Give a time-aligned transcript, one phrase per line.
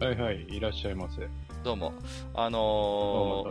[0.00, 1.28] はいはい、いらっしゃいませ。
[1.64, 1.92] どうも。
[2.32, 3.44] あの。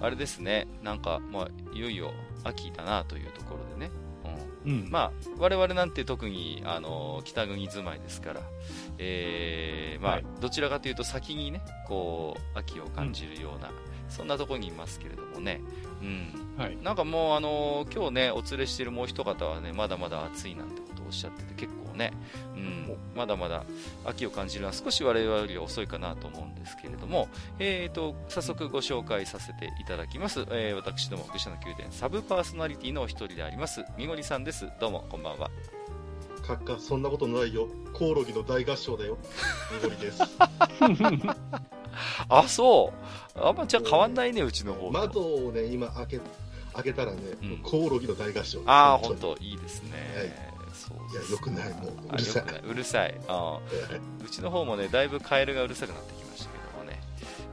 [0.00, 2.10] ー、あれですね、なんか、まあ、いよいよ
[2.42, 3.90] 秋だなというところでね。
[4.64, 4.72] うん。
[4.72, 4.90] うん。
[4.90, 8.40] まあ、我々なんて特に、あのー北国住まいですから、
[8.96, 13.70] えー、まあ、はいどちらかというと先にね、こう、秋を感じるような、
[14.08, 15.60] そんなところにいますけれどもね。
[16.00, 16.32] うん。
[16.56, 16.78] はい。
[16.82, 20.80] なんかもう、あのー今日ね、お連れしているもう一方はね、まだまだ暑いなんて
[21.14, 22.12] っしゃってて、結構ね、
[22.54, 23.64] うん、まだまだ
[24.04, 30.40] 秋を感じるのは少し我々より遅いかなと思うんですけれども、えーと、早速ご紹介させていただきます。
[30.50, 34.68] えー私ども、愚者の宮殿サブパーソナリティのお一人であります、みごりさんです。
[34.80, 35.50] どうも、こんばんは。
[36.46, 37.68] かっか、そんなことないよ。
[37.94, 39.16] コオロギの大合唱だよ。
[39.72, 40.20] みごりです。
[42.28, 42.92] あ、そ
[43.34, 43.40] う。
[43.40, 46.20] あんまじゃあ変わんないね、うちの方と窓をね、今開け、
[46.74, 48.60] 開けたらね、うんコオロギの大合唱。
[48.66, 50.43] ああ、本当本当いいですね。
[50.88, 51.92] そうにいや、よくない、もう。
[52.08, 52.44] あうるさい。
[52.68, 53.14] うるさい。
[53.28, 54.26] あー。
[54.26, 57.00] うちの方もねだいぶカエルがうるさくなってきましたけどもね、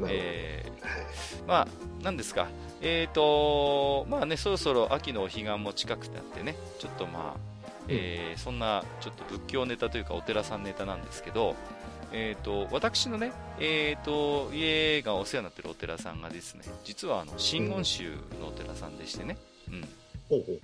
[0.08, 1.68] えーまあ
[2.04, 2.48] 何ですか。
[2.82, 7.40] えーとまあねそろそろ秋のお彼岸も近くなってねちょっとまあ、
[7.88, 11.56] えーそんなちょっと仏教ネタというかお寺さんネタなんですけど
[12.14, 19.38] えー、と私のね、えー、と家がお世話になっているお寺さんがですね実はあの真言宗のお寺さんでしてね、
[19.70, 19.82] うん、
[20.28, 20.60] ほうほう。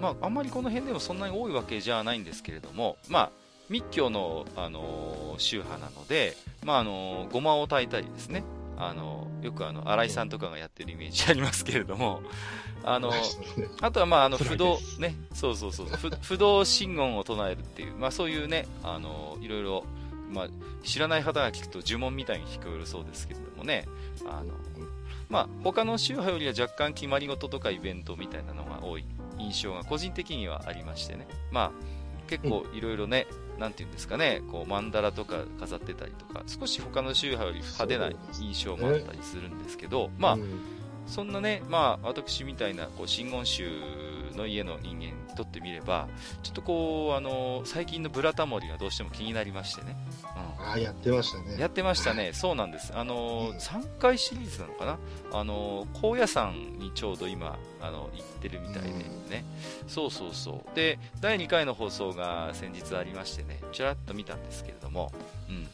[0.00, 3.30] まあ、あんまりこの辺でもそんなに多いわけじゃないんですけれども、まあ、
[3.68, 8.42] 密教の、あのー宗派なので、まああのーごまを炊いたりですね、
[8.76, 12.22] あのーよくあの新井さんとかがやってるイメージありますけれども、
[12.84, 13.16] あのー
[13.80, 15.86] あとはまああの不動ね、そうそうそう。
[15.86, 19.84] 不 不動真言を唱えるっていう、まあそういうね、あのいろいろ
[20.30, 20.48] まあ
[20.84, 23.86] 知らない方が聞くと呪文みたいに聞こえるそうですけれどもね、
[24.28, 24.54] あの
[25.28, 29.04] まあ他の宗派よりは若干決まり事とかイベントみたいなのが多い
[29.38, 31.70] 印象が個人的にはありましてね、まあ
[32.28, 33.26] 結構いろいろね、
[33.58, 38.10] なんていうんですかね、こうマンダラとか飾ってたりとか、少し他の宗派より派手な
[38.40, 40.78] 印象もあったりするんですけど、まあうん。
[41.08, 43.64] そんなね、まあ、私みたいな、こう、真言宗
[44.38, 46.08] の家の人間にとってみれば、
[46.42, 49.96] ちょっとこう、あの、最近のブラタモリがどうしても気になりましてね。
[50.24, 51.44] ああ、やってましたうん。
[51.46, 51.56] ね。
[51.58, 52.30] やってましたね。
[52.32, 52.92] そうなんです。
[52.96, 54.98] あのう、ん3回シリーズなのかな？
[55.32, 58.88] あの、高野山にちょうど今、あの、行ってるみたいで
[59.28, 59.44] ね。
[59.86, 60.76] そうそうそう。
[60.76, 65.12] で、第2回の放送が先日ありましてね、ちらっと見たんですけれども、
[65.48, 65.66] うん。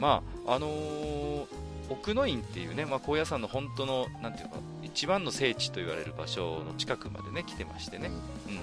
[0.00, 1.44] まあ、あのー
[1.90, 8.10] 奥の院っていうね、まあ、高野山の本当の、なんていうか、一番の聖地と言われる場所の近くまでね、来てましてね。
[8.48, 8.60] うん。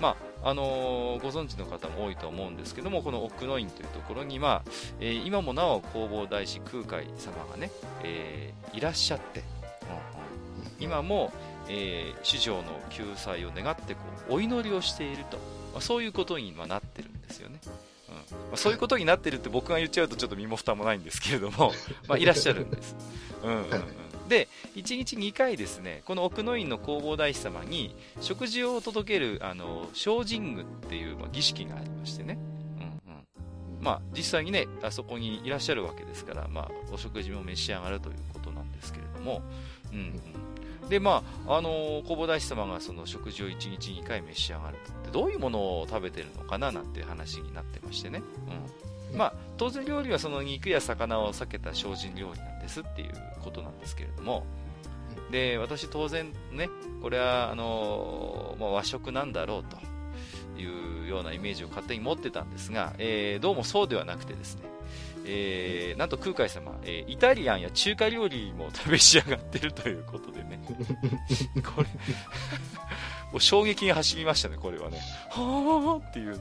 [0.00, 4.70] まあ、あのーご存知の方も多いと思うんですけども、この奥の院というところに、まあ、
[5.00, 7.70] えー今もなお弘法大師空海様がね、
[8.02, 10.72] えーいらっしゃって、うんうん。
[10.78, 11.32] 今も、
[11.68, 15.36] えー主情の救済を願ってこうお祈りをしていると、
[15.72, 17.72] まあ、そういうことにまあなってるんですよね、うん
[18.32, 21.72] まあ、そういうことになってるって僕が言っちゃうとちょっと身も蓋もないんですけれども、
[22.08, 22.96] まあ、いらっしゃるんです、
[23.42, 32.38] うんうんうん、で1日2回ですねこの奥の院の弘法大師様に食事を届けるあの精進具っていう、まあ、儀式がありましてね、
[32.78, 33.84] うんうん。
[33.84, 39.42] まあ、実際にねあそこにいらっしゃるわけですから、まあ、お食事も召し上がるということなんですけれども、
[39.92, 40.20] うんうん、
[40.90, 48.22] でまああのー弘法大師様がその食事を1日2回召し上がるってどういうものを食べてるのかななんて話になってましてね、
[49.12, 49.16] うん。
[49.16, 54.44] まあ、当然料理はその肉や魚を避けた精進料理なんですっていうことなんですけれども。
[55.30, 56.68] で私当然ね
[57.00, 59.78] これはあのまあ、和食なんだろうと
[60.60, 64.62] いうようなイメージを勝手に持ってたんですが、えーどうもそうではなくてですね、
[65.32, 70.60] えーなんと空海様、えーイタリアンや中華料理も食べ仕上がってるということでね。
[71.64, 71.88] これ
[73.30, 74.98] もう衝撃が走りましたねこれはね。
[75.30, 76.30] はあっていう。
[76.30, 76.38] なん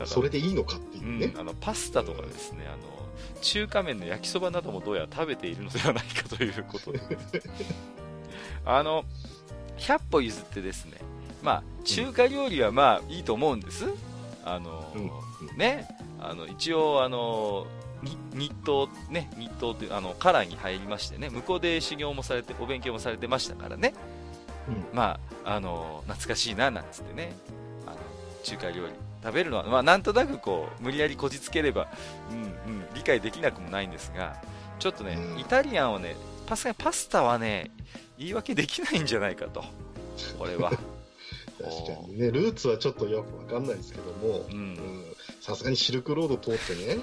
[0.00, 1.26] かそれでいいのかっていうね。
[1.26, 1.40] うん、。
[1.40, 2.78] あのパスタとかですね、あの
[3.42, 7.00] 中華麺の焼きそばなどもどうやら食べているのではないかということで、
[8.66, 9.04] あの
[9.78, 10.98] 100歩譲ってですね、
[11.42, 13.84] まあ、中華料理はまあいいと思うんです、
[14.44, 15.56] あのうん。
[15.56, 15.86] ね、
[16.20, 23.94] あの一応あのに日東ね日東というあのカラーに入りましてね向こうで修行もされてお勉強もされてましたからね、
[24.68, 24.84] うん。
[24.92, 27.34] まああの懐かしいななんつってね。
[27.86, 27.96] あの
[28.42, 28.92] 中華料理
[29.22, 31.88] 食べるのは、まあ、なんとなくこう無理やりこじつければ、
[32.30, 32.42] うん
[32.74, 34.36] うん、理解できなくもないんですが
[34.78, 35.40] ちょっとね、うん。
[35.40, 36.14] イタリアンをね
[36.46, 37.70] パスパスタはね
[38.18, 39.64] 言い訳できないんじゃないかと。
[40.38, 40.70] これは。
[41.56, 45.13] 確かにね、ルーツはちょっとよくわかんないですけども、ううんん
[45.44, 47.02] さすがにシルクロード通ってね、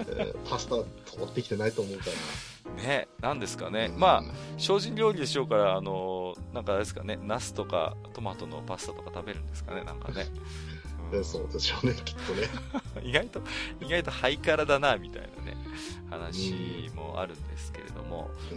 [0.00, 0.74] えーパスタ
[1.10, 2.04] 通ってきてないと思うか
[2.76, 2.82] ら。
[2.82, 3.98] ねなんですかね、うん。
[3.98, 4.22] まあ
[4.58, 7.18] 精進料理でしょうからあのなんかあれですかね。
[7.22, 9.82] ナスとかトマトのパスタとか食べるんですかね。
[9.84, 10.26] なんかね、
[11.10, 11.18] うん。
[11.20, 12.48] ねそうでしょうね、きっとね。
[13.02, 13.40] 意外と
[13.80, 15.56] 意外とハイカラだなみたいなね。
[16.10, 18.54] 話もあるんですけれども、う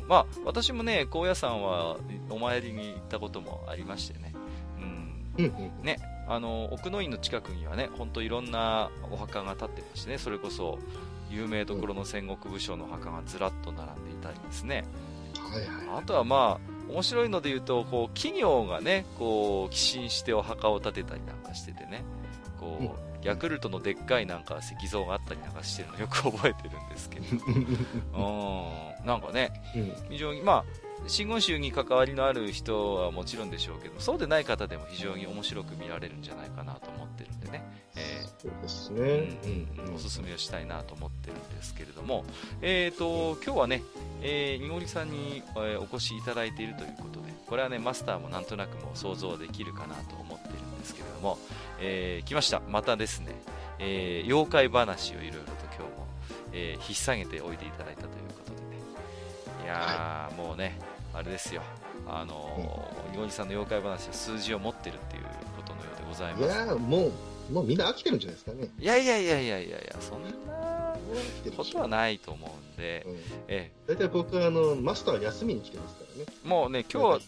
[0.00, 0.04] ん。
[0.04, 0.08] ん。
[0.08, 1.96] まあ私もね高野山は
[2.28, 4.34] お参りに行ったこともありましてね、
[4.78, 5.44] うん、うん
[5.78, 5.84] うん。
[5.84, 10.78] ねあの奥の院の近くにはね本当いろんなお墓が建ってましてねそれこそ
[11.30, 14.84] 有名どころの戦国武将の墓がずらっと並んでいたりですね、
[15.50, 15.98] はいはい。
[16.00, 22.04] あとはまあ面白いので言うとこう企業がねこう寄進してお墓を建てたりなんかしててね
[22.60, 27.26] こう、ヤクルトのでっかいなんか石像があったりなんかしてるのよく覚えてるんですけど。
[28.14, 29.06] うん。
[29.06, 29.94] なんかねうん。
[30.10, 30.64] 非常にまあ
[31.06, 37.64] 真言宗に関わりのある人はもちろんでしょうけどそうでない方でも非常に面白く見られるんじゃないかなと思ってるんでね、
[37.96, 39.38] えそうですーね。
[39.44, 42.24] うんうんおすすめをしたいなと思ってるんですけれども、
[42.62, 43.82] えー、と今日はね、
[44.22, 51.38] えー、にごりさんに、えーお越しいただいているということでこれはねマスターもなんとなくもう想像できるかなと思ってるんですけれども、
[51.80, 52.62] えー来ました。
[52.68, 53.34] またですね、
[53.78, 56.06] えー妖怪話をいろいろと今日も、
[56.52, 58.62] えー引っ提げておいていただいたということでね。
[59.64, 60.78] いやー、もうね
[61.14, 61.62] あれですよ。
[62.06, 65.24] あのー、にごりさんの妖怪話は数字を持ってるっていう
[65.56, 66.58] ことのようでございいます。
[66.58, 67.10] やーも
[67.50, 68.68] う、もうみんな飽きてるんじゃないですかね。
[68.78, 70.30] いやいやいやいやいやいやそんな
[71.56, 73.16] ことはないと思うんで、うん。
[73.48, 76.26] え大体僕はあの、マスターは休みに来てますからね。
[76.44, 77.20] えもうね、今日は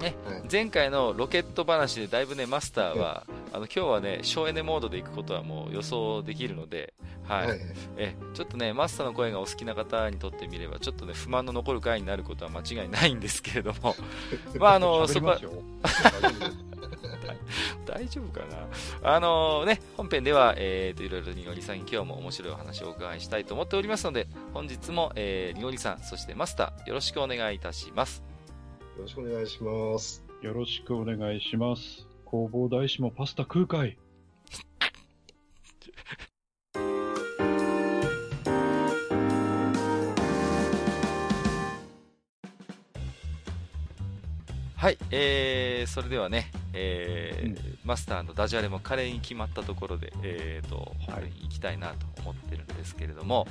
[0.00, 0.14] ね。
[0.24, 0.42] はい。
[0.50, 6.94] 前回のロケット話でだいぶね、マスターは、あの今日はね、省エネモードで行くことはもう予想できるので、
[7.24, 7.58] はい、はい。
[7.58, 13.94] はいええちょっとね、マスターの声がお好きな方にとってみれば、ちょっとね、不満の残る回になることは間違いないんですけれども、
[14.58, 15.38] まああの、そこは。
[17.84, 18.46] 大丈夫か
[19.02, 19.14] な？
[19.16, 28.31] あのね、本編では、えー、と、いろいろにごりさんに今日も面白いお話をお伺いしたいと思っておりますので、本日も、えー、にごりさん、そしてマスター、よろしくお願いいたします。
[28.96, 30.22] よろしくお願いします。
[30.42, 32.06] よろしくお願いします。
[32.26, 33.96] 工房大師もパスタ空海
[44.82, 47.78] はい、えー、それではね、えーうん。
[47.84, 53.46] マスターのダジャレも華麗に決まったところで、えー、と本編に行きたいなと思ってるんですけれども、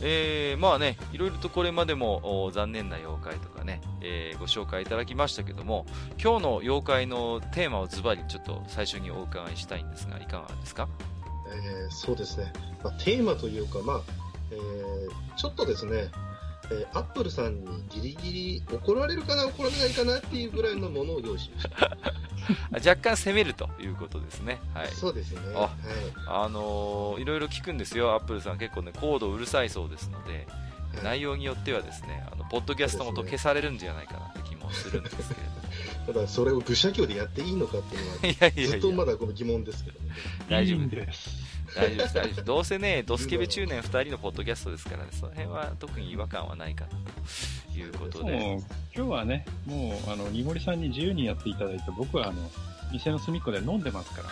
[0.00, 5.86] えーまあね、いろいろとこれまでもお残念な妖怪とかね、えーご紹介いただきましたけども、
[6.20, 10.88] 今日の妖怪のテーマをズバリちょっと最初にお伺いしたいんですが、いかがですか？
[11.54, 12.52] えーそうですね、
[12.82, 14.00] まあ、テーマというか、まあ
[14.50, 16.08] えーちょっとですね、
[16.72, 21.86] えーアップルさんにギリギリ怒られるかな、怒られないかなっていうぐらいのものを用意しました。
[22.72, 24.60] あ若干攻めるということですね。
[24.74, 24.88] はい。
[24.88, 25.40] そうですね。
[25.54, 25.70] あはい
[26.26, 30.46] あのーいろいろ聞くんですよ、アップルさん結構ね、コードうるさいそうですので、はい
[31.02, 35.40] 内容によってはですね、あの、ポッドキャストごと消されるんじゃないかなって気もするんですけれ
[36.12, 38.28] ただ、それを愚者教でやっていいのかっていうのは、ども。
[38.28, 40.10] いやいやずっとまだこの疑問ですけどね。
[40.50, 41.51] 大丈夫です。
[41.74, 42.44] 大丈夫です、大丈夫です。
[42.44, 46.90] どうせね、ドスケベ中年2人のポッドキャストですからね、 その辺は特に違和感はないかな
[47.72, 48.32] ということで。
[48.32, 48.58] もう、
[48.94, 52.50] 今日はね、もう、あの、にもりさんに自由にやっていただいて、僕は、あの、
[52.92, 54.22] 店の隅っこで飲んでますか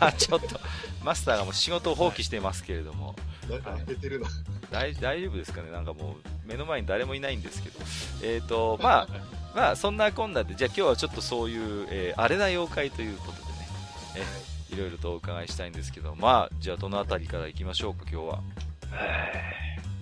[0.00, 0.12] ら。
[0.16, 0.58] ちょっと、
[1.04, 3.14] マスターがもう仕事を放棄してますけれども、
[3.48, 4.28] なんか開けてるな。
[4.70, 5.70] 大大丈夫ですかね？
[5.70, 7.78] なんかもう、目の前に誰もいないんですけど。
[8.22, 9.08] えっ、と、 まあ、
[9.54, 13.68] まあ、そんなこんなで、じゃあ今日はちょっとそういう、えー、あれな妖怪ということでね、
[14.16, 18.42] えいろいろとお伺いしたいんですけど、まあ、じゃあどのあたりから行きましょうか、今日は。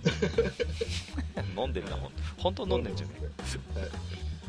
[1.57, 3.13] 飲んでるな、ほん本当飲んでんじゃね
[3.75, 3.89] えはい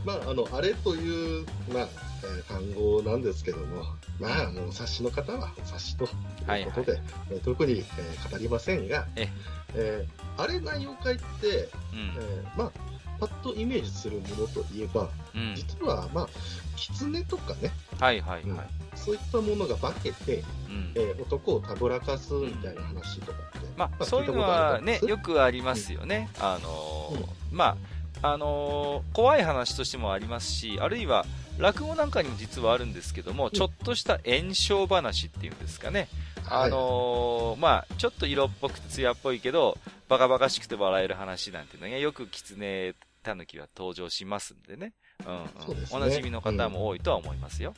[0.04, 1.88] まあ、あの、あれという、まあ、
[2.22, 3.82] えー単語なんですけども、
[4.20, 9.28] まあ、あの、お察しの方はお察しということで、えー特に、えー語りませんが、え
[9.74, 12.72] えーあれな妖怪って、うえーまあ、
[13.18, 15.08] パッとイメージするものといえば、ん。
[15.34, 15.54] うん。
[15.54, 16.28] 実は、まあ、
[16.76, 18.42] 狐とかね、はいはいはい。
[18.42, 18.58] うん
[18.96, 21.00] そういったものが化けて、うんえ。
[21.00, 26.30] ー男をたぶらかすみたいな話とかって、まあ、そういうのはね、よくありますよね。
[26.40, 27.76] あのーうんま
[28.22, 31.26] あ、あのー怖い話としてもありますし、あるいは、
[31.58, 36.08] 落語なんかにも実はあるんですけども、ちょっとした炎症話っていうんですかね。
[36.48, 39.76] あのーまあ、ちょっと色っぽくて艶っぽいけど、
[40.08, 44.92] バカバカしくて笑える話なんていうのがよく狐、タヌキは登場しますんでね。
[45.24, 47.72] うん、うんそうですねおなじみの方も多いとは思いますよ。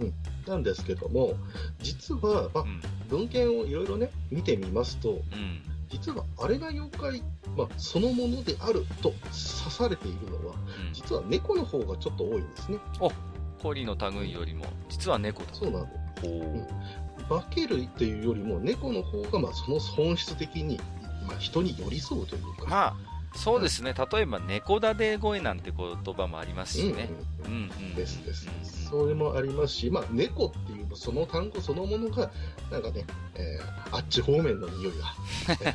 [0.00, 0.12] うん。
[0.46, 1.34] なんですけども、
[1.80, 2.80] 実は、まあう、ん。
[3.08, 5.62] 文献をいろいろね、見てみますと、うん。
[5.88, 7.22] 実はあれが妖怪、
[7.56, 9.34] まあ、そのものであると指
[9.70, 12.78] されているのは、うん実は猫の方がちょっと多いんですね。
[13.64, 15.48] コの類よりも、実は猫だ。
[15.54, 15.88] そうなんで
[16.20, 16.26] す。
[16.26, 17.40] ほう。
[17.40, 20.78] 化け類っていうよりも、猫の方が、まあ、その本質的に、
[21.26, 22.66] まあ、人に寄り添うというか。
[22.68, 22.94] まあ、
[23.34, 23.94] そうですね。
[24.12, 27.10] 例えば、猫だで声なんて言葉もありますしね。
[27.96, 28.48] ですです
[28.88, 32.30] それもありますし、まあ、猫っていうその単語そのものが、
[32.70, 35.14] なんかね、えーあっち方面の匂いが、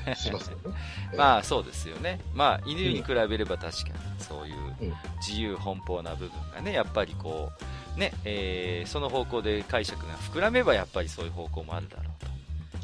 [0.05, 0.75] えーしますよね。
[1.17, 2.19] まあそうですよね。
[2.33, 4.93] まあ犬に比べれば確かにそういううん
[5.25, 7.51] 自由奔放な部分がね、やっぱりこ
[7.95, 12.38] う、ね、えーその方向で解釈が膨らめばやっぱりそういう方向もあるだろうと。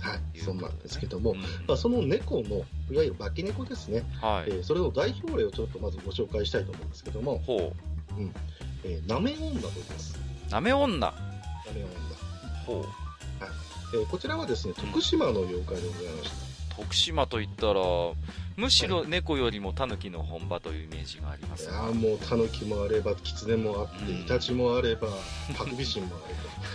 [0.06, 2.58] はい、そうなんですけども、うんまあ、その猫の、
[2.92, 4.52] いわゆる化け猫ですね、はい。
[4.52, 7.74] えーそれの代表例をちょっとまずご紹介したいと思うんですけども、ほ
[8.84, 10.18] えー、なめ女と言います。
[10.48, 10.52] う。
[10.52, 10.98] なめ女。
[11.00, 11.14] な
[11.74, 11.90] め女。
[12.66, 12.86] ほう。
[13.94, 16.55] えーこちらはですね、徳島の妖怪でございました。
[16.78, 17.82] 徳島といったら、
[18.58, 25.08] むしろ猫よりもタヌキの本場というイメージがありますがいやーもうタヌキもあれば、キツネもあって、うんイタチもあれば、
[25.58, 26.16] ハクビシンも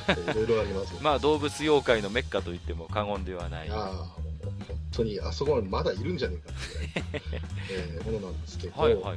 [0.09, 0.95] あれば、え ーいろいろあります。
[1.03, 3.77] まあ動物妖怪のメッカと言っても過言ではないいや。
[3.77, 4.07] ーもう
[4.69, 6.37] 本当にあそこまでまだいるんじゃね
[6.95, 7.25] えかっていう
[7.71, 9.17] えーものなんですけど、はいはいはい。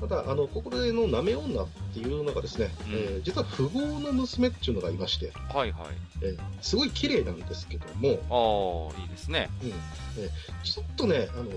[0.00, 5.88] ただ、あの、ここでのなめ女っていうのがですね、うんえー実は富豪の娘っていうのがいまして、はいはい。
[6.22, 9.48] えーすごい綺麗なんですけども、ああ、いいですね。
[9.62, 10.30] うんえー
[10.62, 11.50] ちょっとね、あの、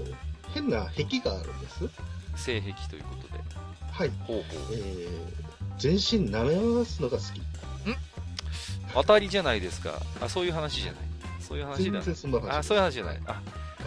[0.53, 1.89] 変な壁があるんです。
[2.35, 3.43] 性癖ということで。
[3.91, 4.09] はい。
[4.25, 4.43] ほうほう。
[4.73, 5.09] えー
[5.77, 7.41] 全身舐め回すのが好き。
[8.93, 10.01] 当たりじゃないですか。
[10.21, 11.01] あ、そういう話じゃない。
[11.39, 12.01] そういう話だ全。
[12.01, 12.49] 然そんな話。
[12.57, 13.19] あ、そういう話じゃない。
[13.27, 13.31] あ、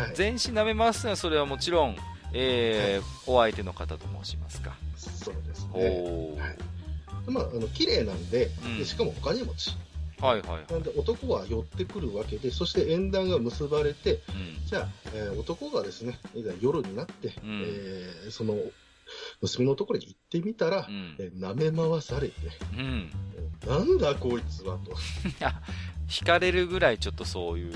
[0.00, 0.14] はい。
[0.14, 1.96] 全身舐め回すのはそれはもちろん、
[2.34, 4.74] えーお相手の方と申しますか。
[4.96, 5.84] そうですおね。
[5.86, 6.40] ー。
[6.40, 6.56] はい
[7.28, 9.70] まあ、あの、綺麗なんで、うんでしかもお金持ち。
[10.20, 10.72] はいはいはい。
[10.72, 14.66] なんで男は寄ってくるわけで、そして縁談が結ばれて、うん。
[14.66, 16.18] じゃあ、えー男がですね、
[16.60, 18.56] 夜になって、んえーその、
[19.40, 22.34] 娘のところに行ってみたら、うんえー舐め回されて、
[22.76, 23.10] うん。
[23.36, 24.90] えーなんだこいつはと、
[26.08, 27.72] 惹かれるぐらいちょっとそういう。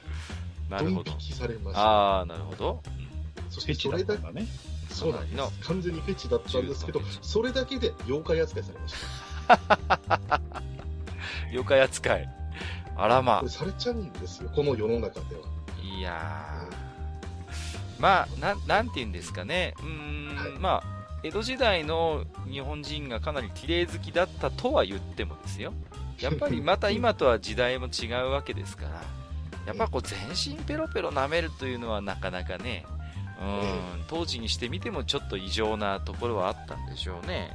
[0.68, 1.12] なるほど。
[1.74, 2.82] ああ、なるほど。
[3.50, 4.22] そしてそれだけ。
[4.88, 5.68] そうなんです。
[5.68, 8.94] 完全にフェチだったんですけどそれだけで妖怪扱いされまし
[10.28, 10.40] た。
[11.50, 12.28] 妖怪扱い。
[12.98, 15.42] あらまこれされちゃうんですよ、この世の中では。
[15.44, 15.98] あ。
[15.98, 16.86] いやー。
[17.98, 19.74] まあ、なん、なんて言うんですかね。
[19.80, 25.72] うーん、はいまあ、江戸時代の日本人がかなり綺麗好きだったとは言ってもですよ。
[26.20, 29.02] やっぱり また今とは時代も違うわけですから、
[29.66, 32.84] やっぱこう全身ペロペロ舐めるというのはなかなかね、
[33.40, 37.50] うんえ、当時にしてみてもちょっと異常なところはあったんでしょうね。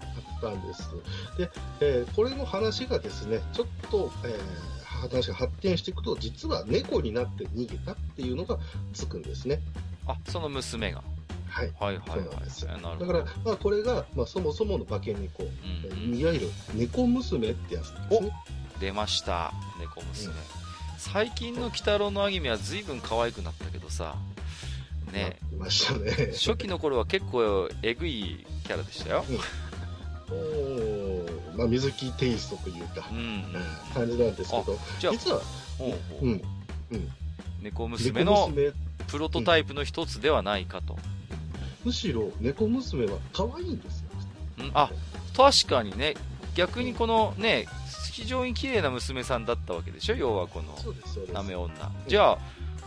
[0.00, 0.90] あったんです。
[1.38, 1.50] で、
[1.80, 8.56] えーこれの話がですね、ちょっと、えー話が発展していくと、実は猫になって逃げたっていうのが
[8.92, 9.60] つくんですね。
[10.06, 11.02] あ、その娘が。
[11.48, 11.72] はい。
[11.80, 12.82] はいはいそうなんですはい。
[12.82, 13.12] なるほど。
[13.12, 15.50] だから、まあ、これが、まあ、そもそもの化け猫、うん
[15.84, 18.30] えうんーいわゆる猫娘ってやつですね。
[18.78, 20.32] 出ました猫娘、
[20.98, 24.14] 最近の鬼太郎のアニメは随分可愛くなったけどさ
[25.12, 25.38] ね。
[25.52, 26.32] いましたね。
[26.32, 29.24] 初期の頃は結構えぐいキャラでしたよ。
[30.30, 31.56] おー。
[31.56, 33.06] まあ、水木テイストというか。
[33.12, 33.44] う、ん
[33.92, 35.40] 感じなんですけど、じゃあ実は、
[35.78, 36.26] ほうほう。
[36.26, 36.42] うん、
[37.60, 38.50] 猫娘の
[39.08, 40.98] プロトタイプの一つではないかと、
[41.84, 44.06] むしろ猫娘は可愛いんですよ。
[44.60, 44.70] うん。
[44.74, 44.90] あ
[45.36, 46.14] 確かにね。
[46.54, 47.66] 逆にこのね
[48.12, 50.16] 非常に綺麗な娘さんだったわけでしょ？
[50.16, 50.76] 要はこの。
[51.32, 51.74] なめ女。
[52.06, 52.38] じゃあ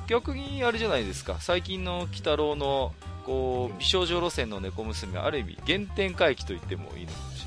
[0.08, 1.38] 逆にあれじゃないですか。
[1.40, 2.94] 最近の鬼太郎の
[3.26, 7.46] こう美少女路線の猫娘はある意味原点回帰と言ってもいいのかもし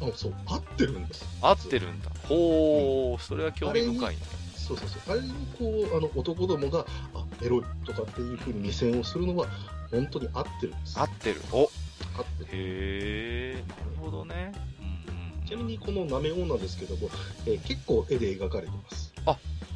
[0.00, 0.12] れない。
[0.12, 1.24] あそう、合ってるんです。
[1.42, 2.10] 合ってるんだ。
[2.28, 4.22] ほうそれは興味深いね。
[4.56, 5.18] そうそうそう。
[5.18, 6.80] あれにこう、あの、男どもが、
[7.14, 9.46] あ、エロいとかっていうふうに目線をするのは、
[9.90, 11.00] 本当に合ってるんです。
[11.00, 11.40] 合ってる。
[11.52, 11.62] お。
[11.62, 12.48] 合ってる。
[12.52, 14.52] へえなるほどね。
[14.80, 17.08] うんうんちなみにこのなめ女ですけども、
[17.46, 19.12] えー結構絵で描かれてます。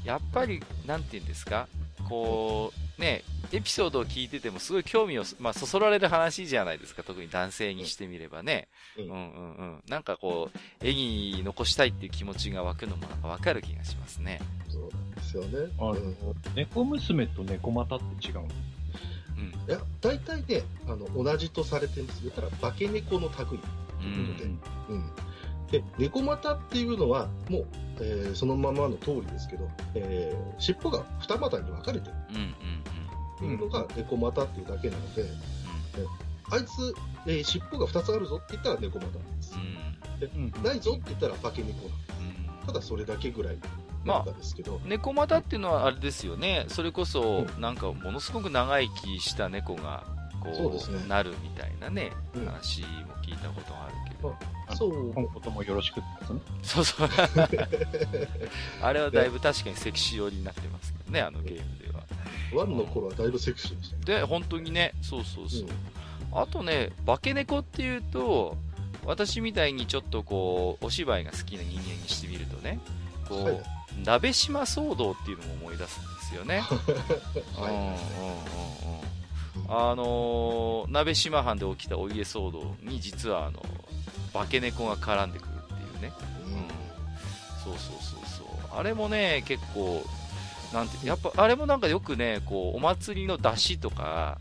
[0.04, 1.66] やっぱりなんて言うんですか？
[2.08, 7.02] こうねエピソードを聞いててもすごい興味を、まあ、そそられる話じゃないですか。
[7.02, 9.82] 特に男性にしてみればね、ううんん、うんうん。
[9.88, 14.40] なんかこう絵に残したいっていう気持ちが湧くのもなんかわかる気がしますね。
[14.68, 15.70] そうなんですよね。
[15.78, 16.16] あのうん、
[16.54, 18.48] 猫娘と猫股って違うの
[19.36, 19.68] うん。
[19.68, 22.22] いや、大体ね、あの、同じとされてるんです。
[22.22, 23.60] 言ったら、化け猫の類。
[24.00, 24.36] うん。
[24.36, 25.10] でうん。
[25.72, 27.66] で、猫股っていうのは、もう、
[28.00, 32.14] えーそのままの通りですけど、えー尻尾が二股に分かれてる。
[32.30, 32.52] うんうん
[33.34, 35.30] っていうのが猫股っていうだけなので、うん。
[36.50, 36.94] あいつ、
[37.26, 39.54] えー尻尾が二つあるぞって言ったら猫股なんです。
[39.56, 40.38] う。
[40.38, 40.52] ん。
[40.54, 40.62] うん。
[40.62, 41.90] ないぞって言ったら化け猫なの
[42.60, 42.66] うん。
[42.66, 43.56] ただそれだけぐらい
[44.04, 50.04] まあなんですけど、猫股っていうのはあれですよね、それこそ、うなんかものすごく長生きした猫が、
[50.42, 52.86] こそうですねなるみたいなね、うん話も
[53.22, 54.36] 聞いたことがあるけど。
[54.68, 56.40] あのそう今後ともよろしくってね。
[56.62, 57.08] そうそう。
[58.82, 62.04] あれはだいぶ確かにセクシー寄りになってますけどね、あのゲームでは。
[62.54, 64.02] ワンの頃はだいぶセクシーでしたね。
[64.04, 65.62] で、本当にね、そうそうそう。
[65.62, 65.68] うん
[66.34, 68.56] あとね、化け猫っていうと、
[69.04, 72.80] 私みたいにちょっとこう、お芝居が好きな人間にしてみるとね、
[73.28, 73.62] こう、はい
[74.04, 76.62] 鍋島騒動っていうのも思い出すんですよね。
[77.58, 77.96] うんうんうんうん
[79.68, 83.62] あのー鍋島藩で起きたお家騒動に実はあの
[84.32, 86.12] 化け猫が絡んでくるっていうね、
[86.46, 86.52] うん。
[87.62, 88.78] そうそうそうそう。
[88.78, 90.04] あれもね結構
[90.72, 94.38] なんてやっぱあれもなんかよくねこうお祭りの出汁とか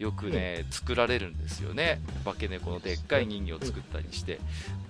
[0.00, 2.00] よくね、作られるんですよね。
[2.24, 4.40] 化け猫のでっかい人形を作ったりして、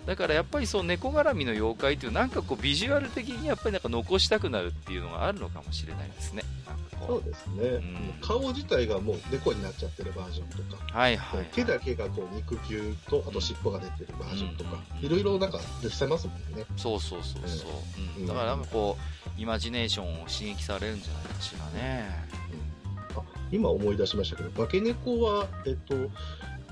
[0.07, 6.43] だからやっぱりそう猫絡みの妖怪っていうなんかこうビジュアル的にやっぱりなんか残したくなるっていうのがあるのかもしれないですね。
[7.07, 15.07] そうですね、ん顔自体がもう猫になっちゃってるバージョンとか、うはいはい、はい、手だけがこう肉球とあと尻尾が出てるバージョンとか、うん。
[15.07, 16.65] いろいろなんか出せますもんね。
[16.77, 17.71] そうそうそうそう、
[18.17, 18.23] うん。
[18.23, 18.27] うん。
[18.27, 18.97] だからなんかこ
[19.37, 22.09] うイマジネーションを刺激されるんじゃないかしらね。
[23.17, 25.95] あ今思い出しましたけど、化け猫は、えっと、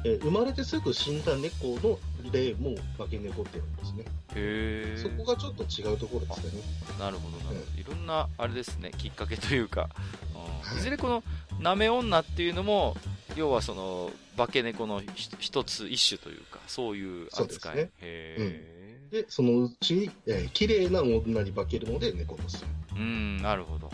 [0.05, 1.99] えー生まれてすぐ死んだ猫の
[2.31, 4.05] 例も化け猫って言うんですね。
[4.35, 6.63] へえそこがちょっと違うところですよね。
[6.99, 9.91] なるほどなるほど、いろんなあれですねきっかけというか、
[10.35, 10.41] うん。
[10.41, 11.25] はいい、ずれこの
[11.61, 12.97] なめ女っていうのも
[13.37, 17.41] 要はその化け猫のひ一つ一種というかそういう扱い。
[17.41, 17.91] そうですね。
[18.01, 18.73] へ
[19.13, 22.65] で、そのうちに、えー綺麗な女に化けるので猫です。
[22.97, 23.91] えうんなるほど、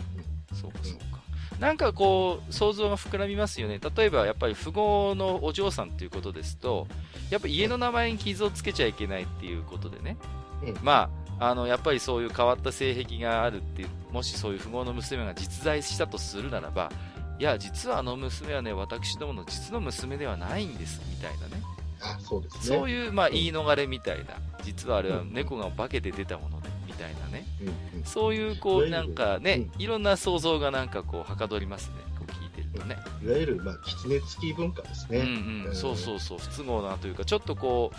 [0.54, 1.17] そうかそうか、
[1.58, 3.80] なんかこう想像が膨らみますよね。
[3.96, 6.86] 例えばやっぱり富豪のお嬢さんということですと
[7.30, 10.16] やっぱ家の名前に傷をつけちゃいけないっていうことでね、
[10.64, 16.90] うんまああのやっぱりそういう変わった性癖があるっていうもしそういう富豪の娘が実在したとするならば
[17.38, 21.62] いや実はあの娘はね私どもの実の娘ではないんですみたいなね。
[22.00, 22.76] あ、そうですね。
[22.76, 23.32] そういう、まあ、ん。
[23.32, 26.68] 言い逃れみたいな実はあれはうん猫が化けて出たもので。
[26.68, 27.46] みたいなね。
[27.60, 27.68] うん
[28.00, 28.04] うん。
[28.04, 31.94] そういうこうなんかね、ういろんな想像がなんかこうはかどりますね。
[32.18, 35.18] こう聞いてるとね、いわゆる、まあ、狐付き文化ですね。
[35.20, 35.68] うんうん。
[35.68, 35.74] うん。
[35.74, 36.38] そうそうそう。
[36.38, 37.92] 不都合なというかちょっとこ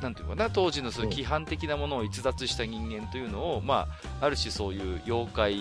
[0.00, 0.50] うなんていうかな。
[0.50, 3.88] 当時のそういう規範的なものを逸脱した人間というのを、ま
[4.20, 5.54] あ、ある種そういう妖怪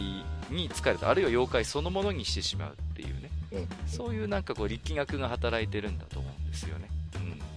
[0.49, 1.09] に疲れた。
[1.09, 3.29] あるいは妖怪そのものにしてしまうっていうね。
[3.51, 3.67] うん。
[3.87, 6.89] そういうなんかこう力学が働いてるんだと思うんですよね、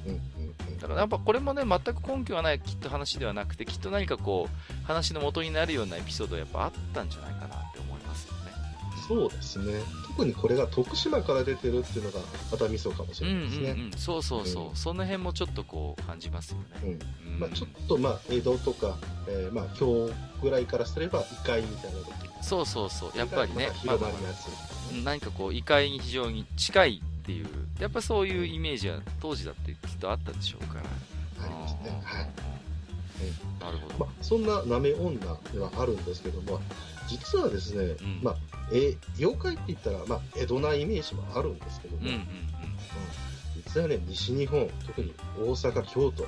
[0.07, 0.21] うん、うんうん。
[0.21, 0.38] うん
[0.79, 8.39] だからやっぱこれもね全く根拠がないきっと話ではなくてきっと何かこう話の元になるようなエピソードはやっぱあったんじゃないかなって思いますよね。
[9.09, 9.81] そうですね。
[10.07, 13.71] 特にこれが徳島から出てるっていうのが、またミソかもしうんうんれないですね。
[13.71, 14.77] うんそうそうそう、うん。
[14.77, 17.33] その辺もちょっとこう感じますよね、うん。
[17.35, 17.41] うん。
[17.41, 20.13] まあ、ちょっと、まあ、江戸とか、えーまあ、今日
[20.43, 21.99] ぐらいからすれば、異界みたいな
[22.43, 23.19] そうそうそう。
[23.19, 24.51] やっぱりねまた広まりやす
[24.95, 25.03] い。
[25.05, 27.47] 何かこう異界に非常に近いっていう
[27.79, 31.45] やっぱそういうイメージは当時だってきっとあったでしょうから。
[31.45, 32.01] ありますね。
[32.03, 32.29] はい。
[33.61, 35.19] なるほど、まあ、そんななめ女
[35.53, 36.61] ではあるんですけども、
[37.07, 38.23] 実はですね、ん。
[38.23, 38.37] まあ、
[38.73, 42.25] え妖怪って言ったら、まあ、江戸なイメージもあるんですけども、うんうんうん。
[43.57, 46.27] 実はね、西日本、特に大阪、京都、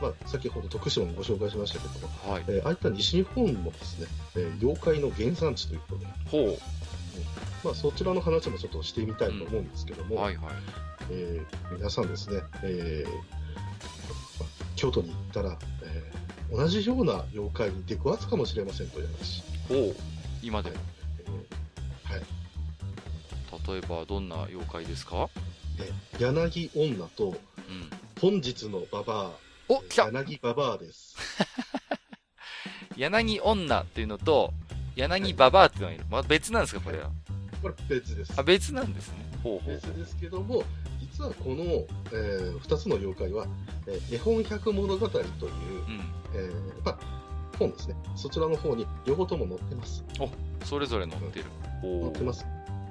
[0.00, 2.44] まあ、先ほど徳島もご紹介しましたけども、うんはい。
[2.46, 4.06] えーああいった西日本もですね、
[4.36, 6.58] えー妖怪の原産地ということで、ほう
[7.64, 10.54] まあ、そちらの話もちょっとしてみたいと思うんですけども、はいはい。
[11.10, 16.24] えー皆さんですね、えーまあ京都に行ったら、えー
[16.56, 19.42] 同じような妖怪に出くわすかもしれませんという話。
[19.68, 19.96] ほう
[20.42, 20.76] 今でも、
[21.20, 22.22] えーはい、
[23.68, 25.28] 例えばどんな妖怪ですか？
[25.80, 27.36] えー柳女とうん。
[28.20, 29.32] 本日のババ
[29.68, 30.04] ア、お来た。
[30.10, 31.16] 柳ババアです。
[32.96, 34.52] 柳女っていうのと
[34.94, 37.10] 柳ババアっていうのがいる、まあ、別なんですかこれは
[37.64, 38.34] これ別です。
[38.36, 38.42] あ。
[38.42, 39.24] 別なんですね。
[39.42, 39.74] ほうほう。
[39.74, 40.62] 別ですけども、
[41.00, 41.64] 実はこの、
[42.12, 43.46] えー2つの妖怪は、
[43.86, 45.32] えー絵本百物語という、うん。
[46.34, 46.98] えーまあ、
[47.58, 47.96] 本ですね。
[48.16, 50.04] そちらの方に両方とも載ってます。
[50.64, 51.46] それぞれ載ってる。
[51.80, 52.44] ほう載ってます。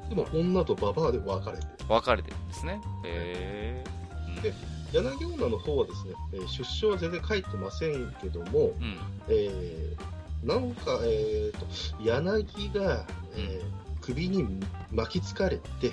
[0.09, 1.69] でも、女とババアで分かれてる。
[1.87, 2.81] 分かれてるんですね。
[3.05, 4.53] へえで
[4.91, 8.73] 柳女の方はですね、えー出生は全然書いてませんけども、うん、うん
[9.29, 11.65] えーなんか、えーと、
[12.03, 13.05] 柳が、
[13.35, 14.45] えー首に
[14.91, 15.91] 巻きつかれて、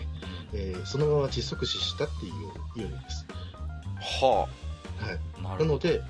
[0.52, 2.32] えーそのまま窒息死したっていう
[2.76, 3.26] 意味です。
[4.22, 4.48] ははい。
[5.38, 6.02] あななので、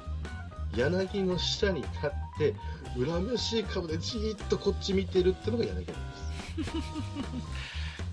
[0.75, 2.55] 柳の下に立って、
[2.97, 5.99] 恨めしい顔でじーっとこっち見てるっていうのが柳です。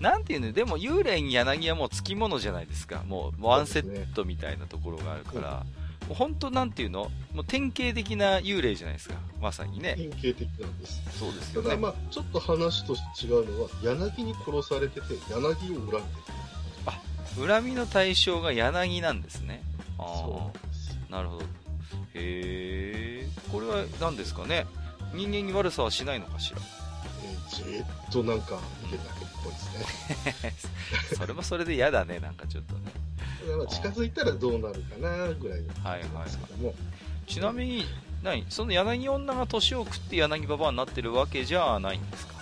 [0.00, 0.52] なんていうの？
[0.52, 3.02] でも幽霊に柳はもうつきものじゃないですか。
[3.06, 5.66] もうワンセットみたいなところがあるから、
[6.14, 7.10] 本当なんていうの？
[7.34, 9.16] もう典型的な幽霊じゃないですか。
[9.40, 9.94] まさにね。
[9.96, 11.02] 典型的なんです。
[11.18, 11.68] そうですよね。
[11.70, 16.02] ただまあ、ちょっと話と違うのは、柳に殺されてて、柳を恨んでる。
[17.46, 19.62] 恨みの対象が柳なんですね。
[19.98, 20.98] あそうなんあです。
[21.10, 21.44] なるほど。
[21.44, 21.46] へ
[22.14, 23.28] え。
[23.52, 24.66] これは何ですかね？
[25.14, 26.58] 人間に悪さはしないのかしら？
[27.24, 30.54] えーじーっとなんか見てるだけっぽいですね。
[31.16, 32.80] それもそれで嫌だね、なんかちょっとね。
[33.68, 35.70] 近づいたらどうなるかなぐらいで
[36.30, 36.74] すけども、
[37.26, 37.84] ちなみに、
[38.22, 38.44] 何？
[38.50, 42.34] その柳女が年を食って柳ババアになってるわけじゃないんですか？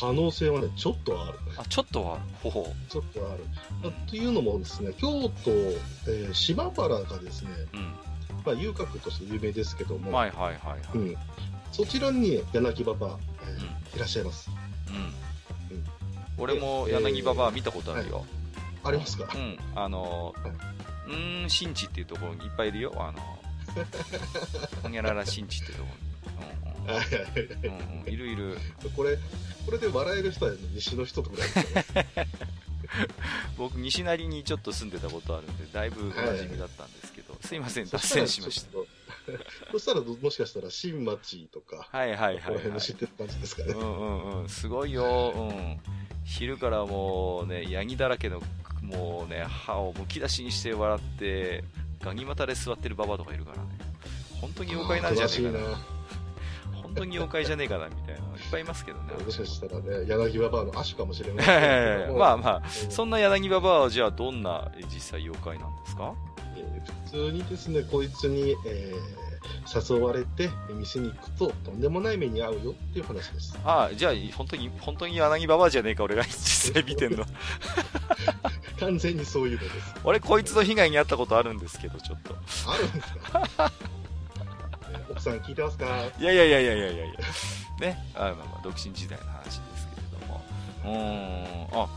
[0.00, 1.38] 可能性はね、ちょっとある。
[1.56, 3.44] あ、ちょっとは、ほほちょっとある。
[3.82, 7.76] まあというのもですね、京都、えー島原がですね、う。
[8.46, 10.14] まあ、遊郭として有名ですけども、うん。
[10.14, 10.80] はいはいはいはい。
[10.94, 11.10] ううん。
[11.12, 11.16] ん、
[11.72, 14.50] そちらに柳ババア、えーいらっしゃいます。
[16.38, 18.24] 俺も柳ババア見たことあるよ。
[18.82, 19.58] ありますか、うん。
[19.74, 20.52] あのはい
[21.06, 22.92] うーん、新地っていうところにいっぱいいるよ。
[22.96, 23.20] あの、
[24.82, 26.04] ほにゃらら新地っていうところに。
[26.86, 28.12] はいはいはいうんうん。
[28.12, 28.58] いるいる。
[28.96, 29.16] これ、
[29.64, 32.28] これで笑える人は西の人とぐらいですよね。
[33.56, 38.68] 僕、西成にちょっと住んでたことあるんで、だいぶお馴染みだったんですけど、すいません、脱線しました。
[39.26, 39.72] た。
[39.72, 42.72] そしたら、もしかしたら新町とか、はいはいこの辺はい、はい。
[42.74, 43.72] の知ってる感じですかね。
[43.72, 44.04] うんう
[44.38, 45.80] んうん、すごいよ、うん。
[46.24, 48.40] 昼からもうね、ヤギだらけの、
[48.82, 51.64] もうね、歯をむき出しにして笑って、
[52.02, 53.64] ガニ股で座ってるババアとかいるからね。
[54.40, 55.76] 本当に妖怪なんじゃねえかな。
[56.82, 59.14] 本当に妖怪じゃねえかな、みたいなのいっぱいいますけどね。
[59.24, 61.46] もしかしたらね、柳ババアの亜種かもしれない
[62.06, 66.14] はい まあまあ、うんそんな柳ババアはじゃあどんなえ実際妖怪なんですか？
[66.38, 66.43] えー
[67.10, 69.24] 普通にですね、こいつに、えー
[69.90, 73.58] 誘われて店に行くととんでもない目に遭うよっていう話です。
[73.64, 77.24] ああ、じゃあ本当に、本当に柳ババアじゃねえか、俺が実際見てんの。
[78.80, 79.94] 完全にそういうのです。
[80.04, 82.36] 俺こいつの被害に遭ったことあるんですけど、ちょっと。
[82.70, 83.72] あるんですか？
[84.92, 85.86] えー奥さん聞いてますか？
[86.18, 87.04] いやいやいやいやいやいや。
[87.80, 88.04] ね。
[88.14, 89.60] あまあまあ、独身時代の話です
[89.94, 90.44] けれども。
[90.84, 91.82] うーん。
[91.82, 91.88] あ、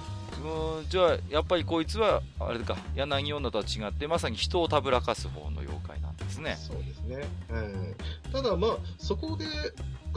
[0.44, 6.58] うーんじゃあ、やっぱりこいつは、あれか、柳女とは違って、まさに人をたぶらかす方の妖怪なんですね。
[6.60, 7.28] そうですね。
[7.50, 7.96] うん。
[8.32, 9.46] ただまあ、そこで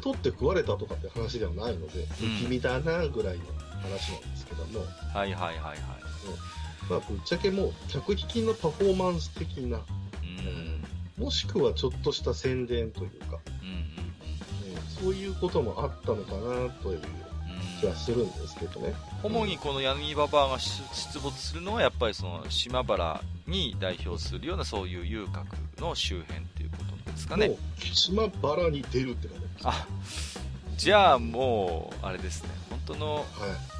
[0.03, 2.07] 取って食われたとかって話ではないので、うん。
[2.07, 3.45] 不気味だなぐらいの
[3.83, 4.81] 話なんですけども、
[5.15, 5.79] はいはいはいはい。
[6.89, 11.23] まあ、ぶっちゃけもう客引きのパフォーマンス的な、うーん。
[11.23, 14.83] もしくはちょっとした宣伝というか、うんうんうん。
[15.03, 16.99] そういうこともあったのかなという。
[16.99, 17.30] うん
[17.81, 18.95] 気はするんですけどね。
[19.23, 29.63] 主にこの柳ババアが出出没するのはやっぱりその島原に代表するようなそういう遊郭の周辺っていうことなんですかねもう、島原に出るって感じです。
[29.65, 29.87] あ
[30.81, 32.49] じゃあもうあれですね。
[32.71, 33.25] 本当のはい。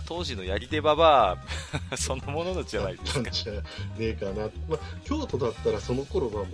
[0.07, 1.39] 当時のやり手ババ
[1.93, 3.31] アそのもののじゃないですか？
[3.31, 3.61] じゃね
[4.01, 4.49] えかな。
[4.69, 6.49] まあ、京都だったらその頃はもういっ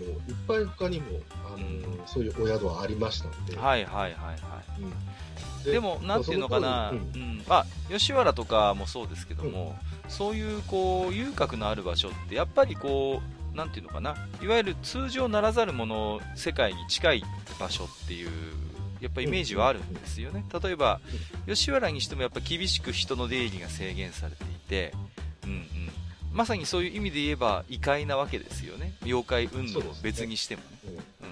[0.47, 1.07] ぱい他にも、
[1.47, 2.01] あのうん。
[2.07, 3.57] そういうお宿はありましたので。
[3.57, 4.83] はいはいはいはい。
[5.65, 5.73] うん。
[5.73, 7.45] でもなんていうのかな、まあうその頃ん。
[7.49, 9.75] まあ、吉原とかもそうですけども、
[10.09, 14.15] そういうこう遊郭のある場所ってやっぱりこうなんていうのかな。
[14.43, 17.25] いわゆる通常ならざるもの世界に近い
[17.59, 18.31] 場所っていう
[19.01, 21.01] やっぱイメージはあるんですよね、例えば
[21.47, 24.93] 吉原にしてもやっぱ厳しく人の出入りが制限されていて、
[25.45, 25.67] うんうん、
[26.37, 28.93] まさにそういう意味で言えば異界なわけですよね。
[29.03, 30.69] 妖怪云々を別にしてもね。
[31.23, 31.29] うん。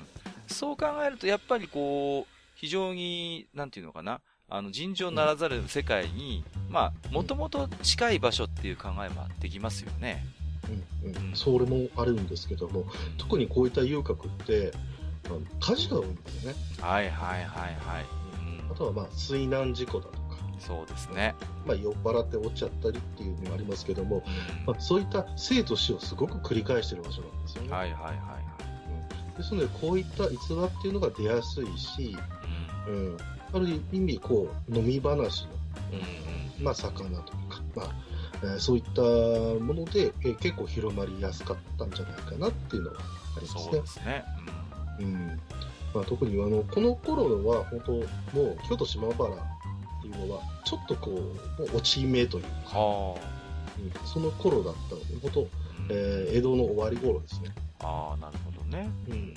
[0.48, 10.24] そう考えると、やっぱりこう、非常に、なんていうのかな、あの、尋常ならざる世界に、まあ、もともと近い場所っていう考えはできますよね。
[11.02, 11.36] うんうんうん。
[11.36, 12.86] それもあるんですけども、
[13.18, 14.72] 特にこういった遊郭って、
[15.26, 16.56] あの火事が多いんですよね。
[16.80, 18.04] はいはいはいはい。
[18.66, 20.18] うん、あとはまあ水難事故だとか、
[20.58, 21.34] そうですね。
[21.66, 27.70] まあ、酔っ払って落ちちゃったりっていうのもありますけども、うんまあ、そういった生と死をすごく繰り返してる場所なんですよね。
[27.72, 28.38] はいはいはいは
[29.34, 29.36] い。
[29.36, 32.16] ですので、こういった逸話っていうのが出やすいし、
[32.86, 33.16] うんうん、
[33.52, 35.50] ある意味、こう、飲み話の、
[36.58, 37.38] うんまあ、魚とか、
[37.74, 37.94] まあ、
[38.42, 42.96] えーそういったもので、えー結構広まりやすかったんじゃないかなっていうのは
[43.36, 43.86] ありますねそうで。
[43.86, 44.24] すね。
[44.46, 44.63] うん
[45.94, 53.14] まあ、特にあのこの頃は本当もう京都島原っていうのはちょっとこうもう落ち目といううん、か、は
[53.78, 55.48] うんその頃だったので本当、あ、うん。
[55.90, 58.88] えー江戸の終わり頃ですね、ああ、なるほどね。
[59.08, 59.34] うん、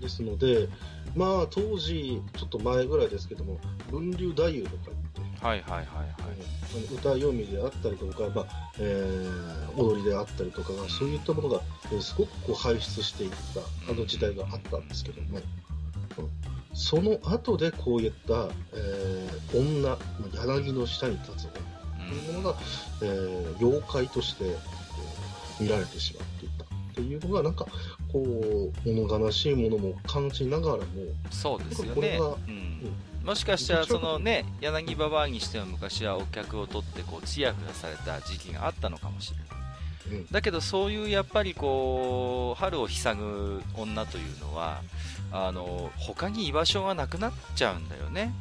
[0.00, 0.68] ですので
[1.14, 3.58] まあ当時ちょっと前ぐらいですけども
[3.90, 4.96] 文流太夫とか
[5.42, 6.94] はいはいはいはい。
[6.94, 11.60] 歌読みであったりとか、まあえー踊りであったりとかがそういったものが、
[11.92, 15.38] えーすごくこう輩出していったあの時代があったんですけども、
[16.18, 16.30] うん。
[16.74, 19.98] その後でこういった、えー女ま
[20.34, 21.58] あ柳の下に立つ女と
[22.14, 22.58] いうものが、
[23.02, 24.56] えー妖怪として
[25.60, 26.64] 見られてしまっていった。
[26.64, 27.66] っていうのがなんか
[28.12, 30.84] こう、物悲しいものも感じながらも、
[31.30, 32.92] そうですよね、これがうん、
[33.24, 40.20] もしかしたら そのね柳ババアにしては昔はお客を取ってこうチヤホヤされた時期があったのかもしれない。
[40.20, 40.26] うん。
[40.30, 44.82] だけどそういうやっぱりこう春をひさぐ女というのは
[45.32, 48.32] あの他に居場所がなくなっちゃうんだよね。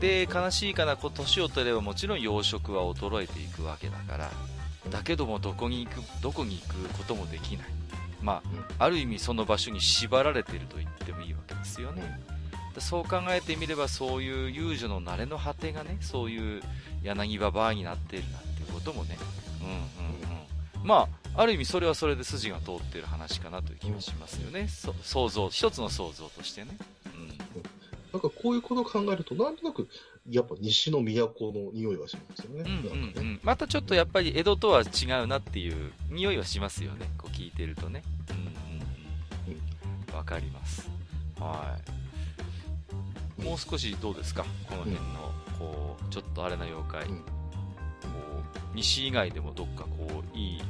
[0.00, 4.30] で悲しいかなこう年を取ればもちろん養殖は衰えていくわけだから。
[4.90, 7.66] だけどもどこに行くどこに行くこともできない。
[8.22, 8.42] ま
[8.78, 12.02] あある意味その場所に縛られていると言ってもいいわけですよね。
[12.02, 12.35] で
[12.80, 16.62] そう考えてみればそういう遊女の慣れの果てがねそういう
[17.02, 19.16] 柳ババアになっているなんていうこともね
[19.60, 19.76] うんうん
[20.80, 26.70] うんまあある意味それはそれで筋が通っている話かなという気がしますよね、そ想像一つの想像としてね、
[27.14, 27.28] うん、
[28.12, 29.86] なんかこういうことを考えると、なんとなく、
[30.30, 32.64] やっぱ西の都の匂いがしますよね。
[32.66, 38.02] うんうんなんかねうん、またちょっとやっぱり江戸とは違うなっていう匂いはしますよね、こう聞いてるとね。
[38.30, 38.44] うんうん
[40.10, 40.16] うん。
[40.16, 40.88] わかります。
[41.38, 42.05] はい。
[43.42, 45.00] もう少しどうですか、この辺の、
[45.58, 47.06] こう、ちょっとあれな妖怪。
[47.06, 47.16] うん。
[47.18, 47.24] こ
[48.72, 50.62] う、西以外でもどっかこう、いい、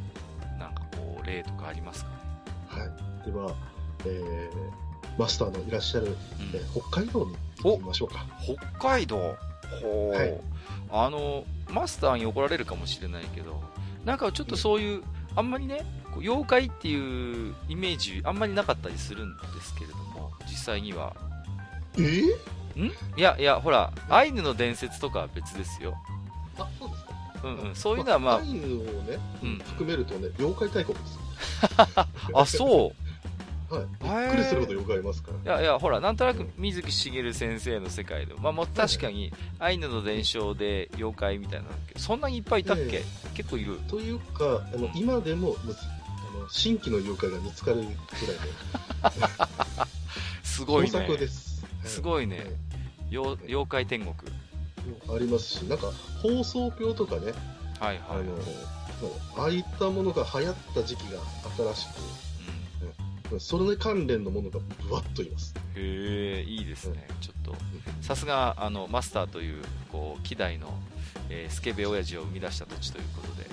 [0.59, 2.11] なんかこう、例とかありますか？
[2.11, 2.83] ね。
[2.83, 3.31] はい。
[3.31, 3.55] では、
[4.05, 6.15] えー、マスターのいらっしゃる、うん。
[6.55, 8.27] えー北海道に行ってみましょうか。
[8.43, 9.37] 北海道？
[9.83, 10.41] ほう、はい。
[10.91, 13.61] あのマスターに怒られるかもしれないけど
[14.05, 15.03] なんかちょっとそういう、
[15.35, 15.85] あんまりね
[16.17, 21.13] 妖怪っていうイメージあんまりなかったりするんですけれども実際には。
[21.99, 22.23] えー、
[22.83, 22.87] ん？
[22.87, 25.95] いやいやほらアイヌの伝説とかは別ですよ、
[26.59, 27.13] あ、そうですか？
[27.45, 29.59] うんうん、そういうのはまあ、アイヌをね、うん。
[29.59, 31.19] 含めるとね、妖怪大国です。
[32.35, 32.93] あそ
[33.71, 33.75] う？
[33.75, 33.87] はい。
[34.03, 35.57] びっくりするほど妖怪いますから。
[35.57, 43.79] いやいやほらなんとなく水木しげる先生の世界でも、まあ、もう確かにアイヌの伝承で妖怪みたいなそんなにいっぱいいたっけ、え結構いる。
[43.89, 47.97] というか、あの今でもあの新規の妖怪が見つかるぐらいの
[50.45, 51.07] すごいね。
[51.85, 52.01] す。
[52.01, 52.45] ごいね
[53.11, 54.15] 妖妖怪天国。
[55.15, 55.91] ありますし、なんか
[56.23, 57.33] 放送病とかね、
[57.81, 61.87] はいはい、あのああいったものが流行った時期があったらし
[63.31, 65.55] く、それ関連のものがぶわっといます。
[65.75, 67.07] うん、へえいいですね。
[67.21, 67.55] ちょっと。
[68.01, 70.73] さすがあのマスターというこう希代の、
[71.29, 73.49] えースケベ親父を生み出した土地ということで、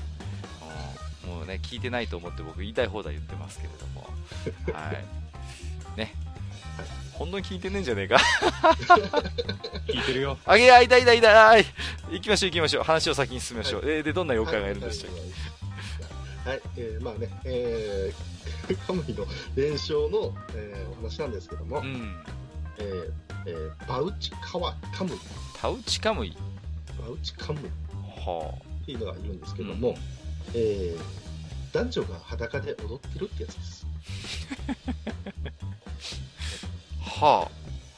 [1.25, 1.37] うん。
[1.37, 4.07] もうね聞いてないと思って僕言いたい放題言ってますけれども。
[4.73, 5.03] はい。
[5.97, 6.13] ね
[7.13, 8.17] ほんのに聞いてねえんじゃねえか？
[9.87, 10.37] 聞いてるよ。
[10.45, 11.65] あげあいたいたいたあい。
[12.11, 12.83] 行きましょう行きましょう。
[12.83, 15.15] 話を先に進めましょう、えーでどんな妖怪がいるんでしたっ
[16.43, 22.15] け、はい、えーまあね、えー、カムイの伝承の、えーお話なんですけども、うん。
[22.79, 23.11] えー
[23.45, 25.19] えーバウチカワカムイ、
[25.59, 26.35] タウチカムイ？
[26.99, 27.63] バウチカムイ。
[27.63, 27.67] っ
[28.25, 28.53] は
[28.85, 29.79] ていうのがいるんですけどうん。
[29.79, 29.95] も、
[30.55, 31.23] えー
[31.73, 33.87] 男女が裸で踊ってるってやつです。
[37.21, 37.25] あ。
[37.25, 37.51] は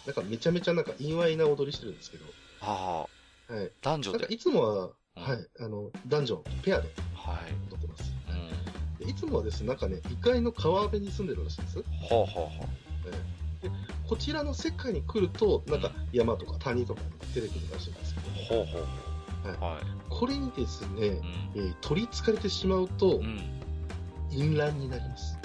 [0.05, 2.25] なんかめちゃめちゃなんか意外な踊りしてるんですけど、
[2.61, 3.09] あは
[3.49, 3.53] あ。
[3.53, 3.71] はい。
[3.81, 4.17] 男女で。
[4.19, 5.23] なんかいつもは、うん。
[5.23, 7.71] はい、あの、男女ペアではい。
[7.71, 8.13] 踊ってます。
[8.99, 9.05] うん。
[9.05, 11.77] でいつもはですね、なんかね、異界の川辺に住んでるらしいんです。
[11.79, 12.85] はあはあは
[14.07, 19.83] こちらの世界に来ると、なんか山とか谷とかに出てくるらしいんですけど、あほうほはい。
[20.09, 21.21] これにですね、うん。
[21.55, 23.39] えー取りつかれてしまうとう、ん。
[24.31, 25.39] 淫乱になります。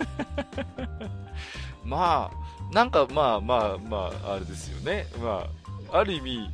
[1.84, 5.06] まあなんかまあまあまああれですよね。
[5.22, 5.46] ま
[5.92, 6.50] あある意味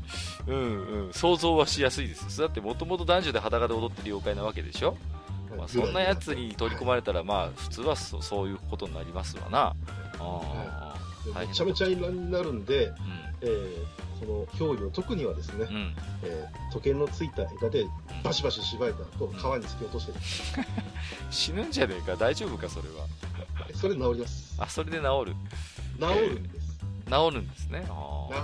[0.46, 2.40] うんうん想像はしやすいです。
[2.40, 4.96] よだってもともと男女で裸で踊ってる妖怪なわけでしょ、
[5.56, 9.74] まあ、そんなやつに取り込まれたらまあ普通はそそういうことになりますわな。
[10.18, 10.94] あ
[11.34, 12.94] めちゃめちゃになるんで、う
[13.42, 15.94] えーその表裏を特にはですね、んうん。
[16.22, 17.86] えー時計のついた枝で
[18.24, 20.18] バシバシ縛いた後、川に突き落としてる。
[21.30, 22.16] 死ぬんじゃねえか。
[22.16, 23.06] 大丈夫かそれは
[23.74, 24.56] それ治ります。
[24.58, 25.34] あそれで治る？
[25.98, 26.78] 治るんです。
[27.06, 27.82] 治るんですね。
[27.82, 28.40] 治りはい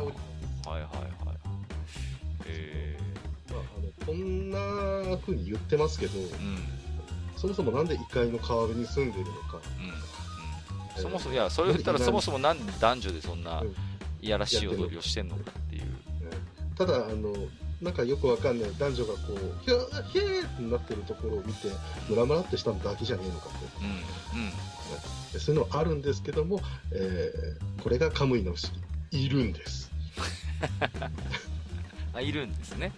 [0.69, 1.39] はいはい。
[2.47, 2.99] え
[3.51, 6.59] まあ、あのこんな風に言ってますけど、ー、うん。
[7.37, 11.03] そもそもなんで異界の川辺に住んでいるのか、うんうん。
[11.03, 13.75] そもそもいやそれを言ったらそもそもなんで男女でそんなうん。
[14.21, 15.83] いやらしい踊りをしてんのかっていう。
[16.77, 17.35] ただあの、
[17.83, 18.71] なんかよくわかんない。
[18.79, 21.69] 男女がこう、ヒャーヒェーってなってるところを見て、
[22.09, 24.51] ムラムラってしただけじゃねえのかってうんうん。
[25.33, 26.61] でそういうのあるんですけども、
[26.93, 28.73] えーこれがカムイの不思
[29.11, 29.25] 議。
[29.25, 29.91] いるんです。
[32.15, 32.93] あいるんですね。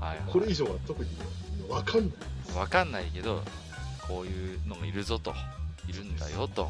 [0.00, 1.10] はい、はい、これ以上は特に
[1.68, 2.16] わかんないで
[2.52, 2.56] す。
[2.56, 3.42] わかんないけど
[4.08, 5.34] こういうのがいるぞと。
[5.86, 6.64] いるんだよと。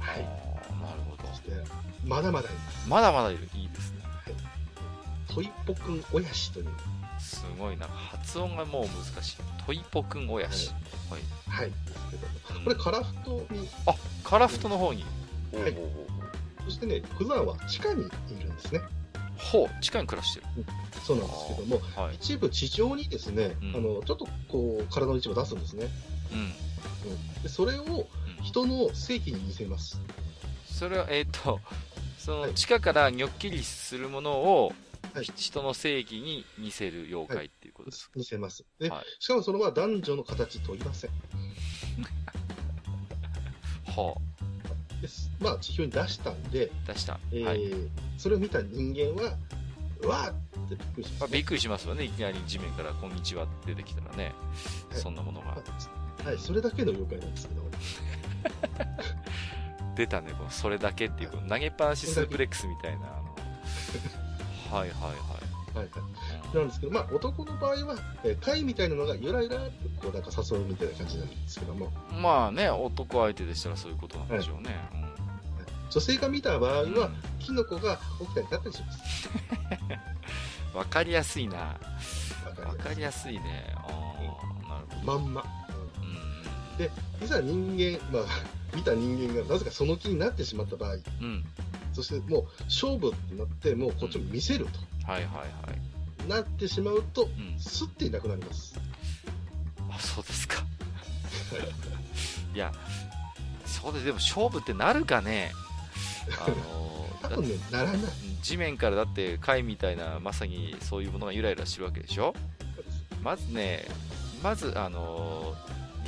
[0.00, 0.22] はい。
[0.82, 1.28] なるほど。
[2.04, 2.88] まだまだいます。
[2.88, 3.48] まだまだいる。
[3.54, 4.06] いいですね。
[5.28, 6.66] トイポくんおやしという、
[7.26, 9.36] すごいなんか発音がもう難しい
[9.66, 10.70] トイポくんおやし、
[11.10, 11.20] はい。
[11.48, 11.70] はい。
[11.70, 12.60] ですけども。
[12.60, 15.04] うんこれ、カラフトに、あ、カラフトの方に。
[15.52, 15.76] はい
[16.64, 18.80] そしてね、クザンは地下にいるんですね。
[19.38, 20.46] ほう、地下に暮らしてる。
[21.04, 22.16] そうなんですけども、はい。
[22.16, 25.86] 一部地上にですね、うんあの、ちょっとこう、体の一部出すんですね。
[26.32, 26.38] うん。
[26.38, 26.52] うん
[27.42, 30.00] でそれをうん人の正規に見せます。
[30.66, 31.60] それは、えっ、と、
[32.18, 34.76] そはいの地下からニョッキリするものを、はい
[35.34, 38.64] 人の正義に見せる妖怪っていうことです見せます。
[38.78, 41.10] で、はいしかもそれは男女の形といません。
[41.10, 41.16] か。
[44.00, 44.14] は
[45.00, 47.20] ですまあ、地表に出したんで、あ、出した。
[47.32, 47.70] えーはい。
[48.18, 49.34] それを見た人間は、
[50.00, 50.34] うわーっ
[50.68, 52.04] てびっくりします、まあ、びっくりしますよね。
[52.04, 54.24] いきなり地面から、こんにちはって出てきたらね。
[54.24, 54.30] は
[54.96, 55.58] いそんなものが。
[56.24, 57.62] はい、それだけの妖怪なんですけど、
[59.94, 63.36] 出たね、このそれだけっていう、投げっぱなしスープレックスみたいな、あの、
[64.66, 65.56] はいはいはい。
[65.76, 74.74] はいはい、なんですけど、まあ、男の場合は、えー貝みたいなのがゆらゆらってこうなんか誘うみたいな感じなんですけども、うんまあね、男相手でしたらそういうことなんでしょうね。
[75.90, 79.28] 女性が見た場合うんは、キノコが起きたり立ったりします。
[80.74, 81.56] わかりやすいな。
[81.58, 81.78] わ
[82.68, 83.72] わかりやすいね。
[83.76, 84.14] あ
[84.66, 85.18] あ、なるほど。
[85.18, 85.44] まんま。
[86.00, 86.90] うんで、
[87.22, 88.22] いざ人間、まあ、
[88.76, 91.44] 見た人間がなぜかその気になってしまった場合、うん。
[91.96, 94.66] そしてもう勝負ってなって、もうこっちも見せる
[95.06, 96.22] はいはいはい。
[96.22, 97.58] となってしまうと、うん。
[97.58, 98.78] すっていなくなります。
[99.90, 100.62] あ、そうですか。
[102.54, 102.70] いや、
[103.64, 104.04] そうです。
[104.04, 105.52] でも勝負ってなるかね。
[106.38, 108.00] あの だ多分ね、ならない。
[108.42, 112.34] 地面からだって貝みたいなまさにそういうものがゆらゆらしてるわけでしょ？
[113.22, 113.86] まずね
[114.42, 115.56] まずあの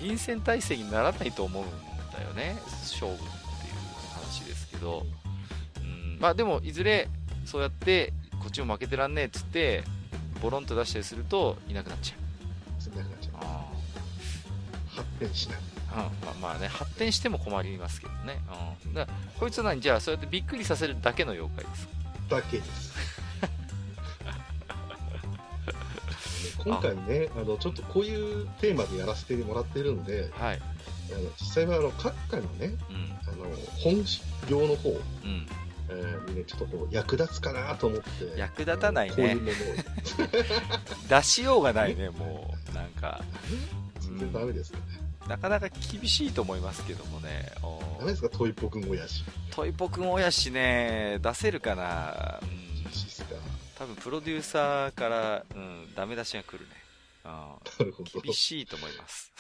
[0.01, 1.67] 臨戦態勢にならないと思うん
[2.13, 3.31] だよね勝負っていう
[4.15, 5.15] 話ですけど、うん、
[6.21, 7.09] まあでもいずれ
[7.45, 9.85] そうやってこっちも負けてらんねえっつって
[10.43, 12.83] ボロンと出したりするといなくなっちゃう。
[12.83, 13.35] すぐなくなっちゃう。
[13.41, 13.65] あ。
[14.89, 15.59] 発展しない。
[15.59, 16.01] ー、うん。
[16.01, 18.41] まあ、まあね発展しても困りますけどね、
[18.85, 21.89] うん、だからこいつは何じゃあそうやってびっくりさせるだけの妖怪です。
[22.29, 22.89] だけです。
[26.59, 30.61] 今回ね、あの、ちょっとこういうテーマでやらせてもらってるんで、はい。
[31.11, 33.19] あの実際はあの、各家のね、うん。
[33.27, 33.45] あの、
[33.79, 34.05] 本
[34.49, 35.47] 業の方、うん
[35.91, 38.07] えーにね、ちょっとこう、役立つかなと思って。
[38.39, 39.17] 役立たないね。
[39.17, 39.55] こういうものを。
[41.09, 43.21] 出しようがないねもうなんか。
[44.01, 44.85] 全然ダメですかね。
[45.29, 47.51] なかなか厳しいと思いますけどもね。
[47.63, 48.29] おダメですか？
[48.31, 49.25] トイポくんもやし。
[49.51, 52.49] トイポくん親しね出せるかな、うん。
[52.85, 53.35] 厳しいっすか。
[53.79, 56.67] 多分プロデューサーから、うん、ダメ出しが来るね。
[57.25, 58.21] あなるほど。
[58.23, 59.33] 厳しいと思います。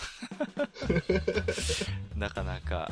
[2.16, 2.90] なかなか。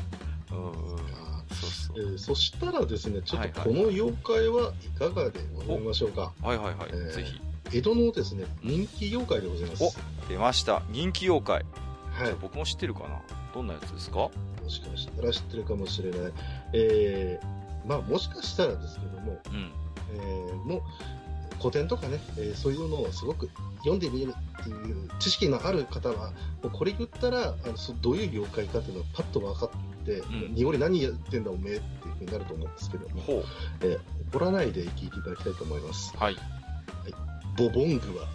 [0.51, 1.26] うんうん
[1.61, 2.13] そうそえう。
[2.15, 6.33] ーそしたらですね、ちょっとこの妖怪はいかがでございましょうか？
[6.41, 7.41] はいはいはい、えーぜひ。
[7.73, 9.97] 江戸のですね、人気妖怪でございます。
[10.25, 10.81] お出ました。
[10.89, 11.65] 人気妖怪。
[12.11, 12.35] はい。
[12.41, 13.21] 僕も知ってるかな？
[13.53, 14.17] どんなやつですか？
[14.17, 14.31] も
[14.69, 16.31] しかしたら知ってるかもしれない。
[16.73, 19.71] えー、まあもしかしたらですけども、うん。
[20.13, 20.81] えー、もう
[21.59, 26.31] 古典とかね、えーそういうのをすごく読んでみるっていう知識のある方は、
[26.63, 29.69] もうこれ言ったら、あのそどういう妖怪かっていうのがパッと分かっ
[30.05, 30.55] て、ん。
[30.55, 33.43] 濁り何やってんだおめえっていうふうになると思うんですけども、ほ
[33.81, 33.99] えー
[34.33, 36.13] 怒らないで聞いていただきたいと思います。
[36.15, 36.35] うはい。
[37.57, 38.27] ボボングは？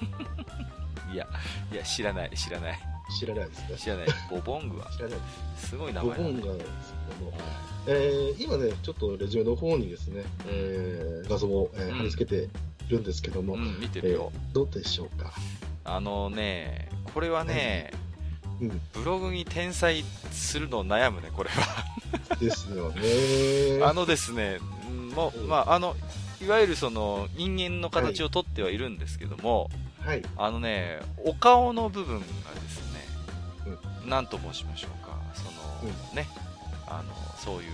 [1.12, 1.26] いや
[1.72, 2.78] いや知らない知らない。
[3.18, 4.06] 知らないですか知らない。
[4.30, 4.86] ボボングは？
[4.96, 5.24] 知らないで
[5.58, 5.68] す。
[5.70, 6.24] すごい名ボ前だ。
[6.24, 7.32] ねボンガなんですけども、
[7.86, 11.94] えー今ね、ちょっとレジュメの方にですね、えー画像を、えーうん。
[11.98, 12.44] 貼り付けて
[12.86, 15.32] いるんですけども、うん見てえーるよ、どうでしょうか？
[15.84, 17.90] あのねこれはね、
[18.60, 21.84] うん、ブログに転載するの悩むねこれは。
[22.38, 23.82] ですよね。
[23.84, 25.48] あのですねうんもううん。
[25.48, 25.96] まああの
[26.42, 29.68] いわゆるその人間の形をとってはいるんですけども、
[30.00, 33.06] はい、あのねお顔の部分がですね、
[34.06, 35.18] 何と申しましょうか。
[35.34, 35.44] そ
[35.86, 36.26] の、ね
[36.86, 37.14] あの
[37.44, 37.70] そういう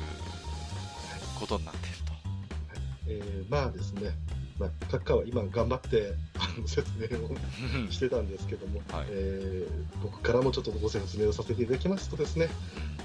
[1.38, 1.96] ことになっている
[3.08, 4.10] えーまあですね、
[4.58, 9.06] まあ、閣下は今頑張ってあの説明をとしてたんですけども、 はい。
[9.10, 12.48] えー僕からもちょっとご説明をさせていただきますとですね、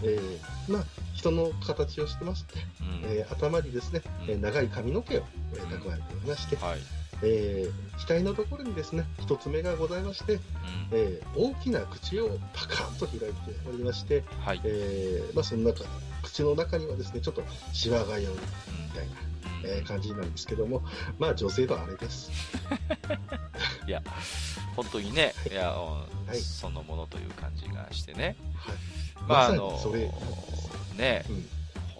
[0.03, 0.86] えーまあ、
[1.16, 3.01] 人の形をしてまして、うん。
[3.03, 4.30] えー頭にですね、うん。
[4.32, 6.80] えー長い髪の毛を、えー蓄えておりまして、はい、
[7.24, 10.41] えー額のところにですね一つ目がございまして、うん。
[10.91, 13.30] えー大きな口をパカンと開いて
[13.70, 14.62] おりまして、はい。
[14.64, 15.89] えーまあ、その中に
[16.32, 18.39] 口の中にはですねちょっとシワが寄るみ
[18.91, 19.77] たいな、うん。
[19.77, 20.82] えー感じなんですけども
[21.19, 22.32] まあ女性のあれです。
[23.88, 24.01] いや
[24.75, 25.53] 本当にねい。
[25.53, 26.39] や、うんはい。
[26.39, 28.36] そのものという感じがしてね。
[28.55, 28.75] はい。
[29.27, 30.09] まああのそれ
[30.95, 31.49] ねうん。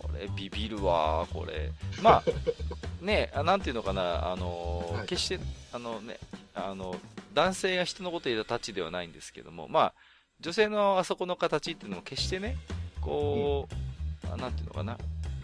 [0.02, 1.72] これビビるわこれ。
[2.02, 5.08] まあねあなんていうのかなあの、はい。
[5.08, 5.40] 決して
[5.74, 6.18] あのね
[6.56, 6.96] あの
[7.34, 9.94] 男性が人のことを言ったタッチではないんですけどもまあ
[10.40, 12.58] 女性のあそこの形っていうのも決してね、
[13.00, 13.91] こう、あ
[14.38, 14.98] なんていうのかな、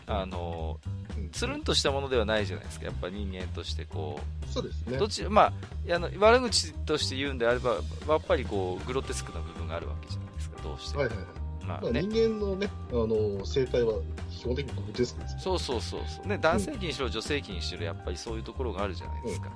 [0.07, 0.97] あの、うん
[1.32, 4.19] つるんとしたものではないじゃないですか、やっぱ人間としてこ
[4.49, 5.51] そうですねう、どっち、ま
[5.89, 11.01] あ、あの悪口として言うんであれば、やっぱりこう、グロテスクな部分があるわけじゃないですか、どうしても。
[11.01, 11.28] はいはいはい
[11.67, 12.39] まあ、まあね人。
[12.39, 13.93] 間のね、あの生態は
[14.32, 16.28] 基本的にグロテスクですそうそうそうそう。
[16.28, 19.49] ね、男性器にしろ女性器にしろ、やっぱりそういうところがあるじゃないですか。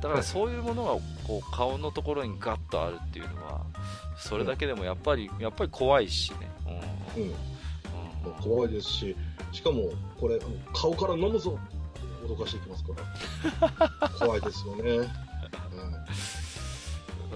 [0.00, 0.92] だからそういうものが、
[1.26, 3.62] こう、顔のところにガッとあるっていうのは、
[4.16, 6.50] それだけでもやっぱり、やっぱり怖いしね。
[7.16, 7.22] うん。
[7.22, 7.34] うん、うん
[8.24, 9.16] もう怖いですし、
[9.52, 10.38] しかもこれ、
[10.74, 11.58] 顔から飲むぞ
[12.26, 12.92] 脅かしていきますか
[14.00, 15.10] ら、 怖いですよね、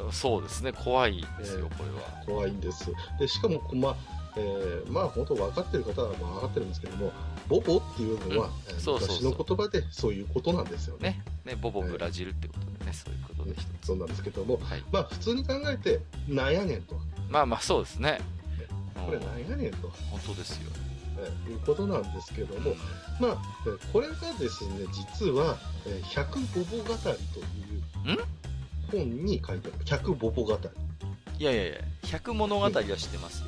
[0.04, 2.24] うん、そうですね、怖いですよ、えこれは。
[2.26, 2.92] 怖いんです。
[3.18, 3.96] でしかも、まあ
[4.36, 7.12] えーまあ、本当分かってる方はまあ分かってるんですけども、
[7.48, 11.22] ボボっていうのは、えーそうそうそう昔の言葉でそういうことなんですよね。
[11.44, 13.86] ね、ね、ボボブラジルってことでね、そういうことで一つ。
[13.86, 14.84] そうなんですけども、はい。
[14.92, 16.96] まあ、普通に考えて、なんやねんと、
[17.28, 18.20] まあまあ、そうですね。
[18.94, 20.70] これうんなんやねんと、本当ですよ。
[21.18, 22.74] えーいうことなんですけども、
[23.20, 23.36] まあ、
[23.66, 28.18] えーこれがですね、実は、えー100ボボ語りという
[28.90, 30.68] 本に書いてある、100ボボ語り。
[31.38, 33.46] いやいやいや、百物語は知ってますよ。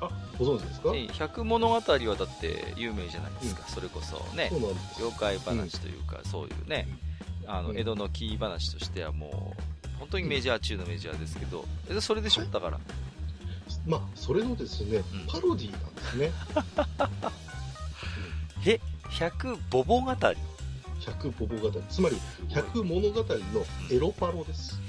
[0.00, 0.90] あ、ご存知ですか？
[0.94, 4.96] え百物語はだって有名じゃないですか、それこそねそう、なんです。
[4.98, 6.88] 妖怪話というか、そういうね、
[7.46, 7.78] あのうん。
[7.78, 12.50] 江戸の木話としてはもう、本当にメジャー中のメジャーですけど、えそれでしょ、はい。
[12.50, 12.80] だから。
[13.86, 16.30] まあ、それのですね、んパロディーなんですね。
[18.66, 20.18] え、百ボボ語り
[21.00, 21.82] ？100ボボ語り。
[21.90, 22.16] つまり、
[22.48, 23.26] 100物語の
[23.90, 24.80] エロパロです。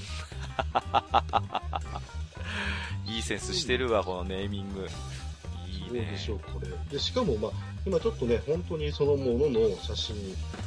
[3.05, 4.88] いいセンスしてるわ、このネーミング。
[5.67, 6.17] いいねどうで。
[6.17, 6.67] しょう、これ。
[6.89, 7.51] で、しかも、まあ、
[7.86, 10.19] 今ちょっとね、本当にそのものの写真、あ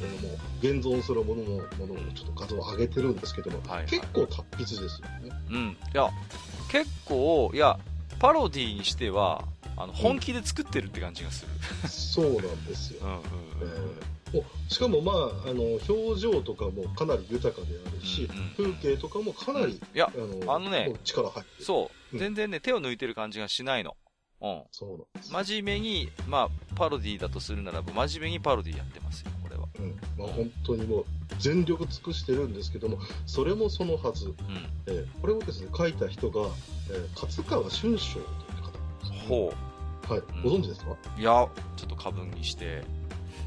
[0.02, 1.56] のもう現存するもののも
[1.86, 5.30] のをちょっと画像を上げてるんですけども、はいはい結構達筆ですよね。
[5.50, 5.70] うん。
[5.70, 6.10] いや、
[6.70, 7.78] 結構、いや、
[8.18, 9.44] パロディにしては、
[9.76, 11.88] あの、本気で作ってるって感じがする。
[11.88, 13.00] そうなんですよ。
[13.02, 13.22] うんうんうん。
[13.22, 20.10] えーおしかも、まあ、あの表情とかもかなり豊かであるし、うんうん風景とかもかなり、いや、
[20.46, 21.64] あのね力入ってる。
[21.64, 23.96] そう、うん全然ね、手を抜いてる感じがしないの。
[24.42, 24.62] うん。
[24.70, 25.44] そうなん。
[25.46, 29.47] 真面目に、まあ、パロディだとするならば、真面目にパロディやってますよ、こ。
[29.78, 29.94] うん。
[30.18, 31.04] まあ、本当にもう
[31.38, 34.34] 全力尽くしてるんですけども、それもそのはず、うん。
[34.86, 36.48] えーこれをですね書いた人が、
[36.90, 38.24] えー勝川春章という
[38.62, 39.28] 方。
[39.28, 39.52] ほ
[40.08, 40.42] はい、うん。
[40.42, 41.20] ご存知ですか、う。
[41.20, 42.82] いや、ちょっと過分にして、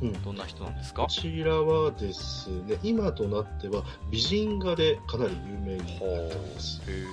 [0.02, 0.24] うん。
[0.24, 1.04] どんな人なんですか？
[1.04, 6.82] こちらはですね、今となっては美人画でかなり有名になっております。
[6.88, 7.08] へー。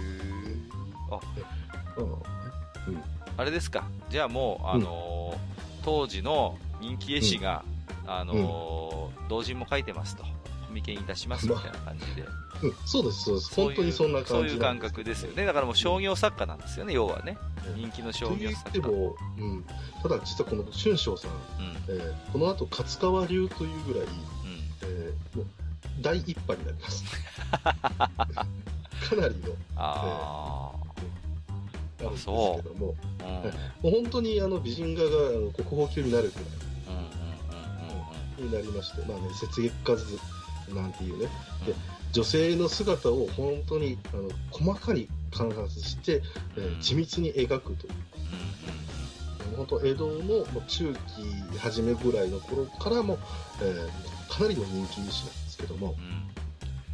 [1.97, 3.03] うん。
[3.37, 3.89] あれですか。
[4.11, 7.65] じゃあもう、あのー当時の人気絵師が、
[8.09, 10.25] あのー同人も書いてますと。
[10.69, 12.23] コミケに出しますみたいな感じで。
[12.63, 13.55] うん、そうです、そうです。
[13.55, 15.47] 本当にそんな感じそういう感覚ですよね。
[15.47, 17.39] だからもう商業作家なんですよね、要はね。
[17.67, 18.73] うん人気の商業作家。
[18.73, 19.65] ても、うん、
[20.03, 21.37] ただ実はこの春章さん、うん。
[21.89, 24.11] えーこの後勝川流というぐらい、うん。
[24.83, 25.47] えーもう
[26.01, 27.05] 大一派になります。
[29.09, 30.71] かなりのあ
[32.01, 33.25] あるんですけども、あ。
[33.25, 33.91] うん。
[33.93, 35.11] もう本当にあの美人画が
[35.53, 36.68] 国宝級になるぐらい。
[38.39, 38.47] うん。
[38.47, 40.19] になりまして、まあね、雪月花図
[40.75, 41.29] なんていうね、
[41.67, 41.75] で
[42.13, 46.23] 女性の姿を本当にあの細かに観察して、
[46.57, 47.93] えー緻密に描くという、
[49.57, 53.19] 本当、江戸の中期初めぐらいの頃からも、
[53.63, 53.89] えー
[54.29, 55.97] かなりの人気石なんですけども、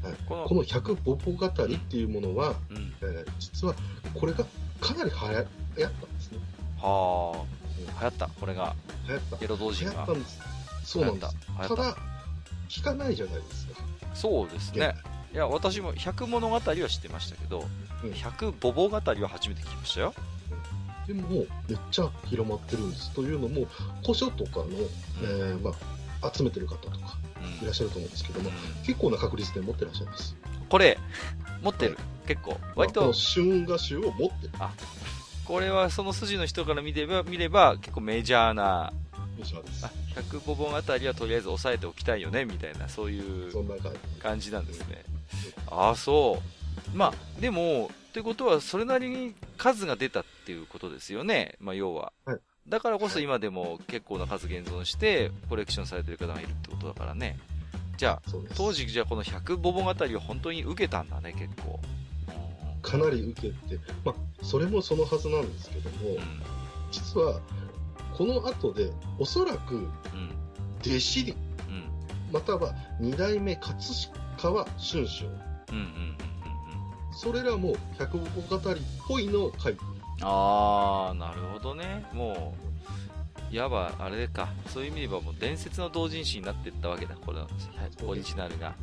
[0.02, 0.08] うん。
[0.08, 2.76] はい、このこの百ボボ語りっていうものは、うん。
[2.76, 2.92] うん。
[3.02, 3.74] えー実は
[4.14, 4.44] これが
[4.80, 5.44] かなりはや
[5.76, 6.38] 流行ったんですね。
[6.80, 7.44] はあ。
[7.78, 8.28] 流行った。
[8.28, 8.74] これが、
[9.08, 9.44] 流行った。
[9.44, 10.12] エロ同流人が行った。
[10.12, 10.53] んです。
[10.84, 11.36] そうなんです。
[11.48, 11.82] 流行った。
[11.82, 11.96] だ、
[12.68, 13.82] 聞かないじゃないですか。
[14.10, 14.16] た。
[14.16, 14.94] そうですね。
[15.32, 17.64] いや、私も百物語は知ってましたけど、
[18.04, 20.14] うん百ボボ語は初めて聞きましたよ。
[21.06, 23.10] でももうめっちゃ広まってるんです。
[23.12, 23.66] というのも、
[24.02, 24.66] 古書とかの、
[25.22, 25.72] えーま
[26.22, 30.36] あ、集めてる方とかうんいらっしゃると思うんですけども、うん結構な確率で持ってらっしゃいます。
[30.68, 30.98] これ、
[31.62, 31.98] 持ってる。
[32.26, 32.58] 結構。
[32.76, 34.52] 割とまあ春画集を持ってる。
[35.44, 38.92] これはその筋の人から見れば、見れば結構メジャーな、
[39.38, 39.90] メジャーですあ。
[40.16, 43.52] 百ボボ語はとりあえず押さえておきたいよね、みたいな、そういう
[44.20, 44.50] 感じ。
[44.50, 45.04] なんですね。
[45.70, 46.40] ああ、そ
[46.92, 46.96] う。
[46.96, 51.56] まあ、でも、ということは、それなりに数が出たっていうことですよね。
[51.60, 52.12] まあ、要は。
[52.24, 57.38] はいだからこそ今でも結構な数現存して、コレクションされてる方がいるってことだからね。
[57.98, 58.30] じゃあ。
[58.56, 61.78] 当時じゃあこの100ボボ語りは本当に受けたんだね、結構。
[62.84, 66.18] かなり受けて、まあ、それもそのはずなんですけども、うん。
[66.92, 67.40] 実は、
[68.16, 69.88] この後で、おそらく、うん。
[70.80, 72.32] 弟子入り、うん。
[72.32, 73.76] または二代目葛
[74.36, 75.32] 川春章、うん。
[75.72, 75.78] うん。
[75.78, 76.16] うん。
[77.10, 79.80] それらも百語語りっぽいのを書いて。
[80.22, 82.54] ああなるほどねも
[83.50, 87.32] ういわばあれかそういう意味ではもう伝説の同人誌になっていったわけだこ
[88.06, 88.74] オリジナルが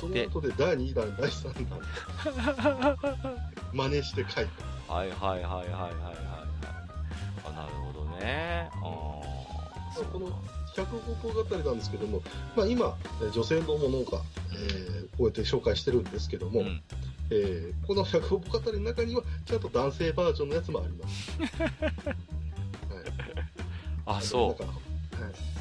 [0.00, 2.96] その後で第2弾、第3弾、
[3.72, 4.46] 真似して書い
[4.88, 4.92] た。
[4.94, 5.70] はいはいはいはいはいはい。
[5.72, 6.30] はい
[7.46, 8.68] あなるほどね。
[8.72, 10.30] ああこの
[10.76, 12.22] 百五個語りなんですけども、
[12.56, 14.20] まあ、今、えー女性のものが、
[14.52, 16.82] えーこうやって紹介してるんですけども、うん。
[17.30, 21.30] えーこの百五個語りの中には、ちゃんと男性バージョンのやつもあります。
[22.90, 24.89] はい、あそう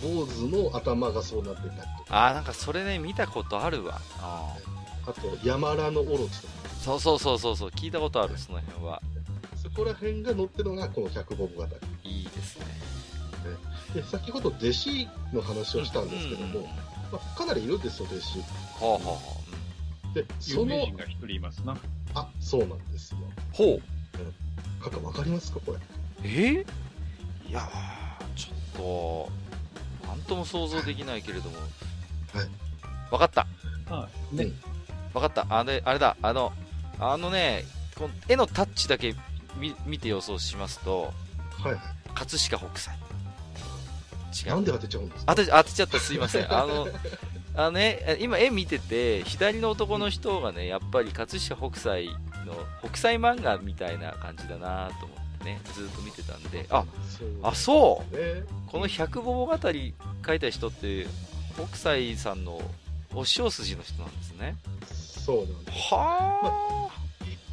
[0.02, 4.00] 坊主の頭がそうなってたりとか、あーなんかそれね見たことあるわ。
[4.20, 4.56] あ
[5.08, 6.84] あと、山良のオロチとか、ー。
[6.84, 9.02] そうそうそうそうそう聞いたことあるその辺は。
[9.62, 11.68] そこら辺が載ってるのがこの百五個語
[12.04, 12.12] り。
[12.12, 12.66] いいですね。
[13.94, 16.72] で先ほど弟子の話をしたんですけども、うんま
[17.14, 18.40] あ、かなりいるんですよ、弟子。
[18.80, 19.42] ほうほうほ
[20.12, 20.16] う。
[20.16, 21.78] で、有その名人、が一人いますな。
[22.14, 23.18] あ、そうなんですよ。
[23.52, 24.84] ほう。
[24.84, 25.80] かかわかりますか、これ。
[26.24, 26.66] え
[27.48, 29.40] いやーちょっ
[30.12, 31.58] となんとも想像できないけれども。
[31.58, 31.70] はい。
[33.12, 33.48] わかった。
[33.94, 34.36] はい。
[34.36, 34.52] ね、
[35.14, 35.46] わかった。
[35.50, 36.16] あれあれだ。
[36.22, 36.54] あの
[37.00, 39.16] あのねこの絵のタッチだけ
[39.58, 41.14] 見見て予想しますと
[41.64, 41.74] はい。
[41.74, 41.82] はい。
[42.14, 42.96] 葛飾北斎。
[44.46, 44.56] 違う。
[44.56, 45.36] なんで当てちゃうんですか？
[45.36, 46.00] 当て当てちゃった。
[46.00, 46.54] すいません。
[46.54, 46.88] あの
[47.56, 52.14] あのね、え今絵見てて左の男の人がねやっぱり葛飾北斎の
[52.88, 56.66] 北斎漫画みたいな感じだなと思ってねずっと見てたんで。
[56.70, 56.86] あ
[57.44, 58.44] あそうね。
[58.68, 59.94] この百桃語り
[60.26, 61.08] 書いた人って
[61.56, 62.62] 北斎さんの
[63.14, 64.56] お塩筋の人なんですね。
[64.92, 65.94] そうなんです。
[65.94, 66.90] は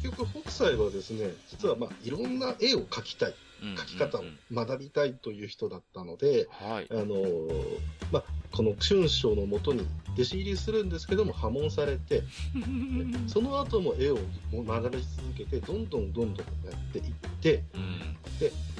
[0.01, 6.87] 結局、北斎はですね、実はまあ、いろんな絵を描きたい、あ描き方をうん学びたいという人だったので、はい。
[6.91, 7.77] あのー
[8.11, 12.23] まあ、この春章のもとに弟子入りするんですけども、破門されて、
[13.27, 14.17] その後も絵を
[14.53, 17.05] 学び続けて、どんどんどんどんやっていっ
[17.41, 18.17] て、うん。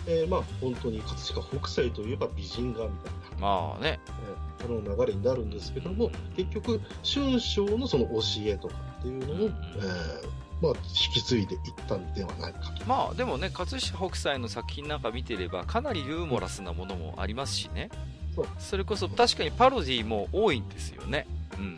[0.10, 4.00] えーまあ、本当に葛飾北斎といえば美人画みたいな、まあね。
[4.08, 9.44] えーこの流れになるんですけども、結局、春章のその教えとかっていうのを、うん。
[9.46, 12.86] えーまあ、引き継いでいったんではないかと。
[12.86, 17.90] まあでもね葛飾北斎の作品なんか見てればかなりユーモラスなものもありますしね。
[18.36, 18.48] そう。
[18.58, 21.28] それこそ確かにパロディも多いんですよね、
[21.58, 21.78] うん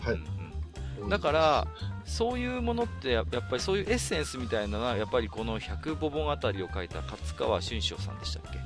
[1.09, 1.67] だから、
[2.05, 8.57] そういうものってややっぱりそういうエッセンスみたいなのはやっぱりこの百母本あたりを書いた勝川春章さんでしたっけ？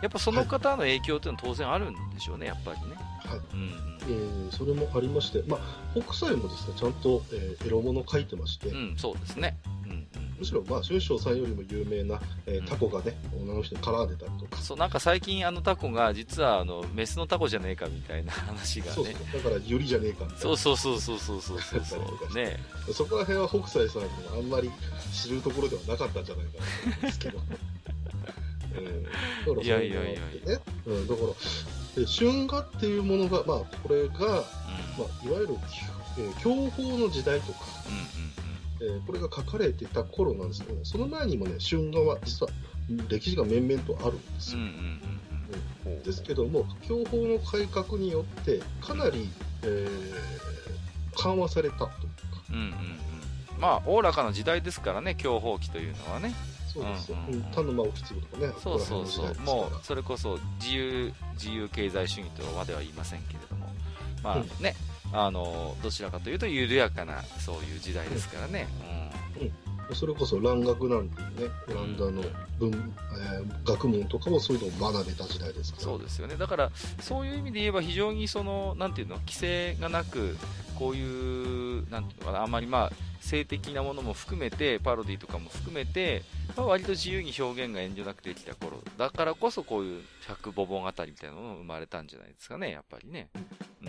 [0.00, 2.96] やっぱその方の影響っていうのは当然あるんでしょうねやっぱりね、
[3.26, 3.38] はい。
[3.54, 5.60] うんえーそれもありまして、まあ、
[5.98, 10.06] 北斎もですね、ちゃんと、えーエロ物を書いてまして、うん、うん、そうですね、うんうん。
[10.38, 12.66] むしろ、まあ、春章さんよりも有名な、えーうん。
[12.66, 20.40] タコがね、女の人に絡んでたりとか、そうなんか最近あのタコが実はあのメスのタコじゃねえかみたいな 話がそうねそう、だから、ユリじゃねえかみたいな。
[20.42, 22.58] そうそうそうそうそうそうそうそうね
[22.92, 24.70] そこら辺は北斎さんもあんまり
[25.12, 27.38] 知るところではなかったんじゃないかなと思うんですけど。
[28.74, 31.28] えーだからいやいやいやいやねうん、だから、
[31.96, 34.14] で春画っていうものが、まあ、これが、
[34.98, 35.56] まあ、いわゆる、
[36.18, 37.58] えー享保の時代とか、
[38.80, 42.52] うんうんえーこれが書かれてた頃なんですけど、ね、その前にもね、春画は実は
[43.08, 44.58] 歴史が面々とあるんですよ。
[44.58, 44.78] うんうんうん
[45.86, 45.96] うん。
[45.96, 46.02] うん。
[46.02, 49.28] ですけども、享保の改革によって、かなり、
[49.62, 50.42] えー
[51.14, 51.96] 緩和されたというか、
[52.50, 52.72] うんうんうん。
[53.60, 56.34] まあおおらかな時代ですからね享保期というのはね
[56.72, 57.42] そうですよ、うんうんうん。
[57.52, 59.34] 田沼意次とかね、そうそうそう。
[59.40, 63.66] もうう、それこそ自由自由経済主義とまでは言いませんけれども。
[64.22, 64.48] まあうん。
[64.62, 64.74] ね、
[65.12, 68.66] あのどちらかというと緩やかなそういう時代ですからね、
[69.94, 72.22] それこそ蘭学なんていうね、オランダの
[72.58, 72.82] 文、えー
[73.64, 76.36] 学問とかもそういうのを学べた時代ですから、そうですよね。
[76.36, 76.70] だから
[77.00, 80.36] そういう意味で言えば非常にそのなんていうの規制がなく
[80.82, 86.22] こういうなんていうのかなあまりまあ性的なものも含めてパロディとかも含めて、
[86.56, 93.28] まあ、割と自由に表現が遠慮なくできた頃だからこそこういう百母本あたりみたいなのが生まれたんじゃないですかねやっぱりね、
[93.84, 93.88] うん、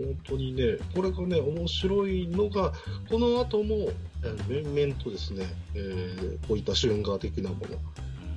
[0.00, 2.72] 本当にね、これがね、面白いのが、
[3.08, 3.90] この後も、
[4.22, 7.76] えー面々とですね、えーこういった春画的なもの、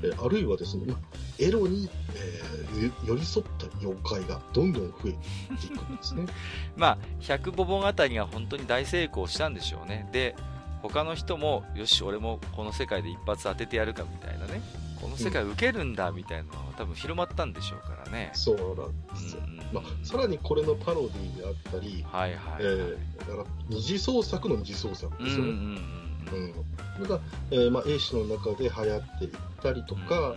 [0.03, 0.97] えーあるいはですね、まあ、
[1.39, 2.53] エロに、えー
[2.85, 6.25] よ寄り添った妖怪がどんどん増えていくんですね。
[6.75, 10.09] まあ百母本あたりが本当に大成功したんでしょうね。
[10.11, 10.35] で
[10.81, 14.61] 他の人もよし俺もこの世界で一発当ててやるかみたいなね。
[15.01, 19.41] この世界受けるんだみたいなのが多分広まったんでしょうからね、そうなんですよ。
[19.45, 19.53] うん。
[19.53, 22.77] うんうんまあ、さらにこれのパロディであったり、はいはい、えはい。
[22.77, 25.49] ーだから二次創作の二次創作うんですよね。
[25.51, 26.53] うんうんうんうん。
[26.95, 27.19] それが、
[27.51, 30.35] えーまあ、英史の中で流行っていったりとか、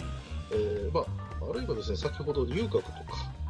[0.53, 1.05] えーまあ、
[1.51, 2.97] あるいはですね、先ほど遊郭とか、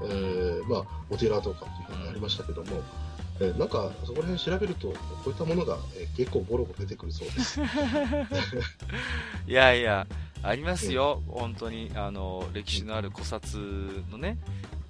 [0.02, 2.82] えーまあ、お寺とかっていうふうにありましたけども、
[3.40, 4.94] えーなんか、そこら辺調べると、こ
[5.26, 7.60] ういったものが、えー結構ボロボロ出てくるそうです。
[9.46, 10.06] いやいや
[10.42, 13.58] ありますよ、本当にあの歴史のある古刹
[14.10, 14.38] のね、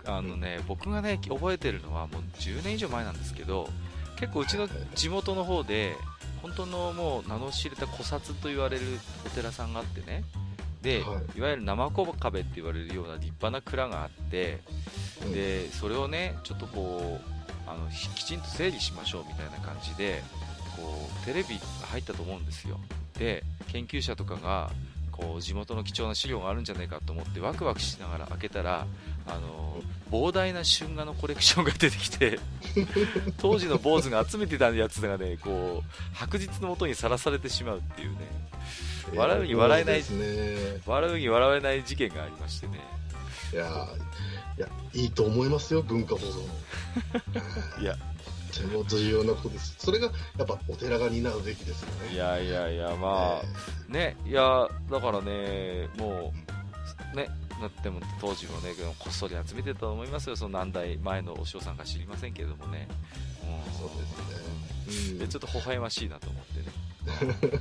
[0.05, 3.69] あのね僕がね覚えてるのはもう10年以上前なんですけど、
[4.19, 5.97] 結構うちの地元の方で、
[6.43, 8.85] 本当のもう名の知れた古刹と言われる
[9.25, 10.25] お寺さんがあってね、
[10.83, 11.39] で、はい。
[11.39, 14.61] い、わゆる生小壁って言われるような立派な蔵があって、
[15.25, 15.33] うん。
[15.33, 20.23] でそれをねちょっとこうあのひきちんと整理しましょうみたいな感じで
[20.77, 22.79] こうテレビが入ったと思うんですよ。
[23.19, 24.71] で研究者とかが
[25.11, 28.87] こう地元の貴重な資料があるんじゃないかと思ってワクワクしながら開けたら
[29.27, 32.39] あの膨大な春画のコレクションが出てきて
[33.39, 38.19] 当時の坊主が集めてたやつがねこう白日のもとにさらされてしまうっていうね
[39.15, 40.25] 笑うに笑えないそうで
[40.59, 40.83] すね。
[40.87, 42.81] 笑うに笑えない事件がありましてね
[43.53, 44.17] いやー
[44.57, 46.41] いや、いいと思いますよ、文化保存。
[47.83, 47.95] いや
[48.53, 49.77] とても重要なことです。
[49.79, 52.15] それが、やっぱ、お寺が担うべきですよね。
[52.15, 56.33] いやいやいやまあ、ね、いや、だからね、も
[57.13, 57.29] う、ね、
[57.61, 62.89] なっても当時もね、こっそり集めてたと思いますよ、その何代前のお師匠さんか知りませんけれどもね。
[63.43, 65.13] うんそうですね。
[65.13, 65.19] うん。
[65.19, 66.61] でちょっと微笑ましいなと思って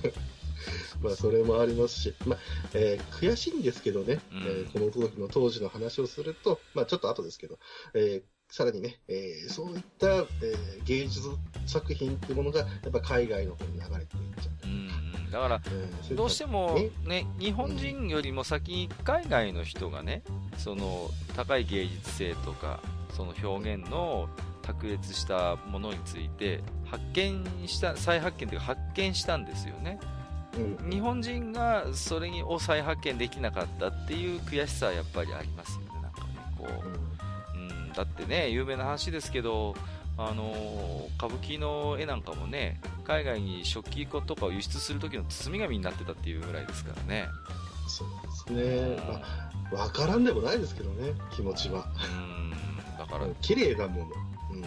[0.08, 0.14] ね。
[1.02, 2.40] まあ、それもありますし、まあ
[2.74, 4.38] えー悔しいんですけどね、うん。
[4.40, 7.60] えーこの時の当時の話をすると、まあ、ちょっと後ですけど、
[7.94, 11.28] えーさらにね、えーそういった、えー芸術
[11.66, 14.52] 作品っていうものが、やっぱ海外の方に流れていっちゃ
[15.36, 15.62] だから、
[16.16, 16.90] どうしてもえ？
[17.06, 20.24] ね、日本人よりも先に海外の人がね、
[20.58, 22.80] その高い芸術性とか、
[23.12, 24.30] その表現の
[24.62, 30.00] 卓越したものについて発見した、再発見というか発見したんですよね。
[30.58, 36.28] うん日本人がそれを再発見できなかったっていう悔しさはやっぱりありますよね、なんかね、
[36.58, 37.58] こう。
[37.58, 39.76] うん、だってね、有名な話ですけど、
[40.18, 47.28] あのー歌舞伎の絵なんかもね、海外に食器とかを輸出する時の包み紙になってたっていうぐらいですからね。
[47.88, 48.98] そうですね。
[49.72, 51.88] まあ、わからんでもないですけどね、気持ちは。
[52.18, 54.06] うん、だから、うん、綺麗なもの。
[54.52, 54.62] うん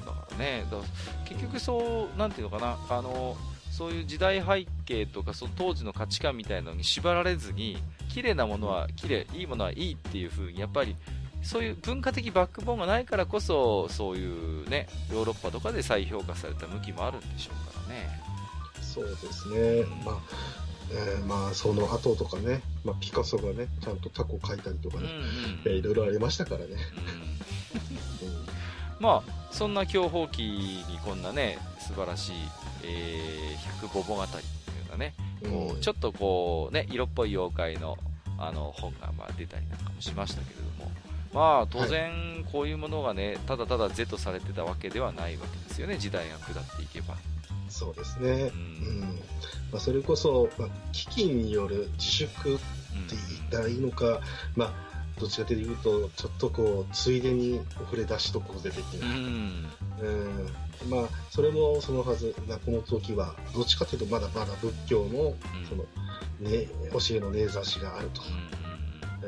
[0.00, 3.36] だからね、だから結局そう、なんていうのかな、あの
[3.70, 10.96] そういう時代背景とか、その当時の価値観みたいなのに縛られずに、綺麗なものは綺麗、いいものはいいっていう風に、やっぱり、
[11.48, 18.20] そういう文化的バックボーンがないからこそ、そういうね、ヨーロッパとかで再評価された向きもあるんでしょうからね。
[18.82, 19.84] そうですね。
[20.04, 20.18] まあ、
[20.90, 25.16] えーまあ、その後とかね、まあ、ピカソがね、ちゃんとタコ描いたりとかうんうね、ん
[25.64, 26.66] えーいろいろありましたからね。
[26.66, 26.78] うんうん
[29.00, 32.34] まあ、そんな享保期にこんなね、素晴らしい、
[32.84, 34.44] えー、百母語語っていうよ
[34.88, 37.96] うなね、こうちょっとこうね、色っぽい妖怪の
[38.38, 40.77] あの本がまあ出たりなんかもしましたけれども、
[41.32, 47.16] まあ当然こういうものがね、ただただ是とされてたわけではないわけですよね、時代が下っていけば。
[47.68, 48.28] そうですね。
[48.30, 49.00] ううん。
[49.00, 49.02] ん
[49.70, 52.60] まあ、それこそ、まあ、危機による自粛って
[53.10, 54.20] 言ったらいいのか、
[54.56, 54.72] まあ、
[55.20, 59.12] どっちかというと、ちょっとこう、ついでに遅れ出しとこうぜ的うな。
[59.14, 59.70] ん、
[60.00, 60.90] うん。
[60.90, 65.34] まあ、それもそのはず、まあ、この時は、どっちかというと、まだまだ仏教の、
[65.68, 65.84] その、
[66.40, 68.22] ね、教えの根ざしがあると、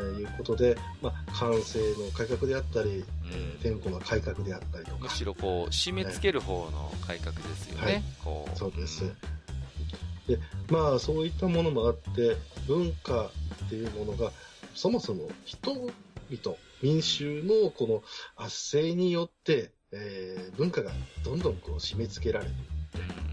[0.01, 8.03] えーいうことで、まあ、感性の改革であったり、えー天候の改革であったりとか、むしろこう締め付ける方の改革ですよね、はい。
[8.57, 9.05] そうです。
[10.27, 10.39] で、
[10.71, 12.37] まあ、そういったものもあって、
[12.67, 13.31] 文化
[13.67, 14.33] っていうものが、
[14.75, 15.93] そもそも人々、
[16.83, 18.03] 民衆のこの
[18.37, 20.93] 圧政によって、えー文化が
[21.25, 22.53] どんどんこう締め付けられて
[22.95, 23.30] うん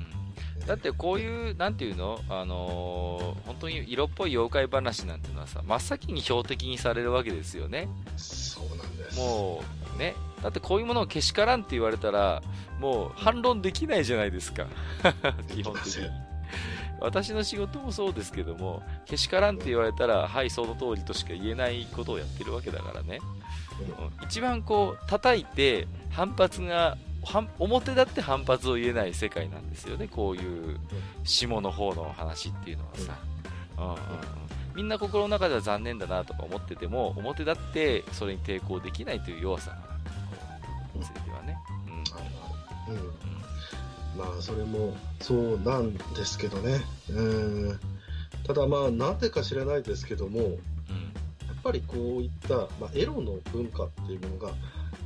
[0.67, 7.87] だってこういう、なんていうの、あのー本当に色っぽい妖怪話なんていうのはさ、真っ先に標的にされるわけですよね。
[8.17, 9.17] そうなんです。
[9.17, 9.63] も
[9.95, 10.13] う、ね。
[10.43, 12.43] だってこういうものをけしからんって言われたら、
[12.79, 14.67] もう反論できないじゃないですか。
[15.55, 16.09] 基本的に。
[16.99, 23.19] 私の仕事もそうですけども、けしからんって言われたら、はい、その通りとしか言えないことをやってるわけだからね。
[23.21, 27.06] うん一番こう、叩いて、反発が、反
[27.59, 30.79] 表立って反発を言えない世界なんですよね、こういう
[31.23, 33.19] 下の方の話っていうのはさ。
[33.77, 33.97] うんうんうん
[34.77, 41.57] みんな心の中では残念だなとか思ってても、表立ってそれに抵抗できないという弱さが、ついてはね。
[42.87, 43.27] うんうん
[44.15, 46.79] まあ、それもそうなんですけどね。
[47.09, 47.21] う
[47.73, 47.79] ん。
[48.45, 50.59] ただまあ、なんでか知らないですけども、やっうん
[51.63, 54.51] ぱりこういった、まあ、エロの文化っていうものが、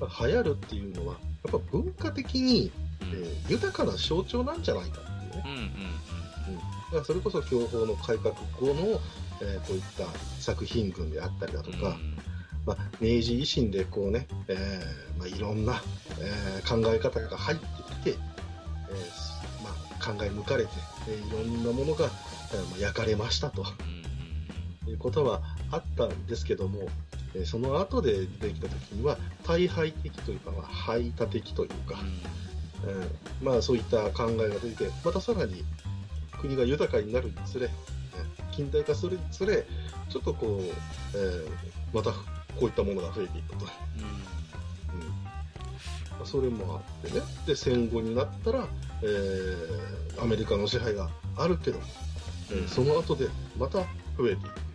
[0.02, 1.20] まあ流行るっていうのは、や
[1.50, 2.72] っぱ文化的に、
[3.02, 3.08] うん。
[3.10, 5.44] えー豊かな象徴なんじゃないかっていうね。
[5.46, 6.62] うんうん
[6.92, 9.00] だからそれこそ享保の改革後の、
[9.42, 10.06] えーこういった
[10.40, 12.18] 作品群であったりだとか、うん
[12.66, 15.82] まあ、明治維新でこうね、えーまあ、いろんな、
[16.20, 20.70] えー考え方が入ってきて、えーまあ、考え抜かれて、
[21.10, 22.06] えーいろんなものが、
[22.54, 24.92] えーまあ、焼かれましたと、うんうん。
[24.92, 26.90] いうことはあったんですけども、
[27.36, 29.18] えーその後で出てきた時には、
[29.48, 32.00] 大敗的というか、まあ、排他的というか、
[32.86, 33.10] えー
[33.46, 35.64] まあそういった考えが出て、またさらに
[36.40, 37.72] 国が豊かになるにつれ、えー
[38.52, 39.66] 近代化するにつれ、
[40.10, 41.48] ちょっとこう、えー
[41.94, 42.18] またこ
[42.64, 43.58] ういったものが増えていくと。
[43.58, 43.62] うん。
[43.64, 43.70] ま
[46.24, 48.68] あそれもあってね、で戦後になったら、
[49.04, 51.80] えーアメリカの支配があるけど、
[52.52, 53.80] えーその後でまた
[54.18, 54.71] 増えていく。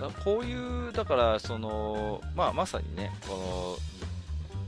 [0.00, 3.78] だこういう、だから、その、まあ、まさにね、こ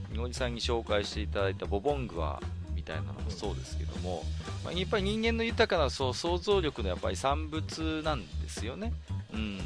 [0.09, 2.39] の、みごじさんに紹介していただいたボボングア
[2.75, 4.23] みたいなのもそうですけども、
[4.63, 8.93] まあ、やっぱり人間の豊かなそう想像力のやっぱり産物なんですよね。
[9.33, 9.59] うん。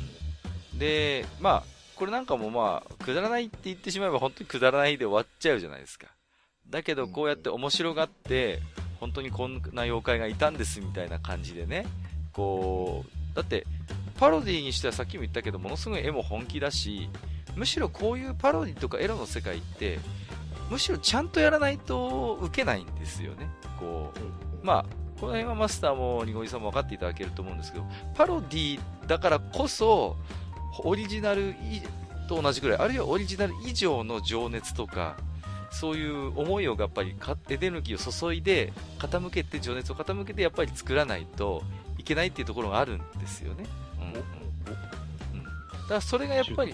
[0.78, 1.64] で、まあ、
[1.96, 6.08] これなんかもまあ、くだらないって言ってしまえば本当にくだらないで終わっちゃうじゃないですか。
[6.70, 8.60] だけど、こうやって面白がって、
[9.00, 11.86] 本当にこんな妖怪がいたんですみたいな感じでね、
[12.34, 13.66] こう、だって、
[14.18, 17.10] パロディにしてはさっきも言ったけど、ものすごい絵も本気だし、
[17.56, 20.00] むしろこういうパロディとかエロの世界って、
[20.70, 23.50] むしろちゃんとやらないと受けないんですよね。
[23.80, 24.14] こ
[24.64, 24.86] う、まあ、
[25.20, 27.86] この辺はマスターもニゴリさんも分かっていただけると思うんですけど、
[28.16, 30.18] パロディだからこそ、
[30.80, 31.56] オリジナルい
[32.28, 35.16] と同じぐらい、あるいはオリジナル以上の情熱とか、
[35.72, 41.64] そういう思いをやっぱりかエネルギーを注いで、傾けて、情熱を傾けてやっぱり作らないと
[41.98, 43.66] いけないっていうところがあるんですよね。
[45.86, 46.74] だからそれがやっぱり、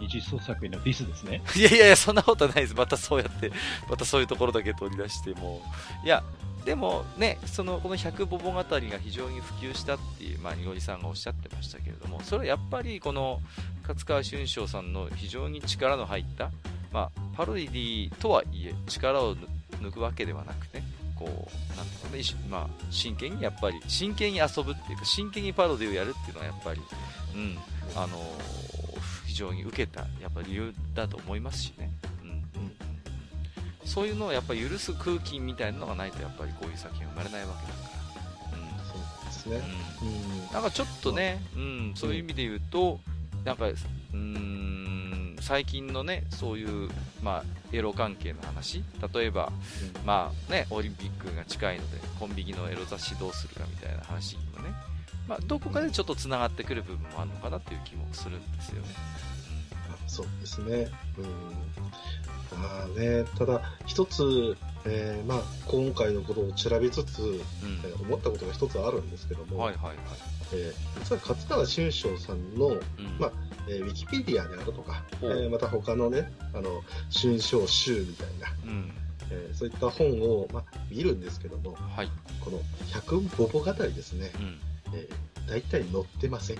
[0.00, 1.40] 二次創作へのディスですね。
[1.54, 2.74] い やいやいや、そんなことないです。
[2.74, 3.52] またそうやって、
[3.88, 5.62] またそういうところだけ取り出しても。
[6.04, 6.24] いや、
[6.64, 13.40] でもね、その、この100ボボ語りが非常に普及したっていう、まあ、にごりさんがおっしゃってましたけれども、それはやっぱりこの、
[13.82, 16.50] 勝川春章さんの非常に力の入った、
[16.92, 19.36] まあ、パロディとはいえ、力を
[19.80, 20.82] 抜くわけではなくて、
[21.24, 26.80] こう、なんていうのまあ、真剣にやっぱり、真剣に遊ぶっていうか、真剣にパロディをやるっていうのはやっぱり、
[27.34, 27.58] うん、
[27.96, 28.18] あの
[29.26, 31.90] 非常に受けた、やっぱ理由だと思いますしね。
[32.22, 32.42] うん。
[33.84, 37.94] そういうのをやっぱり許す空気みたいなのがないと、やっぱりこういう作品は生まれないわけだから。
[38.84, 39.60] そうですね。
[40.02, 40.08] うん。
[40.08, 43.00] うんなんかちょっとね、うん、そういう意味で言うと、
[43.44, 46.88] なんか、うーん、最近のね、そういう、
[47.22, 48.82] まあ、エロ関係の話、
[49.14, 49.52] 例えば、
[50.04, 54.74] まあね、オリンピックが近いので、コンビニのエロ雑誌どうするかみたいな話にもね、
[55.28, 58.88] まあ、どこかでちょっと繋がってくる部分もあるのかなっていう気もするんですよね。
[60.06, 60.88] そうですね。
[61.18, 61.24] うん。
[62.52, 67.34] まあね、ただ、一つ、えーまあ、今回のことを調べつつ、うん。
[67.36, 69.96] えー思ったことが一つあるんですけども、はいはいはい。
[70.52, 72.80] えー実は勝川春章さんの、うん。
[73.18, 73.32] まあ
[73.68, 78.92] えーウィキペディアであるとか、えーまた他のね、あの、春章集みたいな、うん。
[79.30, 82.10] えーそういった本を、まあ、見るんですけども、はい。
[82.44, 82.60] この
[82.92, 84.60] 百ボボ語りですね、うん。
[84.94, 86.58] えー大体載ってません。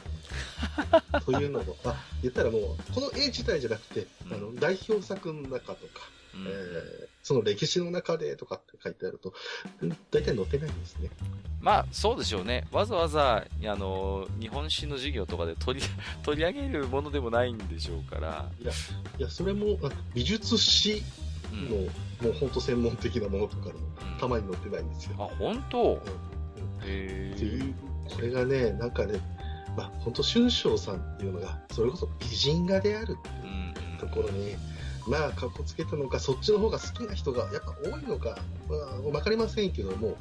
[1.24, 9.32] というのも、あ、言ったらもう、この絵自体じゃなくて、うんあの、代表作の中とか、うんえーその歴史の中でとかって書いてあると、
[9.80, 11.08] うん大体載ってないんですね。
[11.58, 12.66] まあ、そうでしょうね。
[12.70, 15.86] わざわざ、あの、日本史の授業とかで取り、
[16.22, 18.50] 取り上げるものでもないんでしょうから。
[18.60, 18.64] い
[19.22, 21.02] や、それも、あ美術史
[21.50, 21.70] うん。
[21.70, 21.88] の、も
[22.28, 23.80] う本当専門的なものとかでも、う
[24.16, 25.16] んたまに載ってないんですよ。
[25.18, 25.94] あ、本当？
[25.94, 27.56] うんへっていえ。
[27.60, 27.74] う、
[28.12, 29.20] これがね、なんかね、
[29.76, 34.54] まあ、本当春章さんっていうのが、それこそ美人画であるってういうんところに、
[35.06, 38.38] まあ、かっこつけたのか、そっちの方が好きな人がやっぱ多いのか、
[38.68, 40.16] まあ、わかりませんけども、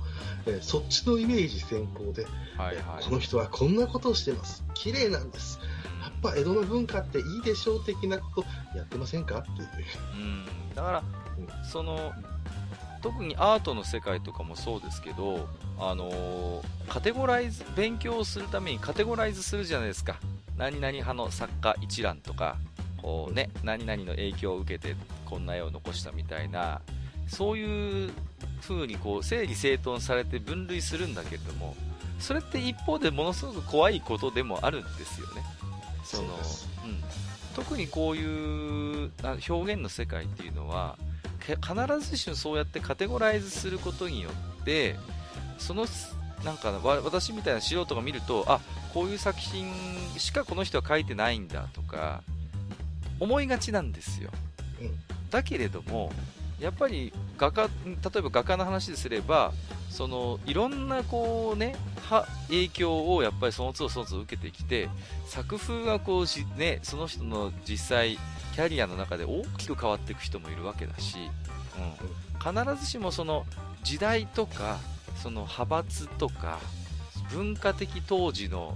[0.46, 2.60] えーそっちのイメージ先行で、うん。
[2.60, 3.04] はいはい。
[3.04, 4.64] この人はこんなことをしてます。
[4.74, 5.60] 綺麗なんです。
[6.02, 9.68] やっぱ江戸の文化っていいでしょう的なことやってませんかっていう。
[10.16, 10.46] うん。
[10.76, 11.04] だから、
[11.64, 12.12] その、
[13.04, 20.20] 特にアートの世界とかもそうですけど、あのーカテゴライズ、勉強するためにカテゴライズするじゃないですか。
[20.58, 22.58] 何々派の作家一覧とか、
[23.02, 24.96] こうね、何々の影響を受けて
[25.26, 26.82] こんな絵を残したみたいな、
[27.28, 28.12] そういう
[28.62, 31.76] 風にこう整理整頓されて分類するんだけれども、
[32.20, 35.44] それって一方でものすごく怖いことでもあるんですよね。
[36.06, 37.04] そのそうん、
[37.56, 41.13] 特にこういうあ表現の世界っていうのはけ
[41.46, 44.30] 必ずしもそうやってカテゴライズすることによ
[44.62, 44.96] って
[45.58, 45.86] その
[46.44, 48.60] なんかわ私みたいな素人が見るとあ
[48.94, 49.72] こういう作品
[50.18, 52.24] しかこの人は書いてないんだとか
[53.20, 54.30] 思いがちなんですよ、
[54.82, 54.92] うん。
[55.30, 56.12] だけれども
[56.60, 57.70] やっぱり画家例
[58.20, 59.52] えば画家の話ですれば
[59.90, 61.76] そのいろんなこうね
[62.10, 64.90] は影響をやっぱりその都度その都度受けてきて
[65.26, 68.18] 作風がこうし、ね、その人の実際
[68.54, 71.18] キャリアの中で大きく変わっていく人もいるわけだし、
[71.78, 73.46] うん、必ずしもその
[73.84, 74.78] 時代とか
[75.22, 76.60] その派閥とか
[77.32, 78.76] 文化的当時の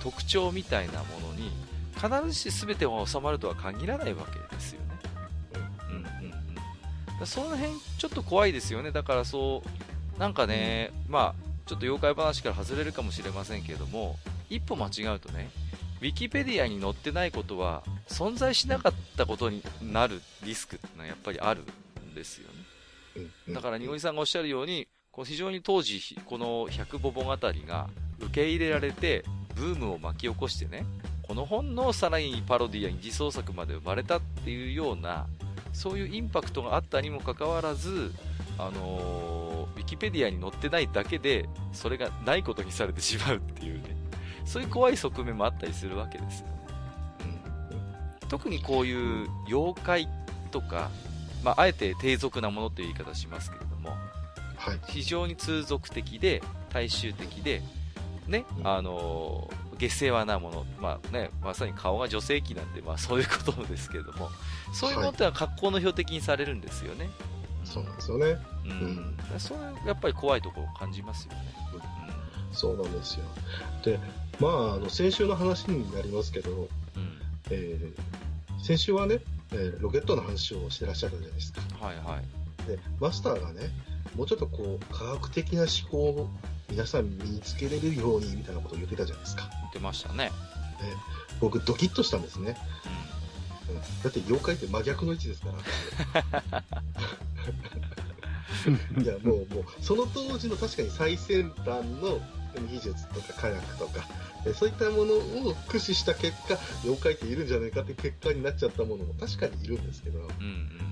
[0.00, 1.50] 特徴みたいなものに、
[1.94, 4.86] 必ずし全てが収まるとは限らないわけですよね。
[5.88, 7.20] うんうんうん。
[7.20, 8.90] だその辺、ちょっと怖いですよね。
[8.90, 9.62] だからそ
[10.16, 14.18] う、なんかね、まあ、ちょっと妖怪話から外れるかもしれませんけれども、
[14.50, 15.48] 一歩間違うとね、
[16.00, 21.62] ウィキペディアに載ってないことは、存在しなかったことになるリスクってのはやっぱりある
[22.00, 22.54] んですよね。
[23.46, 27.88] うんだから、ニゴリさんがおっしゃるように、こう非常に当時、この百ボボ語りが
[28.20, 29.24] 受け入れられて、
[29.54, 30.84] ブームを巻き起こしてね、
[31.22, 35.26] この本のさらにパロディや二次創作まで生まれたっていうような、
[35.72, 38.12] そういうインパクトがあったにもかかわらず、
[38.58, 39.44] あのー
[39.76, 43.96] ウィキペディアに載ってないだけで、それがないことにされてしまうっていうね、
[44.44, 46.54] そういう怖い側面もあったりするわけですよね。
[48.28, 50.08] 特にこういう妖怪
[50.50, 50.90] とか、
[51.42, 53.90] まあ、あえて低俗なものという言い方をしますけれども、
[54.56, 54.80] はい。
[54.88, 56.42] 非常に通俗的で、
[56.72, 57.62] 大衆的で、
[58.26, 64.30] ね、うんあのー下世話なもの、まあね、まさに顔が女性器なんで、まあそういうことですけれども、
[64.72, 67.10] そういうものってのは格好の標的にされるんですよね。
[67.64, 68.36] そうなんですよね。
[68.64, 68.72] うん。
[68.72, 71.54] んそれやっぱり怖いところを感じますよね。
[72.52, 73.24] そうなんですよ。
[73.84, 73.98] で、
[74.40, 76.58] まあ、あの、先週の話になりますけど、うん。
[76.58, 76.68] うん。
[77.50, 78.00] えー
[78.62, 79.18] 先週はね、
[79.52, 81.60] えーロケットの話をしてらっしゃるじゃないですか。
[81.80, 82.66] はいはい。
[82.66, 83.70] で、マスターがね、
[84.16, 86.30] もうちょっとこう、科学的な思考を
[86.70, 89.50] 皆さん身につけれるようにみたいなことを言ってたじゃないですか。
[89.60, 90.32] 言ってましたね。
[91.40, 92.56] 僕、ドキッとしたんですね。
[92.86, 93.14] うん
[94.02, 95.48] だって妖怪って真逆の位置ですか
[96.52, 96.62] ら。
[99.02, 102.20] いや、もう、もう、その当時の確かに最先端の
[102.60, 104.06] 技術とか科学とか、
[104.46, 110.24] えそういったものを駆使した結果、妖怪っているんじゃないかって結果になっちゃったものも確かにいるんですけど、うん。
[110.26, 110.84] うんうん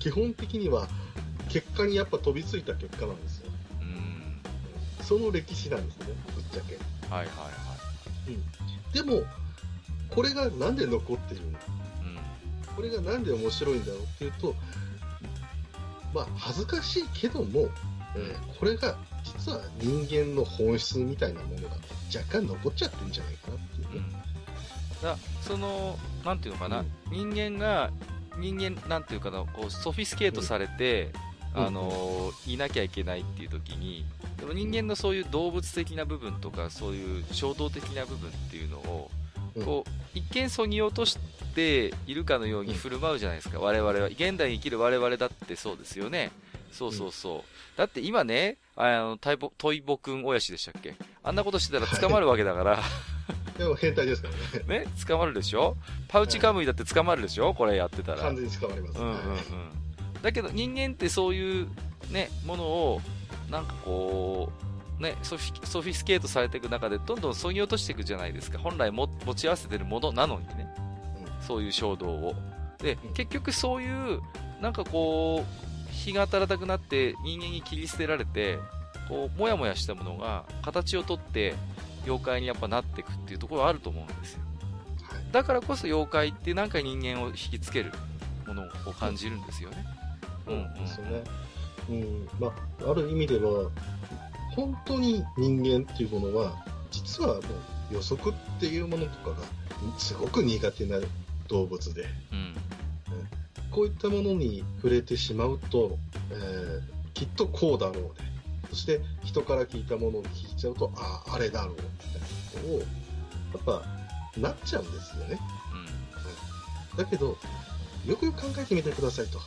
[0.00, 0.88] 基本的には
[1.50, 3.50] 結果にやっぱ飛びついた結果なんですよ。
[3.82, 3.88] うん。
[3.88, 5.04] うん。
[5.04, 6.76] その歴史なんですね、ぶっちゃけ。
[7.14, 7.50] はいはいは
[8.92, 8.94] い。
[8.94, 9.22] でも、
[10.08, 11.58] これがなんで残ってるの？
[11.58, 11.64] か。
[12.68, 12.74] うん。
[12.76, 14.54] これがなんで面白いんだろうっていうと、
[16.14, 17.68] まあ、恥ずかしいけども、
[18.16, 21.76] えーこれが実は人間の本質みたいなものが
[22.14, 24.20] 若干残っちゃってるんじゃないかなっていうね。
[25.02, 27.90] だその、なんていうのかな、人間が、
[28.38, 31.10] 人間、なんていうかな、こう、ソフィスケートされて、
[31.54, 31.66] うん。
[31.66, 34.04] あのーいなきゃいけないっていう時に、
[34.38, 39.10] でも人間のそういう動物的な部分とか、そういう衝動的な部分っていうのを、
[39.56, 39.64] うん。
[39.64, 41.18] こう、一見そぎ落とし
[41.54, 43.58] ているかのように振る舞うじゃないですか。
[43.58, 46.30] 我々は、現代に生きる我々だってそうですよね。
[46.72, 47.78] そうそうそう。
[47.78, 50.94] だって今ね、あの、トイボ、トイボくん親父でしたっけ？
[51.22, 52.78] あんなことしてたら捕まるわけだから、
[53.58, 54.84] でも変態ですからね。
[54.84, 55.76] ね、捕まるでしょ？
[56.08, 57.52] パウチカムイだって捕まるでしょ？
[57.52, 58.18] これやってたら。
[58.22, 58.98] 完全に捕まります。
[58.98, 59.18] うんうんうん。
[60.22, 61.68] だけど人間ってそういう
[62.10, 63.00] ね、ものを、
[63.50, 64.52] なんかこ
[64.98, 68.58] う、ね、ソフィソフィスケートされていく中でどんどん削ぎ落としていくじゃないですか。
[68.58, 70.68] 本来も持ち合わせてるものなのにね。
[71.46, 72.34] そういう衝動を。
[72.78, 74.20] でうん、結局そういう、
[74.60, 78.58] なんかこう、日が当たらなくなって人間に切り捨てられて、
[79.08, 81.54] こう、もやもやしたものが形をとって、
[82.04, 84.40] 妖怪にやっぱなっていくっていうところはあると思うんですよ。
[84.40, 84.50] はい
[85.32, 87.92] だからこそ妖怪ってなんか人間を引きつける
[88.46, 89.84] ものを感じるんですよね。
[90.48, 91.22] うんですよね。
[91.88, 92.28] うん。
[92.40, 93.70] まあ、ある意味では、
[94.56, 97.40] 本当に人間っていうものは、実はも
[97.92, 99.36] う予測っていうものとかが
[99.98, 100.98] すごく苦手な
[101.48, 102.54] 動物で、うん。
[103.70, 105.98] こういったものに触れてしまうと、
[106.30, 108.32] えーきっとこうだろうね。
[108.70, 112.26] そして人から聞いたものを聞いちゃうと、ああ、あれだろうみたいな
[112.78, 115.38] ことを、やっぱ、なっちゃうんですよね。
[116.96, 117.36] だけど、
[118.06, 119.38] よくよく考えてみてくださいと。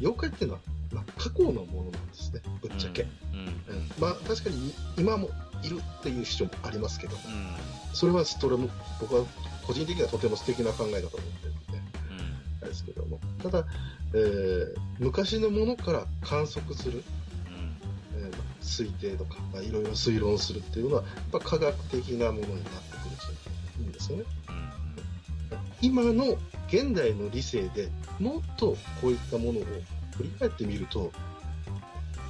[0.00, 0.60] 妖怪っていうのは、
[0.92, 3.02] まあ、過去のものなんですね、ぶっちゃけ。
[3.02, 3.38] うん。
[3.38, 3.46] うん。
[3.46, 5.30] うんまあ、確かに今も
[5.62, 7.54] いるっていう主張もありますけど、うん。
[7.94, 8.68] それはそれも
[9.00, 9.24] 僕は
[9.64, 11.67] 個人的にはとても素敵な考えだと思ってるん
[12.68, 13.18] で、すけども。
[13.42, 13.64] ただ、
[14.14, 17.04] えー昔のものから観測する、
[18.16, 24.24] えーまあ推定とか、まあ、いろいろ推論するっていうのは、やっぱ科学的なものになってくるんですよね。
[25.80, 27.88] 今の現代の理性で
[28.18, 29.62] もっとこういったものを
[30.16, 31.12] 振り返ってみると、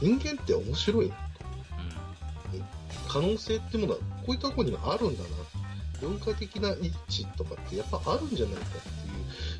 [0.00, 1.14] 人間って面白いな。
[3.08, 5.28] 可能性っていうものはこういったところにもあるんだな。
[6.00, 8.62] 文化的な一致とかってやっぱあるんじゃないか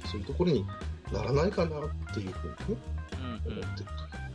[0.06, 0.64] そういうところに
[1.12, 2.80] ならないかなっていうふうにね、
[3.46, 3.52] うん。
[3.52, 3.58] うん。
[3.58, 3.86] 思ってる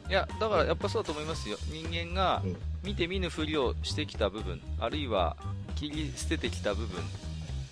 [0.10, 1.58] いや、だからやっぱそうだと思いますよ。
[1.72, 5.38] 人間がうん見て見ぬふりをしてきた部分、あるいは
[5.76, 7.02] 切り捨ててきた部分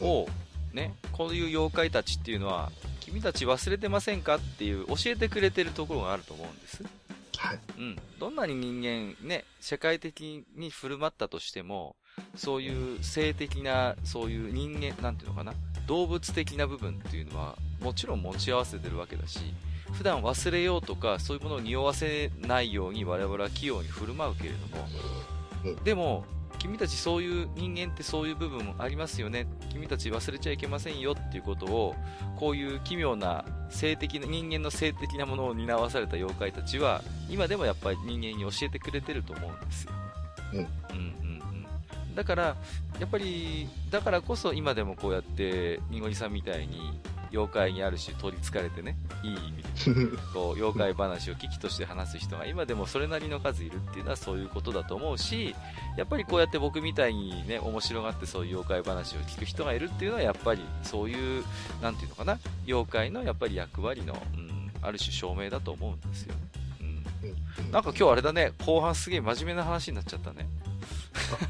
[0.07, 0.27] を、
[0.73, 2.71] ね、こういう妖怪たちっていうのは、
[3.01, 6.83] 君たち忘れてませんかっていう教えてくれてるところがあると思うんです。
[7.37, 7.59] はい。
[7.77, 7.97] うん。
[8.19, 11.97] どんなに人間ね、社会的に振る舞ったとしても、
[12.35, 15.53] そういう性的な、そういう人間、なんていうのかな、
[15.87, 19.39] 動物的な部分っていうのは、もちろん持ち合わせてるわけだし、
[19.93, 24.87] 普段忘れようとか、そういうものを匂わせないように我々は器用に振る舞うけれども、
[25.65, 26.25] うんでも、
[26.57, 29.47] 君たちそういう人間ってそういう部分もありますよね。
[29.71, 31.95] 君たち忘れちゃいけませんよっていうことを、
[32.37, 39.91] こういう奇妙な性的な、人間の性的なものを担わされた妖怪たちは、今でもやっぱり人間に教えてくれてると思うんですよ。
[40.53, 40.67] うんうんうん
[42.07, 42.15] うん。
[42.15, 42.43] だから、
[42.99, 46.99] やっぱり、だからこそ今でもこうやって、にごりさんみたいに、
[47.31, 55.55] 妖怪にある種取り憑かれてね、いい意味で、 こう、妖怪話を危機として話す人が今でもそれなりの数いるっていうのはそういうことだと思うし、
[55.97, 61.43] やっぱりこうやって僕みたいにね、面白がってそういう妖怪話を聞く人がいるっていうのはやっぱりそういう、
[61.81, 66.35] なんていうのかな、妖怪のやっぱり役割の、うん、ある種証明だと思うんですよ。
[66.81, 67.71] うん。
[67.71, 70.47] なんか今日あれだね、後半すげえ真面目な話になっちゃったね。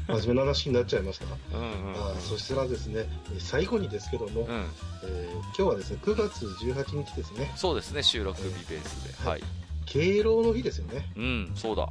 [0.08, 1.26] 真面目な話になっちゃいました。
[1.56, 2.20] うんうん。
[2.20, 4.64] そしたらですね、えー最後にですけども、うん。
[5.04, 9.28] えー今日はですね、9月18日ですね、そうですね、収録日ベースで。
[9.28, 9.42] はい。
[9.86, 11.06] 敬老の日ですよね。
[11.16, 11.88] うん、そうだ。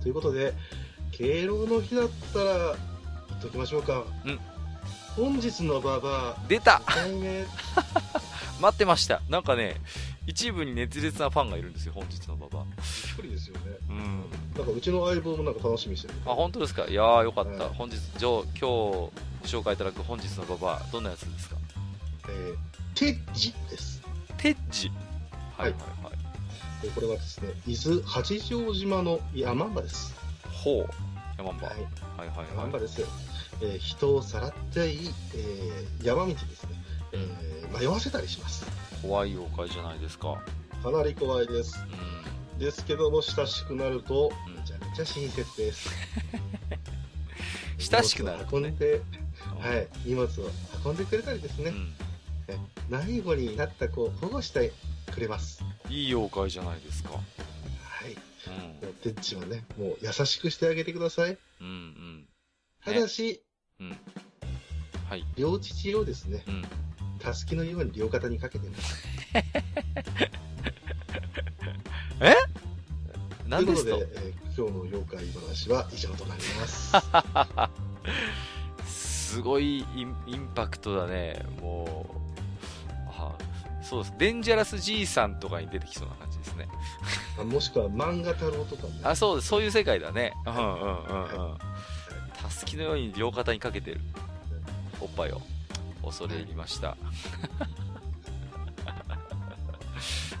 [0.00, 0.54] ということで、
[1.12, 2.76] 敬老の日だったら、
[3.28, 4.04] 言っときましょうか。
[4.24, 4.40] うん
[5.14, 7.44] 本日のババ出たア、1回目。
[8.60, 9.20] 待ってました。
[9.28, 9.76] なんかね、
[10.26, 13.62] 一部に熱烈なファンがいるんですよ、本日のババ一人ですよね。
[13.88, 13.92] ア。
[13.92, 14.24] うん。
[14.56, 16.14] なんかうちの相棒もなんか楽しみにしてる。
[16.26, 16.86] あ、本当ですか？
[16.86, 17.66] いやーよかった。
[17.66, 19.12] うん本日、じゃあ今日ご
[19.44, 21.56] 紹介いただく本日のババア、どんなやつですか？
[22.28, 22.56] えー、
[22.94, 24.00] テッジです。
[24.36, 24.90] テッジ。
[25.56, 26.14] はいはいはい。
[26.84, 30.14] えーこれはですね、伊豆八丈島の山場です。
[30.50, 30.88] ほう。
[31.36, 31.68] 山んば。
[31.68, 31.84] ははいい、
[32.18, 32.46] はいはい。
[32.56, 33.02] 山場です。
[33.60, 36.70] えー人をさらっていい、えー山道ですね、
[37.12, 38.66] えー迷わせたりします。
[39.02, 40.42] 怖い妖怪じゃないですか。
[40.82, 41.76] かなり怖いです。
[42.56, 45.88] うですけども、親しくなると、うんめちゃめちゃ親切です。
[45.88, 45.92] ん。
[47.78, 48.68] 親しくなるとね。
[48.68, 49.00] 運んで、
[49.58, 50.50] はい、荷物を
[50.84, 51.92] 運んでくれたりですね、うん。
[52.88, 54.72] 迷子になった子を保護して
[55.12, 55.64] くれます。
[55.88, 57.10] いい妖怪じゃないですか。
[57.10, 57.18] は
[58.06, 58.12] い。
[58.82, 58.92] うん。
[59.02, 61.36] テッチはね、もう優しくしてあげてください。
[61.60, 62.28] うんうん。
[62.84, 63.42] ただし、
[63.80, 63.96] うん。
[65.08, 65.24] はい。
[65.36, 66.64] 両父をですね、うん。
[67.22, 69.06] たすきのように両肩にかけてます。
[73.46, 73.90] 何ですと？
[73.90, 76.92] ということで、えー今日の妖怪話は以上となります。
[79.32, 81.42] すごいインインパクトだね。
[81.58, 82.18] もう、
[83.08, 83.34] あ
[83.82, 84.14] そうです。
[84.18, 86.68] デンジャラス爺さんとかに出てきそうな感じですね。
[87.40, 89.00] あもしくは漫画太郎とかね。
[89.04, 89.48] あ、そうです。
[89.48, 90.34] そういう世界だね。
[90.44, 90.74] うんうんうんう
[91.54, 91.58] ん。
[92.42, 94.02] たすきのように両肩にかけてる。
[95.00, 95.40] おっぱいを。
[96.02, 96.96] 恐れ入りました。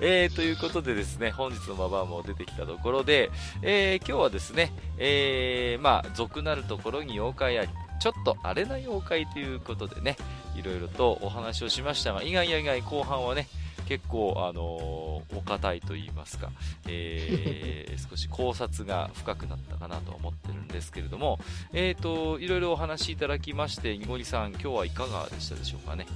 [0.00, 3.30] えー、ということでですね、本日のババアも出てきたところで、
[3.62, 7.68] えー、今日はですね、えー、まあ、俗なるところに妖怪あり、
[8.00, 10.16] ちょっと荒れな妖怪ということでね、
[10.56, 13.46] いろいろとお話をしましたが、意外や意外後半はね、
[13.92, 16.50] 結構、あのーお堅いと言いますか、
[16.88, 21.38] えー 少し考察が深くなったかなと思ってるんですけれども、
[21.74, 26.06] えーと、いろいろお話しいただきまして、にごりさん、今日はいかがでしたでしょうかね？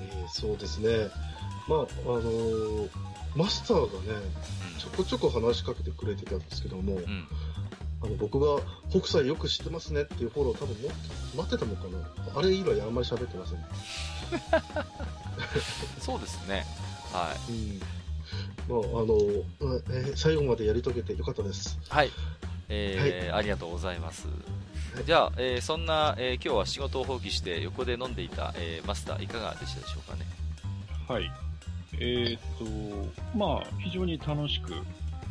[0.00, 1.08] えーそうですね。
[1.66, 2.88] まあ、あのー
[3.34, 4.20] マスターがね、
[4.78, 6.98] ちょこちょこ話しかけてくれてたんですけども、うん。
[6.98, 7.26] うん。
[8.00, 10.88] あの僕が北斎よく知ってますねっていうフォロー多分も
[11.34, 13.58] 待ってたのかなあれ以来あんまり喋ってません。
[16.00, 16.64] そうですね。
[17.12, 17.80] はうん。
[18.68, 21.78] まあ、あの、うんえー最後までやり遂げてよかったです。
[21.88, 21.94] い。
[21.94, 22.10] はい。
[22.68, 24.26] えーありがとうございます。
[24.28, 30.26] はいじゃあ、えーそんな、えー今日は仕事を放棄して横で飲んでいた、えーマスターいかがでしたでしょうかね？
[31.08, 31.30] はい。
[32.00, 34.74] えーっと、まあ、非常に楽しく、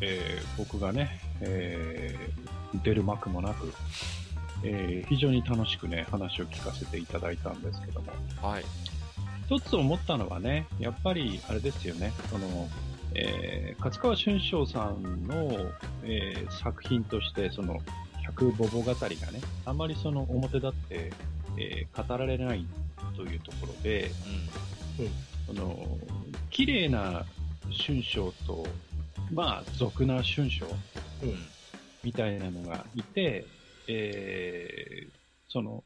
[0.01, 3.71] えー僕がね、えー出る幕もなく、
[4.63, 8.11] えー非常に楽しくね、話を聞かせていただいたんですけども、
[8.41, 8.65] はい。
[9.49, 12.67] 一つ思ったのはね、やっぱりあれですよね、その、
[13.15, 15.71] えー勝川春章さんの、
[16.03, 17.79] えー作品として、その、
[18.25, 19.07] 百母語語がね、
[19.65, 21.11] あまりその表立って、
[21.57, 22.65] えー語られない
[23.15, 24.11] というところで、
[25.45, 25.97] その、
[26.49, 27.25] 綺麗な
[27.85, 28.65] 春章と、
[29.31, 30.65] まあ、俗な春章
[31.23, 31.29] うん。
[31.29, 31.37] うん。
[32.03, 33.45] みたいなのがいて、
[33.87, 35.09] えー
[35.47, 35.85] その、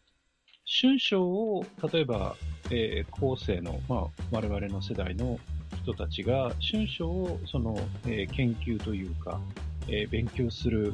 [0.82, 2.36] 春章を、例えば、
[2.72, 5.40] えー後世の、まあ、我々の世代の
[5.84, 9.40] 人たちが、春章を、その、えー研究というか、
[9.88, 10.94] えー勉強する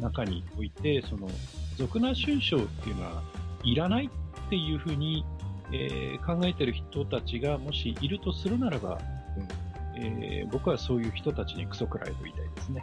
[0.00, 1.28] 中において、その、
[1.76, 3.22] 俗な春章っていうのは
[3.64, 5.24] いらないっていうふうに、
[5.72, 8.98] えー考えてる人たちがもしいるとするならば、
[9.96, 12.82] えー僕はそういう人たちにクソくらいと言いたいですね。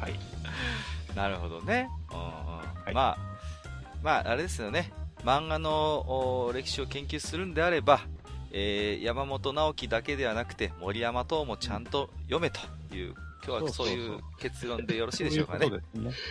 [0.00, 0.14] はい。
[1.16, 1.88] なるほどね。
[2.12, 2.20] うんう
[2.88, 3.18] んいまあ、
[4.02, 4.92] まあ、あれですよね。
[5.24, 8.00] 漫画のお歴史を研究するんであれば、
[8.52, 12.60] えー山本直樹だけではなくて、森山等もちゃんと読めと
[12.94, 13.14] いう、
[13.46, 15.66] 今日はそういう結論でよろしいでしょうかね。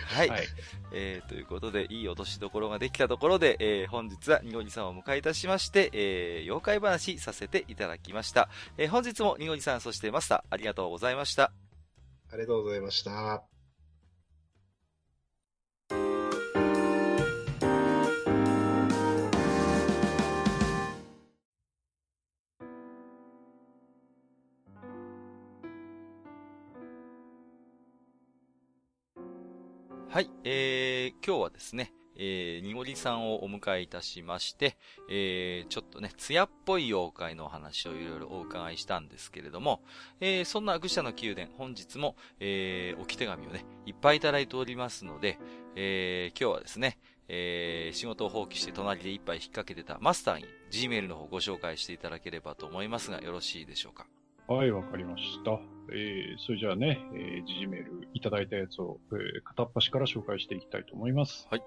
[0.06, 0.46] はい、はい。
[0.92, 8.48] えーということで、いい落としどころができたところで、えー本日はニゴリさんをお迎えいたしまして、えー妖怪話させていただきました。
[8.78, 11.52] えー本日もニゴリさん、そしてマスター、ありがとうございました。
[12.32, 13.53] ありがとうございました。
[30.14, 34.76] はい、えー、今日はですね、えー、にごりさんをお迎えいたしまして、
[35.10, 39.82] えー、ちょっとね、艶っぽい妖怪のお話をいろいろお伺いしたんですけれども、
[40.20, 45.36] えー、そんな愚者の宮殿、本日も、えー、置き手紙をね、いっぱいいただいておりますので、
[45.74, 46.96] えー、今日はですね、
[47.26, 54.06] えー、仕事を放棄して隣で一杯引っ掛けてたマスターに Gmail の方ご紹介していただければと思いますが、よろしいでしょうか？
[54.46, 55.58] はい、わかりました。
[55.92, 61.46] えー、それじゃあね、えー、G メールいただいたやつを、えー片っ端から紹介していきたいと思います。
[61.50, 61.62] はい。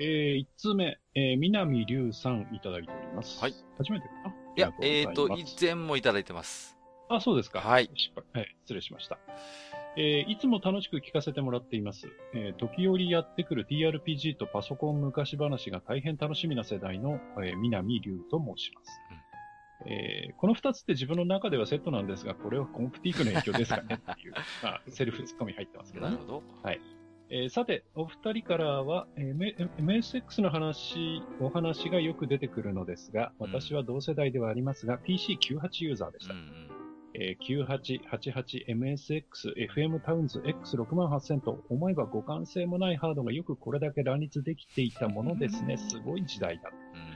[0.00, 3.40] えー、一つ目、えー、南龍さんいただいております。
[3.40, 3.54] はい。
[3.78, 4.34] 初めてかな？
[4.56, 6.76] いや、えーと、以前もいただいてます。
[7.08, 7.60] あ、そうですか。
[7.60, 7.90] はい。
[7.94, 8.42] 失敗。
[8.42, 9.18] はい、失礼しました。
[9.96, 12.08] えーいつも楽しく聞かせてもらっています。
[12.34, 19.00] えー時折やってくる TRPG とパソコン昔話が大変楽しみな世代の、えー南龍と申します。
[19.86, 26.26] えーこの二つって自分の中ではセットなんですが、これはコンプティークの影響ですかねっていう、 まあ、セルフツッコミ入ってますけどねなる。
[26.26, 26.42] ほど。
[27.30, 36.40] えーさて、お二人からは、えー MSX の話、お話がよく出てくるのですが、うん私は同世代ではありますが、PC98 ユーザーでしたうん。
[36.40, 36.70] うん。
[37.14, 37.64] えー
[38.18, 45.76] 9888MSX、FM タウンズ X68000 と思えば互換性もないハードがよくこれだけ乱立できていたものですね。
[45.78, 46.70] すごい時代だ。
[46.94, 47.13] うん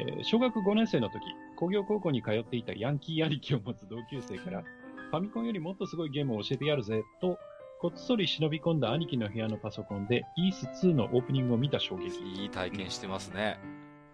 [0.00, 1.20] えー小学5年生の時、
[1.56, 4.62] 工業高校に通っていたヤンキー兄貴を持つ同級生から、
[5.10, 7.38] ファミコンよりもっとすごいゲームを教えてやるぜ、と、
[7.80, 12.20] こっそり忍び込んだ兄貴の部屋のパソコンで、イース2のオープニングを見た衝撃。
[12.42, 13.58] いい体験してますね。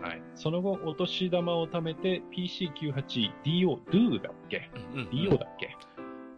[0.00, 0.22] はい。
[0.34, 4.70] その後、お年玉を貯めて PC98DO、DO だっけ
[5.12, 5.76] ?DO だっけ？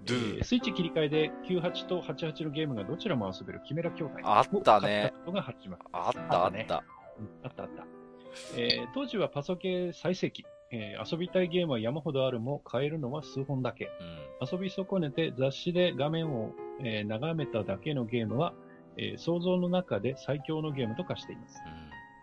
[0.06, 5.82] ドゥえースイッチ切り替えで98と88のゲームがどちらも遊べるキメラ筐体あったねを買ったことが始まる。
[5.92, 6.84] あったあった。
[7.18, 7.97] うんあったあった。
[8.56, 10.44] えー当時はパソケ最盛期。
[10.70, 13.88] えー遊びたいゲームは山ほどあるも買えるのは数本だけ。
[14.40, 14.48] うん。
[14.52, 16.52] 遊び損ねて雑誌で画面を、
[16.82, 18.52] えー眺めただけのゲームは、
[18.96, 21.58] えー想像の中で最強のゲームと化しています。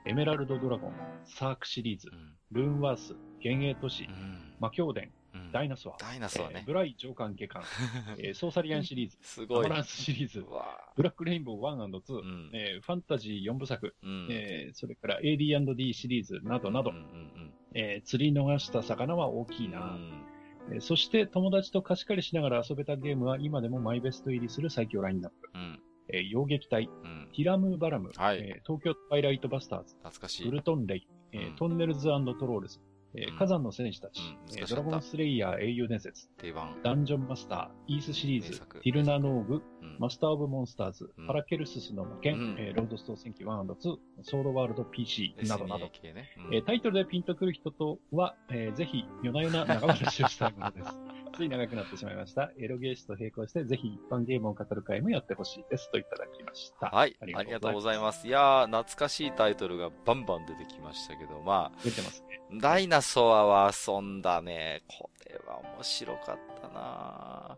[0.07, 0.93] エメラルドドラゴン、
[1.25, 2.35] サークシリーズう、ん。
[2.51, 4.53] ルーンワース、幻影都市う、ん。
[4.59, 5.11] 魔教伝、うん。
[5.51, 6.55] ダイナソア、ダイナソアね。
[6.59, 6.73] えーブ。
[6.73, 7.63] ライ上官下官、
[8.19, 9.65] えーソーサリアンシリーズ、すごい。
[9.65, 10.45] アマランスシリーズ。
[10.95, 12.51] ブラックレインボー 1&2、うん。
[12.53, 14.27] えーファンタジー4部作、うん。
[14.29, 20.25] えーそれから AD&D シリーズなどなど、うんうんえー釣り逃した魚は大きいな、ん。
[20.71, 25.49] えーそして友達と貸し借りしながら遊べたゲームは今でもマイベスト入りする最強ラインナップ。
[25.53, 25.79] うん。
[26.07, 27.29] えー、洋撃隊、うん。
[27.35, 28.37] ティラムーバラム、はい。
[28.37, 30.47] えー東京トワイライトバスターズ、懐かしい。
[30.47, 31.55] ウルトンレイ、えーうん。
[31.55, 32.09] トンネルズト
[32.45, 32.79] ロールズ、
[33.17, 33.37] えーうん。
[33.37, 36.75] 火山の戦士たち、うんドラゴンスレイヤー英雄伝説、定番。
[36.83, 38.59] ダンジョンマスター、イースシリーズ。
[38.59, 39.97] ティルナノーグ、うん。
[39.99, 41.27] マスターオブモンスターズ、うん。
[41.27, 42.55] パラケルススの魔剣、うん。
[42.59, 43.75] えーロードストー戦記 1&2、
[44.23, 45.85] ソードワールド PC などなど。
[45.85, 46.29] ね。
[46.47, 46.55] うん。
[46.55, 50.89] えータイトルでピンとくる人とは、えーぜひ、夜な夜な長話をしたいものです。
[51.35, 52.51] つい長くなってしまいました。
[52.57, 55.91] エロゲースと並行して、ぜひ一般ゲームを語る会もやってほしいです。
[55.91, 56.87] といただきました。
[56.87, 57.15] はい。
[57.19, 58.27] あありがとうございます。
[58.27, 62.41] いやー、懐かしいタイトルがバンバン出てきましたけど、ま出てますね。
[62.51, 64.83] あ、ダイナソアは遊んだね。
[64.87, 67.57] これは面白かったな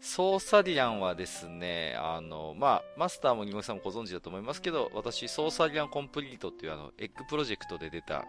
[0.00, 8.24] ソーサリアンはですね、あの、まあ、マスターもニゴさんもご存知だと思いますけど、私、ソーサリアンコンプリートっていうあの、エッグプロジェクトで出た、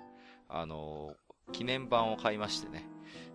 [0.49, 1.15] あの、
[1.51, 2.87] 記念版を買いましてね。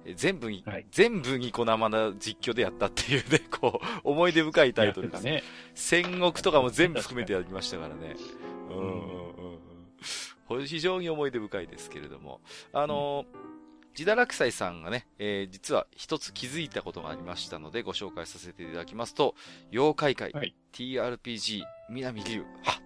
[0.04, 5.24] え全部に、はい全部ニコ生な実況でやったっていうね、 こう、思い出深いタイトルです。
[5.24, 5.42] ね。
[5.74, 8.16] 戦国とかも全部含めてやりましたからね。
[8.70, 12.40] うんうんうん非常に思い出深いですけれども。
[12.72, 13.26] あのー、
[13.94, 19.34] ジダラクサイさんがね、えー実は一つ気づいたことがありましたのでご紹介させていただきますと、
[19.72, 22.78] 妖怪界、はい TRPG、南流、は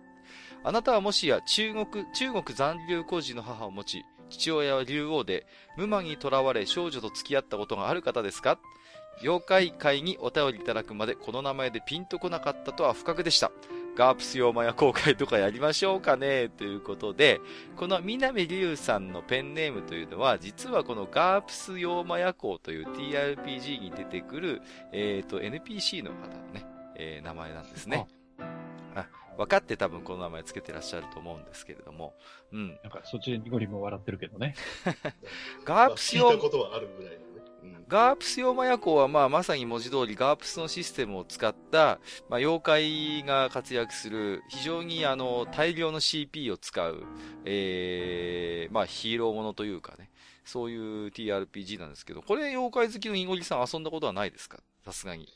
[0.64, 5.46] あなたはもしや中国、中国残留孤児の母を持ち、父親は竜王で、
[5.76, 8.58] 無魔に囚われ少女と付き合ったことがある方ですか？
[9.20, 13.50] 妖怪界にお便りいただくまでこの名前でピンとこなかったとは不覚でした。
[13.96, 16.48] ガープス妖魔や公開とかやりましょうかね？
[16.50, 17.40] ということで、
[17.76, 26.64] この南龍さんのペンネームというのは、実はこのガープス妖魔夜行という TRPG に出てくる、えっ、と、NPC の方のね、
[26.94, 28.06] えー名前なんですね。
[29.38, 32.14] 分かって多分この名前つけてらっしゃると思うんですけれども、
[32.52, 32.78] うん。
[32.82, 34.54] なんかそっちでニゴリも笑ってるけどね。
[35.64, 37.24] ガープス用まあ聞いたことはあるぐらいのね。
[37.62, 41.98] うんガープス用麻薬は、まあ、まさに文字通りガープスのシステムを使った、
[42.28, 47.06] まあ、妖怪が活躍する、非常にあの、大量の CP を使う、
[47.46, 50.10] えー、まあ、ヒーローものというかね、
[50.44, 54.58] そういう TRPG なんですけど、これ妖怪好きのイゴリさん遊んだことはないですか？
[54.84, 55.26] さすがに。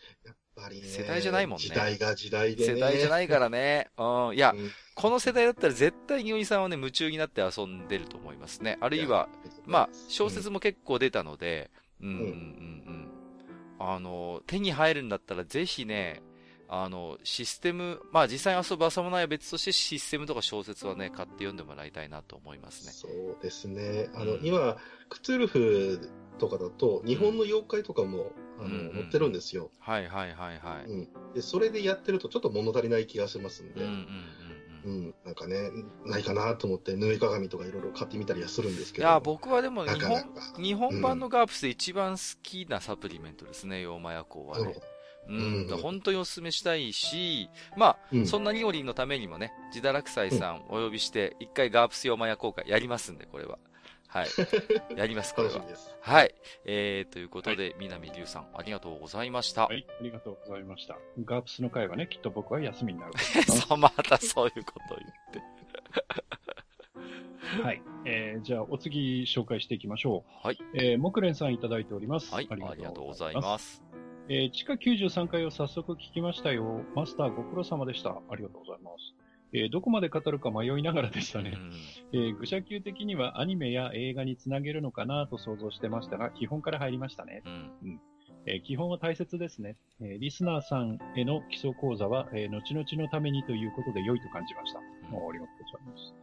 [0.54, 0.88] ぱりね。
[0.88, 2.74] 世代じゃないもんね時代が時代でね。
[2.74, 3.90] 世代じゃないからね。
[3.98, 4.36] うん。
[4.36, 8.78] いやう、んこの世代だったら絶対イゴリさんはね、夢中になって遊んでると思いますね。
[8.80, 9.28] あるいは、
[9.64, 11.70] まあ、小説も結構出たので、
[12.00, 12.28] うん、うん、うん、う
[12.90, 13.08] ん。
[13.78, 16.22] あの、手に入るんだったらぜひね、
[16.74, 22.92] あの、システム、まあ実際に遊ぶ遊ばないは別としてシステムとか小説はね、買って読んでもらいたいなと思いますね。
[22.92, 24.08] そうですね。
[24.14, 24.78] あの、うん今、
[25.10, 28.32] クトゥルフとかだと、日本の妖怪とかも、
[28.64, 29.70] あの、うんうん載ってるんですよ。
[29.80, 30.90] はいはいはいはい。
[30.90, 31.08] うん。
[31.34, 33.96] で、それでやってるとちょっと物足りない気がしますんで、うんうんうん
[34.84, 35.08] ううん。
[35.08, 35.70] ん、なんかね、
[36.06, 39.08] ないかなと思って、縫い鏡とかいろいろ買ってみたりはするんですけど。
[39.08, 40.22] いや、僕はでも日本
[40.56, 44.74] 日本版のガープスで一番好きなサプリメントですね、妖魔夜行はね。
[45.28, 53.58] ううんん、本当にお勧めしたいし、まあ、うんそんなニゴリンのためにもね、ジダラクサイさんお呼びして、一回ガープス妖魔夜行会やりますんで、これは。
[54.12, 54.28] はい。
[54.94, 55.64] やります、これは。
[56.02, 56.34] はい。
[56.66, 59.64] えー、ということで、南龍さん、ありがとうございました。
[59.66, 60.98] はい、ありがとうございました。
[61.24, 63.12] ガープスの会はね、きっと僕は休みになる。
[63.48, 65.42] そう、またそういうことを言って。
[67.62, 67.82] はい。
[68.04, 70.56] えー、じゃあ、お次紹介していきましょはい。
[70.56, 70.58] う。
[70.74, 72.34] えー、木蓮さんいただいております。
[72.34, 73.76] はい、ありがとうございます。
[73.76, 73.82] す。
[74.28, 76.82] えー、地下93回を早速聞きましたよ。
[76.94, 78.10] マスターご苦労様でした。
[78.10, 79.21] ありがとうございます。
[79.54, 81.52] えー、どこまで語るか迷いながらでしたね。
[81.54, 81.72] うん
[82.12, 87.42] えー、愚者級的にはアニメや映画につなげるのかなと想像してましたが、基本から入りましたね。
[87.44, 88.00] うん。
[88.46, 94.80] えー基本は大切ですね、えーリスナーさんへの基礎講座は、えー後々のためにということで良いと感じました。
[94.80, 94.82] う
[95.20, 96.14] んおありがとうございます。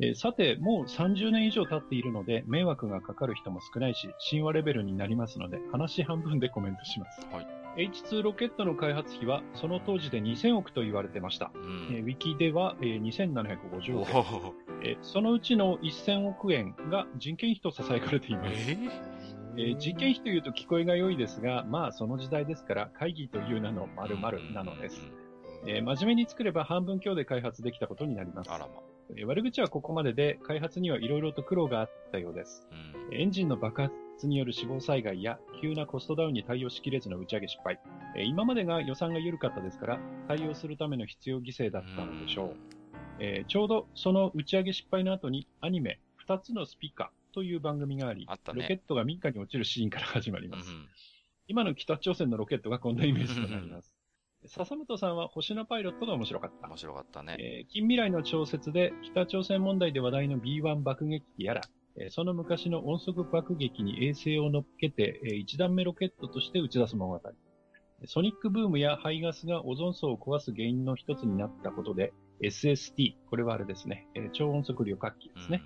[0.00, 7.26] えーさて、もう30年以上経っているので、迷惑がかかる人も少ないし、神話レベルになりますので、話半分でコメントします。
[7.32, 11.52] はい H2 ロケットの開発費は、その当時で2000億と言われてました。
[11.54, 12.06] うえーウん。
[12.08, 14.52] ィキでは、えー2750お億円、ー
[14.82, 18.50] えーそのうちの1000億円が人件費と囁かれています。
[18.50, 18.90] えー？
[19.58, 25.00] えー人件費というと聞こえが良いですが、まあその時代ですから会議という名の〇〇なのです。
[25.66, 28.50] えー真面目に作れば半分強で開発できたことになります
[29.24, 32.68] 悪口はここまでで、開発にはいろいろと苦労があったようです。
[33.10, 33.14] うん。
[33.14, 33.94] エンジンの爆発
[34.26, 37.78] による死亡災害や急なコストダウンに対応しきれずの打ち上げ失敗。
[38.16, 42.56] えー今までが予算が緩かったですから、対応するための必要犠牲だったのでしょう。
[43.20, 50.52] えーちょうどその打ち上げ失敗の後にアニメ、二つのスピカという番組があり、あねロケットが民家に落ちるシーンから始まりうん。
[50.52, 50.70] ます。
[51.46, 53.94] 今の北朝鮮のロケットがこんなイメージとなります。
[54.46, 56.76] 笹本さんは星のパイロットが面白かった面。
[56.76, 57.36] 白かったね。
[57.40, 61.77] えー近未来の小説で北朝鮮問題で話題の B1 爆撃機やら、えー
[62.10, 67.20] その昔の音速爆撃に衛星を乗っけて、え1段目ロケットとして打ち出す物語。
[68.06, 72.12] ソニックブームや排ガスがオゾン層を壊す原因の一つになったことで、
[72.42, 75.62] SST、これはあれですね、えー超音速旅客機ですね、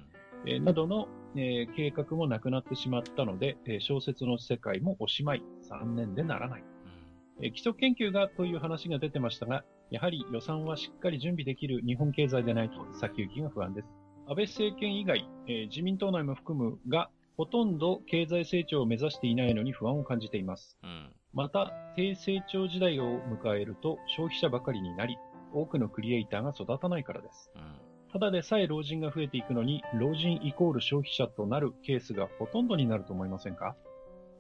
[0.46, 6.62] えーなどの、えー計画もなくなってしまったので、えー小説の世界もおしまい、残念でならない。
[6.62, 7.44] うん。
[7.44, 14.01] えー基礎研究がという話が出てましたが、やはり予算はしっかり準備できる日本経済でないと先行きが不安です。
[14.28, 20.78] 安倍政権以外、えー自民党内も含むが、ほとんど経済成長を目指していないのに不安を感じています。
[20.82, 21.12] うん。
[21.32, 25.16] また、低成長時代を迎えると消費者ばかりになり、
[25.52, 27.50] 多くのクリエイターが育たないからです。
[27.54, 27.62] うん。
[28.12, 33.74] ただでさえ老人が増えていくのに、老人イコール消費者となるケースがほとんどになると思いませんか？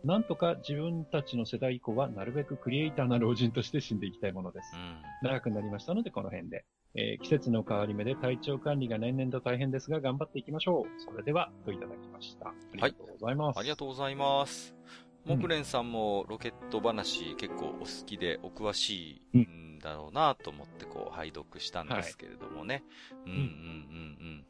[0.04, 4.74] なんとか自分たちの世代以降はなるべくクリエイターな老人として死んでいきたいものです。
[4.74, 5.02] うん。
[5.22, 6.64] 長くなりましたのでこの辺で。
[6.94, 11.00] えー季節の変わり目で体調管理が年々と大変ですが頑張っていきましょう。
[11.00, 12.48] それでは、といただきました。
[12.48, 13.58] ありがとうございます。
[13.58, 14.74] ありがとうございます。
[14.76, 14.82] うん
[15.24, 22.82] 木蓮さんもロケット話結構お好きでお詳しういんだろうなと思ってこう拝読したんですけれどもね。
[23.24, 24.44] うんうんうんうん。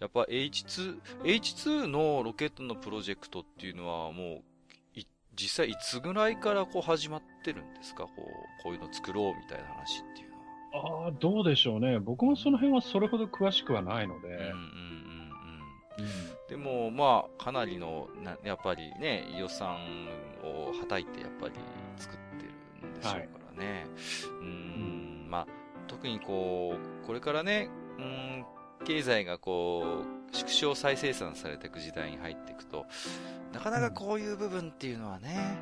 [0.00, 4.42] やっぱ H2、H2 のロケットのプロジェクトっていうのはも
[4.96, 5.06] う、い
[5.36, 8.02] 実際いつぐらいからこう始まってるんですか？
[8.06, 10.25] こう、こういうの作ろうみたいな話っていう。
[10.84, 11.98] ああ、どうでしょうね。
[11.98, 14.28] 僕もその辺はそれほど詳しくはないので。
[14.28, 16.04] うんうんうんうん。
[16.04, 19.78] うんでも、まあ、かなりの、なやっぱりね、予算
[20.44, 21.54] をはたいて、やっぱり
[21.96, 22.46] 作って
[22.82, 23.18] るんでしょうか
[23.56, 23.86] らね。
[24.40, 25.46] うーん、まあ、
[25.88, 28.46] 特にこう、これからね、うーん、
[28.84, 32.86] 経済がこう、縮小再生産されていく時代に入っていくと、
[33.52, 35.58] なかなかこういう部分っていうのはね、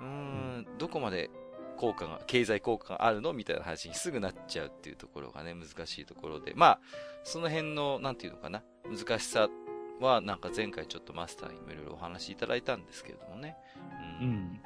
[0.00, 1.30] うーん、どこまで
[1.74, 3.32] 効果が、経済効果があるの？
[3.32, 6.52] みたいな話にすぐなっちゃうっていうところがね、難しいところで。
[6.54, 6.80] まあ、
[7.24, 9.48] その辺の、なんていうのかな、難しさ
[10.00, 13.56] は、なんか前回ちょっとマスターにもいろいろお話しいただいたんですけれどもね。
[14.20, 14.26] うん。
[14.26, 14.60] うん。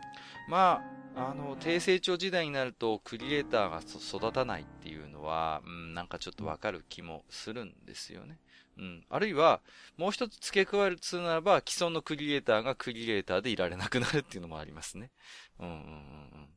[0.48, 0.82] ま
[1.16, 8.38] あ、あの、低成長時代になると、クリエイターがそ育たないっていうのは、うん、なんかちょっとわかる気もするんですよね。
[8.78, 9.04] うん。
[9.10, 9.60] あるいは、
[9.96, 15.10] もう一つ付け加えるとするならば、既存のクリエイターがクリエイターでいられなくなるっていうのもありますね。
[15.58, 16.48] うんうんうんうん。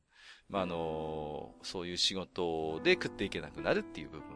[0.52, 4.36] まあ、あのそういう仕事で食っていけなくなるっていう部分も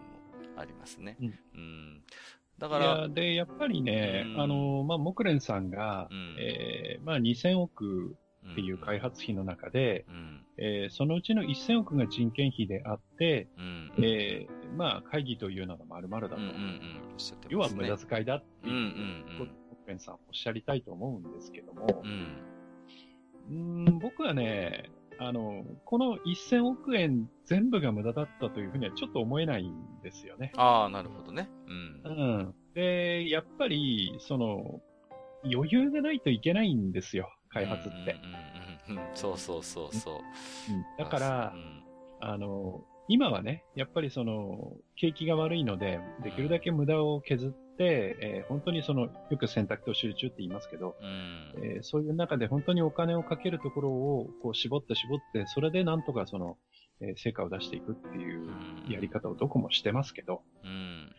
[0.57, 1.17] ありますね。
[1.19, 2.01] うんうん。
[2.57, 8.15] だいからや、、で、やっぱりね、うんあの、まあ、木蓮さんが、うんえーまあ、2000億
[8.51, 10.41] っていう開発費の中で、うん。
[10.57, 13.91] えーそのうちの1000億が人件費であって、うん。
[13.97, 16.35] えーまあ、会議というのが丸々だと。
[16.37, 17.13] うんうんうん。
[17.13, 17.67] おっしゃって要は。
[17.69, 19.49] 無駄遣いだってうんういう、ん
[19.85, 22.03] 木蓮さんおっしゃりたいと思うんですけども
[23.49, 23.85] うん。
[23.85, 30.51] ん僕はね、あの、この1000億円全部が無駄だったというふうにはちょっと思えないんですよね。
[30.57, 31.49] ああ、なるほどね。
[31.67, 32.09] うんう。
[32.43, 32.55] ん。
[32.73, 34.81] で、やっぱり、その、
[35.43, 38.17] 余裕がないといけないんですよ、開発って。
[38.89, 39.15] うんうんうんうん。
[39.15, 40.15] そうそうそうそう。
[40.15, 41.83] うんだからう、ん
[42.21, 51.53] あの、今はね、やっぱりその、景気が悪いので、できるだけ無駄を削って、えー本当にその、よく選択と集中って言いますけど、うん。
[51.63, 56.57] えーそういう中で本当にお金をかけるところを、こう絞って絞って、それでなんとかその、
[57.01, 58.49] えー成果を出していくっていう
[58.89, 61.15] やり方をどこもしてますけど、うん。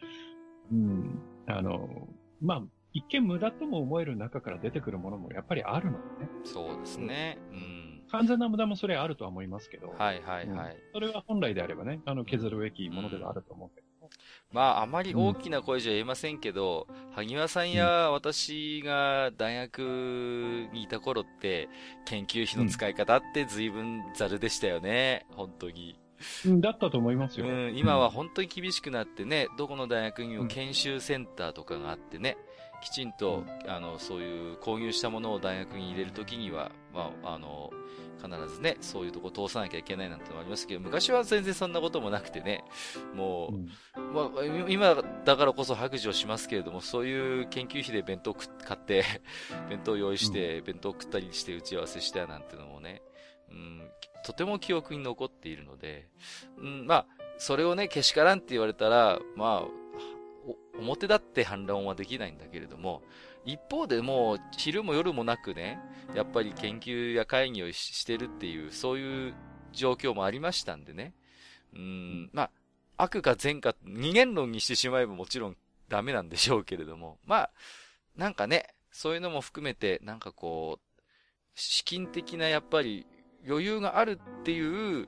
[0.73, 2.09] うん、あの、
[2.41, 2.63] まあ、
[2.93, 6.31] 一見無駄とも思える中から出てくるものもやっぱりあるのでね。
[6.45, 7.39] そうですね。
[7.53, 8.03] うん。
[8.11, 10.77] 完全な無駄もそれはあるとは思いますけど、はいはいはい。
[10.93, 13.86] それは本来であればね、あの、削るべきものではあると思うけど。
[14.53, 19.79] まあ、あまり大きな声じゃ言えませんけど、萩和さんや私が大学
[20.73, 21.69] にいた頃って、
[22.05, 25.27] 研究費の使い方って随分ざるでしたよね。
[25.31, 25.99] 本当に。
[26.47, 27.47] うんだったと思いますよ。
[27.47, 32.39] うん、今は本当に厳しくなってね、どこの大学にも研修センターとかがあってね、
[32.81, 37.71] きちんと、あの、そういう購入したものを大学に入れるときには、まあ、あの、
[38.17, 42.65] 必ずね、そういうとこ通さなきゃいけないなんてのもありますけど、昔は全然そんなこともなくてね、
[43.15, 44.15] もう、うん。
[44.15, 49.05] まあ、今だからこそ白状しますけれども、そういう研究費で弁当買って、
[49.69, 53.03] 弁当用意して、弁当食ったりして打ち合わせしたなんてのもね、
[53.51, 53.91] うん、
[54.25, 56.09] とても記憶に残っているので、
[56.59, 57.07] うん、まあ、
[57.39, 59.87] それをね、けしからんって言われたら、まあ、
[60.47, 63.03] お表だって反論はできないんだけれども、
[63.47, 65.79] 一方でもう昼も夜もなくね、
[66.15, 69.35] やっぱり研究や会議をしてるっていう、そういう
[69.73, 71.15] 状況もありましたんでね。
[71.73, 72.51] うん、まあ、
[73.05, 75.57] 悪か善か二元論にしてしまえばもちろん
[75.89, 77.51] ダメなんでしょうけれども、まあ、
[78.17, 81.03] なんかね、そういうのも含めて、なんかこう、
[81.55, 83.07] 資金的なやっぱり
[83.47, 85.07] 余裕があるっていう、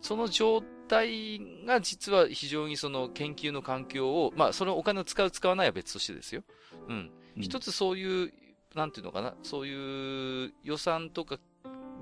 [0.00, 6.44] その状態が実は非常にその研究の環境を、まあそのお金を使う使わないは別としてですよ。
[6.88, 7.10] うん。
[7.36, 8.32] うん一つそういう、
[8.74, 11.38] なんていうのかな、そういう予算とか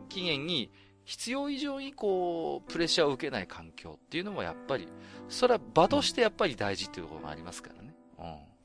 [0.08, 0.70] 期限に
[1.04, 4.86] 必要以上にこう、プレッシャーを受けない環境っていうのもやっぱり、
[5.28, 7.94] それは場としてやっぱり大事っていうところがありますからね。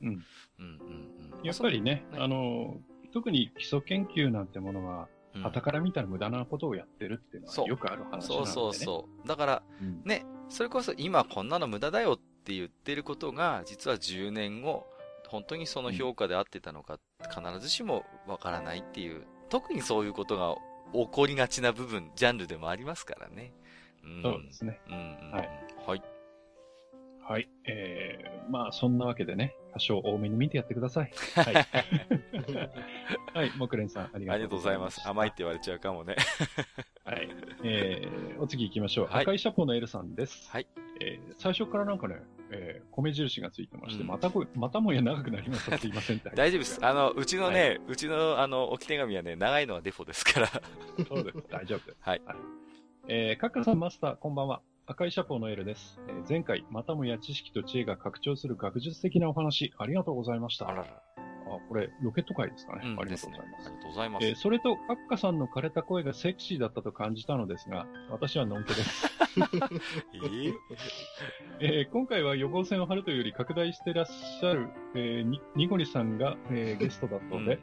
[0.00, 0.08] うん。
[0.08, 0.24] うん。
[0.58, 1.44] うんうんうん。
[1.44, 2.78] やっぱりね、ねあの、
[3.12, 8.28] 特に基礎研究なんてものは、うん、傍から見たら無駄なことをやってるっていうのはよくある話なので、ね。
[8.28, 9.28] そうそうそう。
[9.28, 10.02] だから、うん。
[10.04, 14.86] ね、それこそ今こんなの無駄だよって言ってることが、実は10年後、
[15.28, 20.56] 本当にその評価で合ってたのか、必ずしもわからないっていう、特にそういうことが
[20.92, 23.52] 起こりがちな部分、ジャンルでもありますからね。
[24.04, 24.22] うん。
[24.22, 24.80] そうですね。
[24.88, 25.30] うん。
[25.32, 25.48] はい。
[25.86, 26.02] はい。
[27.28, 27.48] はい。
[27.66, 31.12] えー、まあ、そんなわけでね、多少多めに見てやってください。
[31.34, 31.54] はい。
[33.34, 35.06] はい、木蓮さん、ありがとうございます。
[35.08, 35.34] 甘いっい。
[35.34, 36.14] て言われちゃうかもね。
[37.04, 37.28] はい。
[37.64, 39.06] えー、お次行きましょう。
[39.06, 40.48] はい赤いシャポーのエルさんです。
[40.50, 40.68] はい。
[41.00, 42.16] えー、最初からなんかね、
[42.50, 45.78] えー、米印がついてまして、うんまたこ、またもや長くなりました。
[45.78, 46.20] すいません。
[46.34, 46.84] 大丈夫です。
[46.84, 50.48] あの、うちのね、はうちの、あの、置き手紙はね、長いのはデフォですから。
[51.08, 51.44] そうです。
[51.50, 51.96] 大丈夫です。
[52.00, 52.22] はい。
[53.08, 54.62] えー、カッカさんマスター、こんばんは。
[54.86, 56.00] 赤いシャポーのエルです。
[56.08, 60.68] えー前回、またもや知識と知恵が拡張する学術的なお話、ありがとうございました。
[60.68, 61.25] あらら。
[61.46, 62.82] あ、これ、ロケット会ですかね。
[62.84, 63.66] うん、ありがとうございます。
[63.66, 64.26] ありがとうございます。
[64.26, 69.06] えーそれと、カッカさんの枯れた声がセクシーだったと感じたのですが、私はのんけです。
[70.14, 70.54] えー？
[71.60, 77.58] えー今回は予防線を張るというより拡大してらっしゃる、えーに、ニゴリさんが、えーゲストだったので、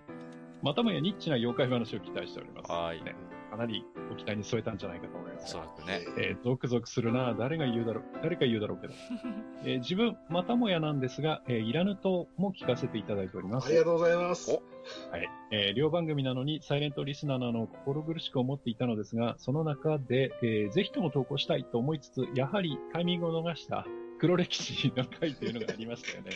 [0.62, 2.72] またもやニッチな妖怪話を期待しております。
[2.72, 3.16] はいね
[3.54, 5.46] かなりご期待に添えたんじゃないかと思います。
[5.46, 6.02] おそらくね。
[6.18, 8.94] えーゾクゾクするな誰が言うだろう、誰か言うだろうけど。
[9.64, 13.68] えー自分、またもやなんですが、えーいらぬとも聞かせていただいております。
[13.68, 14.52] ありがとうございます。
[14.52, 15.30] おはい。
[15.52, 23.86] えー両番組なのに、サイレントリスナーなのを心苦しく思っていたのですが、その中で、えーぜひとも投稿したいと思いつつ、やはりタイミングを逃した
[24.18, 26.32] 黒歴史の回というのがありましたよね。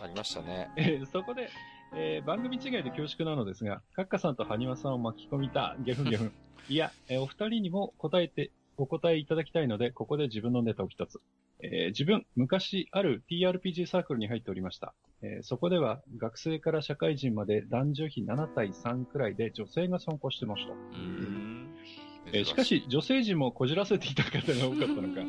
[0.00, 0.70] あ、ありましたね。
[0.76, 1.48] えーそこで、
[1.94, 6.32] えー番組違いで恐縮なのですが、カッカさんとハニワさんを巻き込みた、ゲフンゲフン。
[6.68, 11.20] いや、えーお二人にも答えて、お答えいただきたいので、ここで自分のネタを一つ。
[11.62, 14.94] えー自分、昔ある TRPG サークルに入っておりました。
[15.22, 20.72] えーそこでは、学生から社会人まで男女比7対3くらいで女性が参加してました。
[22.32, 25.20] えーしかし、女性陣もこじらせていた方が多かったのか、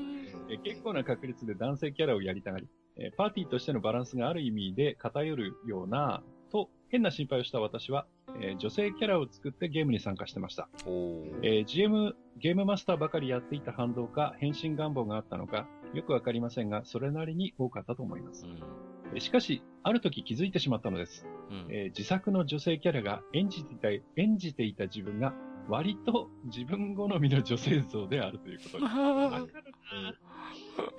[0.49, 2.67] えー結構な確率で男性キャラをやりたがり、
[2.97, 6.21] えーパーティーとしてのバランスがある意味で偏るような、
[6.51, 8.05] と変な心配をした私は、
[8.41, 10.67] えー女性キャラを作ってゲームに参加してました。
[11.41, 18.45] えー GM、ゲームマスターばかりやっていた反動か、変身願望があったのか、よくわかりませんが、それなりに多かったと思います。
[18.45, 18.57] うん。
[19.13, 21.25] えーしかし、ある時気づいてしまったのです。
[21.49, 21.67] うん。
[21.69, 23.89] えー自作の女性キャラが演じていた、
[24.21, 25.33] 演じていた自分が、
[25.69, 28.83] 割と自分好みの女性像であるということです。
[28.83, 28.89] わ
[29.29, 30.13] かるな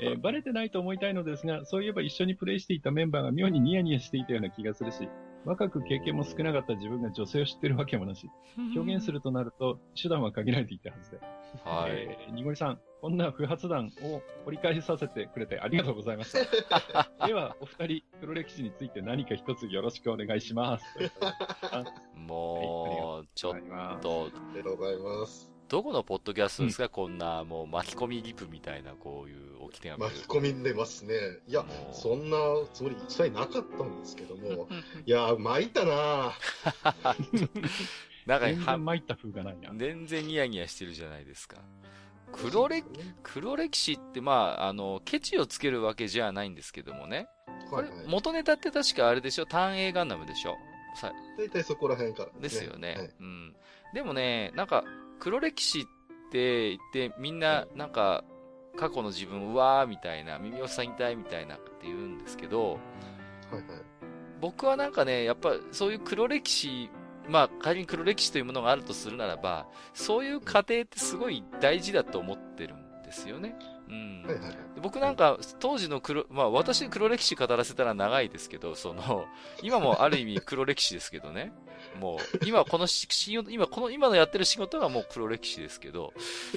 [0.01, 5.09] えーバレてないと思いたいのですが、そういえば一緒にプレイしていたメンバーが妙にニヤニヤしていたような気がするし、
[5.45, 8.31] 若く経験も少なかった自分が女性を知ってるわけもなし、
[8.77, 11.19] 表現するとなると手段は限られていたはずで。
[11.65, 11.91] はい。
[11.93, 17.11] えー、にごりさん、こんな不発弾を掘り返させてくれてありがとうございました。
[17.27, 20.85] では、お二人、黒歴史について何か一つよろしくお願いします。
[20.95, 21.11] という
[23.23, 25.52] う、ちょっと、ありがとうございます。
[25.73, 30.03] どこのポッドキャストですか、こんな、もう巻き込みリプみたいな、こういう置き手紙。
[30.03, 31.15] 巻き込みんでますね。
[31.49, 32.37] いやそんな
[32.75, 34.69] つもり一切なかったんですけども、
[35.07, 36.33] いや、参ったな
[38.27, 39.71] なんか、全は然参った風がないな。
[39.75, 41.57] 全然ニヤニヤしてるじゃないですか。
[42.33, 42.85] 黒歴、
[43.23, 47.29] 黒歴史って、まあ、あの、ケチをつけるわけじゃないんですけどもね。
[47.71, 48.07] これはいはい。
[48.09, 49.47] 元ネタって確かあれでしょ？
[49.47, 50.55] 単影ガンダムでしょ？
[50.97, 53.57] さ大体そこら辺からですよね、はいうん。
[53.95, 54.85] でもね、なんか、
[55.23, 55.85] 黒歴史っ
[56.33, 58.25] て言って、みんな、なんか、
[58.77, 62.81] 過去の自分、うわーみたいな、耳を塞ぎたいみたいなって言うんですけど、
[63.49, 63.63] はいはい。
[64.41, 66.91] 僕はなんかね、やっぱそういう黒歴史、
[67.29, 73.55] まあ仮に黒歴史というものがあるとするならば、そういう過程ってすごい大事だと思ってるんですよね。
[73.89, 74.25] うん。
[74.25, 79.27] はいはい僕なんか、当時の黒、まあ私に黒歴史語らせたら長いですけど、その、
[79.63, 81.53] 今もある意味黒歴史ですけどね。
[82.01, 86.13] もう、今このし仕事、今この、今のやってる仕事がもう黒歴史ですけど、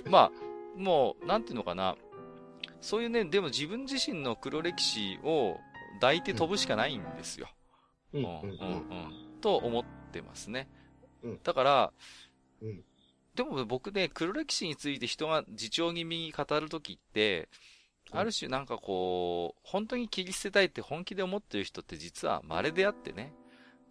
[0.10, 1.95] まあ、もう、なんていうのかな。
[2.81, 5.57] そういうね、でも自分自身の黒歴史を
[5.95, 7.49] 抱いて飛ぶしかないんですよ。
[8.14, 8.45] うんうん、うん、う
[9.38, 9.39] ん。
[9.41, 10.68] と思ってますね。
[11.23, 11.93] うんだから、
[12.61, 12.84] うん
[13.35, 17.74] でも僕ね、黒歴史について人が自重気味に語るときって、うん
[18.11, 23.34] ある種なんかこう、本当に切り捨てたいって本気で思ってる人って実は稀であってね、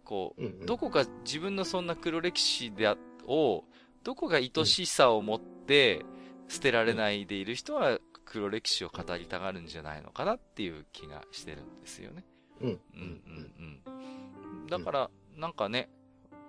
[0.03, 2.95] こう、どこか自分のそんな黒歴史であ
[3.27, 3.63] を、
[4.03, 6.05] どこが愛しさを持って
[6.47, 12.23] 捨てられないでいる人は黒歴史を語りたがるんじゃないのかなっていう気がしてるんですよね。
[12.61, 12.69] うん。
[12.69, 12.79] うん。
[12.93, 13.81] うん
[14.53, 14.67] うん。
[14.67, 15.89] だから、なんかね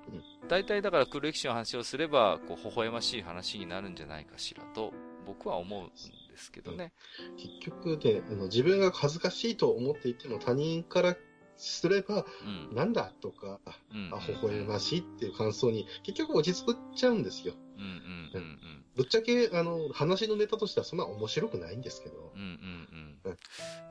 [0.08, 4.92] うん、大体だから黒歴史の話をすれば、こう、微笑ましい話になるんじゃないかしらと、
[5.26, 5.90] 僕は思うん
[6.36, 6.92] ですけどね。
[7.36, 11.16] 結局ね、あの自分が恥ずかしいと思っていても他人から
[11.56, 12.26] すれば、
[12.70, 12.76] うん。
[12.76, 13.58] なんだとか、
[13.92, 14.10] うん。
[14.12, 17.54] あ、微笑ましいっていう感想に結局落ち着くっちゃうんですよ。
[17.78, 17.90] うんうん
[18.34, 18.58] うん
[18.96, 22.32] ぶっちゃけ、あの、話のネタとしてはそんな面白くないんですけど。
[22.34, 22.40] うん。
[22.40, 23.38] うんうんうんうん。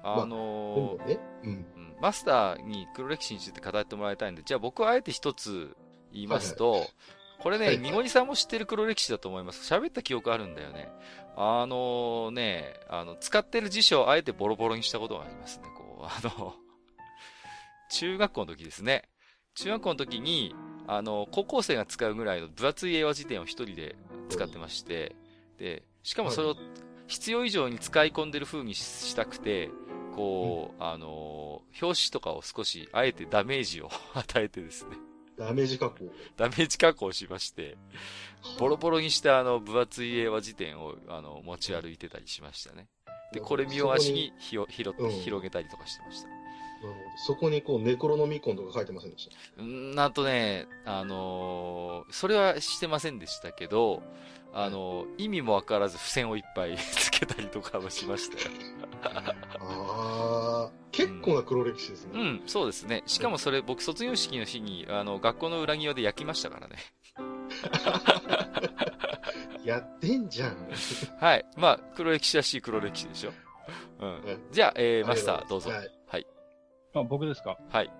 [0.01, 1.49] あでのね、うん。
[1.49, 5.76] うんマスターに黒歴史について語ってもらいたいんで、じゃあ僕はあえて一つ
[6.11, 7.14] 言いますと、これね、はい
[7.66, 9.72] はいみごりさんも知ってる黒歴史だと思います。
[9.74, 10.90] 喋った記憶あるんだよね。
[11.36, 15.66] あのね、あの、使ってる辞書をあえてボロボロにしたことがありますね。
[15.78, 16.56] こう、 あの、
[17.91, 19.10] 中学校の時ですね。
[19.56, 20.56] 中学校の時に、
[20.88, 23.95] あの、高校生が使うぐらいの分厚い英和辞典を一人で
[24.30, 25.16] 使ってまして、
[25.57, 26.56] で、しかもそれを
[27.07, 29.70] 必要以上に使い込んでる風にししたくて、
[30.16, 34.98] こう、あの、表紙とかを少し、あえてダメージを 与えてですね、
[35.38, 36.06] ダメージ加工。
[36.38, 37.78] ダメージ加工しまして、
[38.60, 42.88] ボロボロにしたあの、分厚い英和辞典を、あの、持ち歩いてたりしましたね。
[43.34, 46.28] で、これ見よがしにひよ拾ってうん広げたりとかしてました。
[46.30, 46.40] なる
[46.82, 46.95] ほど
[47.26, 49.64] そこにこう、ネクロノミコンとか書いてませんでした？
[49.64, 54.03] ん、なんとね、あのーそれはしてませんでしたけど、
[54.53, 58.49] あのー意味もわからず付箋をいっぱい つけたりとかもしましたよ。
[59.10, 60.35] ああ、
[60.91, 62.11] 結構な黒歴史ですね。
[62.13, 63.03] うん、そうですね。
[63.05, 66.75] しかもそれ、僕卒業式の日に、あの、学校の裏庭で焼きましたからね。
[69.65, 70.57] やってんじゃん。
[71.19, 71.45] はい。
[71.57, 73.31] まあ、黒歴史らしい黒歴史でしょ。
[73.99, 74.09] うん。
[74.09, 75.69] うんじゃあ、えー、マスター、どうぞ。
[75.71, 76.25] はい。
[76.93, 77.57] あ、僕ですか？
[77.69, 77.91] はい。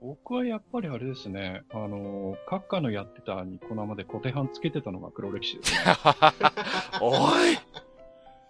[0.00, 5.74] 僕はやっぱりあれですね、あの、閣下のやってたニコ生で小手半つけてたのが黒歴史です。
[7.00, 7.12] お
[7.46, 7.58] い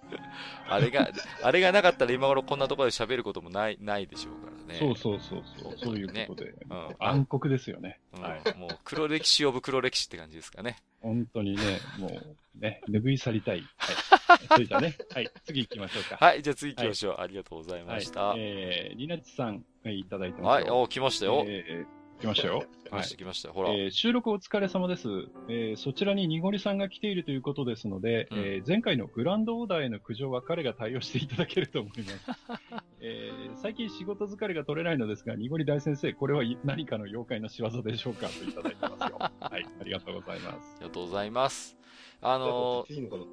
[0.68, 1.08] あれが、
[1.42, 4.78] あれがなかったら今頃こんなところで喋ることもない、ないでしょうからね。
[4.78, 8.00] そうそうそうそう、そういうことで、うん暗黒ですよね。
[8.12, 8.58] うんはい。
[8.58, 10.76] もう黒歴史呼ぶ黒歴史って感じですかね。
[11.00, 13.62] 本当にね、もうね、拭い去りたい。
[13.76, 14.38] はい。
[14.48, 16.16] それじゃあね、はい、次行きましょうか。
[16.16, 17.16] はい、じゃあ次行きましょう。
[17.18, 18.22] ありがとうございました。
[18.22, 20.82] は、はいい、えー、リナッチさん、はい、いただいてますよ。
[20.82, 21.44] お、来ましたよ。
[21.46, 22.56] えー来ましたよ。
[22.56, 23.16] はい来ました、。
[23.16, 23.52] 来ました。
[23.52, 23.70] ほら。
[23.70, 25.08] えー収録お疲れ様です、
[25.48, 32.84] えーそちらにニゴリさんが来ているということですので、うんえー前回のグランドオーダーへの苦情は彼が対応していただけると思います。
[33.00, 39.18] えー最近仕事疲れが取れないのですが、ニゴリ大先生、これはい何かの妖怪の仕業でしょうかといただいてますよ。
[39.20, 40.76] はい、ありがとうございます。
[40.76, 41.76] ありがとうございます。
[42.20, 43.24] あのいいのかな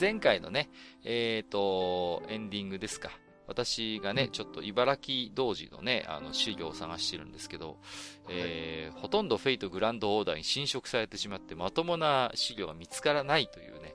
[0.00, 0.70] 前回のね、
[1.04, 3.10] えっ、と、エンディングですか。
[3.48, 7.78] 私がね、ちょっと茨城同時のね、あの、資料を探してるんですけど、
[8.28, 13.94] えーほとんどフェイトグランドオーダーに侵食されてしまって、まともな資料が見つからないというね、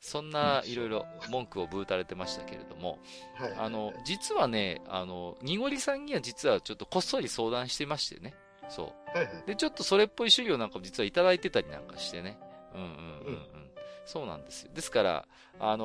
[0.00, 2.98] そんないろいろ文句をぶーたれてましたけれども、
[3.34, 3.54] はい。
[3.58, 8.34] あの、実はね、あの、にごりさんには実はちょっとこっそり相談してましてね、
[8.68, 9.46] そう。
[9.46, 12.38] で、ちょっとそれっぽい資料なんかも実はいただいてたりなんかしてね。
[12.74, 12.94] うんうんうん
[13.26, 13.63] うん。
[14.04, 14.70] うんそうなんですよ。
[14.74, 15.28] ですから、
[15.58, 15.84] あの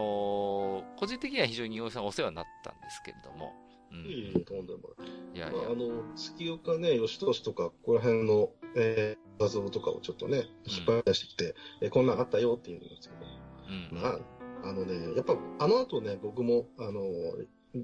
[0.96, 3.54] ー個人的には非常に井上さんお世話になったんですけれども。
[3.92, 4.06] うん。
[4.06, 5.08] いいね、とんでもない。
[5.36, 5.76] いやいやまあ、あ。
[5.76, 13.26] の、月岡ね、吉俊とか、ここら辺の、えー画像とかをちょっとね、引っ張り出してきて、えーこんなんあったよっていうんですけど、
[13.70, 14.02] うん。
[14.02, 14.20] まあ、
[14.70, 17.02] あのね、やっぱ、あの後ね、僕も、あの、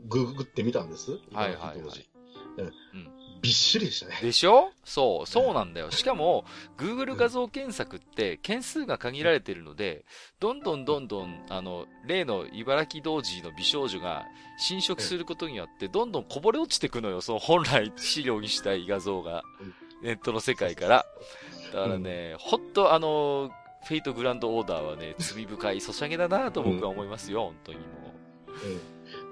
[0.07, 1.11] ググってみたんです。
[1.31, 2.09] はいはいはい当時
[2.57, 2.63] う
[2.97, 4.19] んびっしりでしたね。
[4.21, 4.71] でしょ？
[4.83, 5.91] そう、そうなんだよ。
[5.91, 6.45] しかも、
[6.77, 10.05] Google 画像検索って件数が限られているので、
[10.39, 14.25] どんどんどんどん、あの、例の茨城童子の美少女が
[14.57, 17.21] 侵食することによって、どんどんこぼれ落ちていくのよ。
[17.21, 19.73] その本来資料にしたい画像がうん。
[20.01, 21.05] ネットの世界から。
[21.71, 23.51] だからね、ほんとあの、
[23.87, 27.85] フェイトグランドオーダーはね、罪深いソシャゲだなと僕は思いますよ、本当にも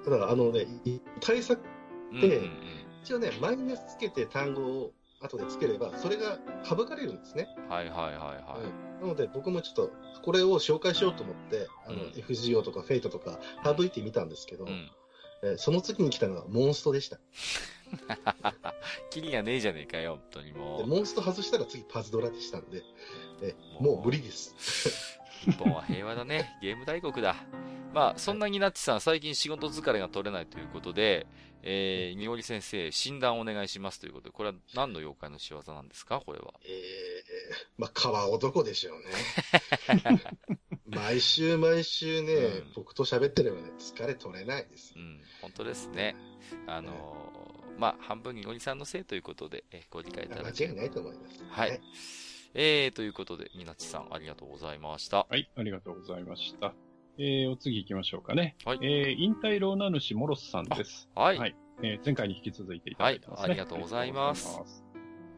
[0.06, 0.20] うん。
[0.20, 2.16] ただ、あのね、い対策、う。
[2.16, 2.52] うんでうんうん
[3.04, 7.48] 一応ね、マイナスつけて単語を後でつければ、それが省かれるんですね。
[7.70, 8.64] はいはいはいはい。
[8.64, 14.90] うんなので、僕もちょっと、これを紹介しようと思って、あの、うん FGO とかフェイトとか省いてみたんですけど、うん。
[15.44, 17.20] えーその次に来たのがモンストでした。
[19.10, 20.88] キリがねえじゃねえかよ、本当にもでう。
[20.88, 22.82] モンスト外したら次パズドラでしたんで、
[23.42, 25.20] えーもう無理です。
[25.46, 26.58] 日本は平和だね。
[26.62, 27.36] ゲーム大国だ。
[27.94, 31.28] まあ、そんなになっちさん、最近仕事疲れが取れないということで、
[31.62, 36.20] えー、みおり先生、診断お願いしますということで、これは何の妖怪の仕業なんですか？
[36.26, 36.54] これは。
[36.66, 36.72] えー、
[37.78, 39.06] まあ、川男でしょうね。
[40.88, 45.00] 毎週毎週ね、うん僕と喋ってればね、疲れ取れないですう。
[45.00, 46.16] ん、本当ですね。
[46.68, 51.44] あのーまあ、半分みおりさんのせいということで、えーご理解いただき間違いないと思います。
[51.50, 51.82] はい。
[52.56, 55.26] えー、ということで、みなっちさん、ありがとうございました。
[55.30, 56.74] はい、ありがとうございました。
[57.18, 58.56] えー、お次行きましょうかね。
[58.66, 61.10] はいえー、引退ローナ主モロスさんです。
[61.16, 61.38] はい。
[61.38, 63.42] はいえー前回に引き続いていただいてますね。
[63.42, 64.62] はいありがとうございます。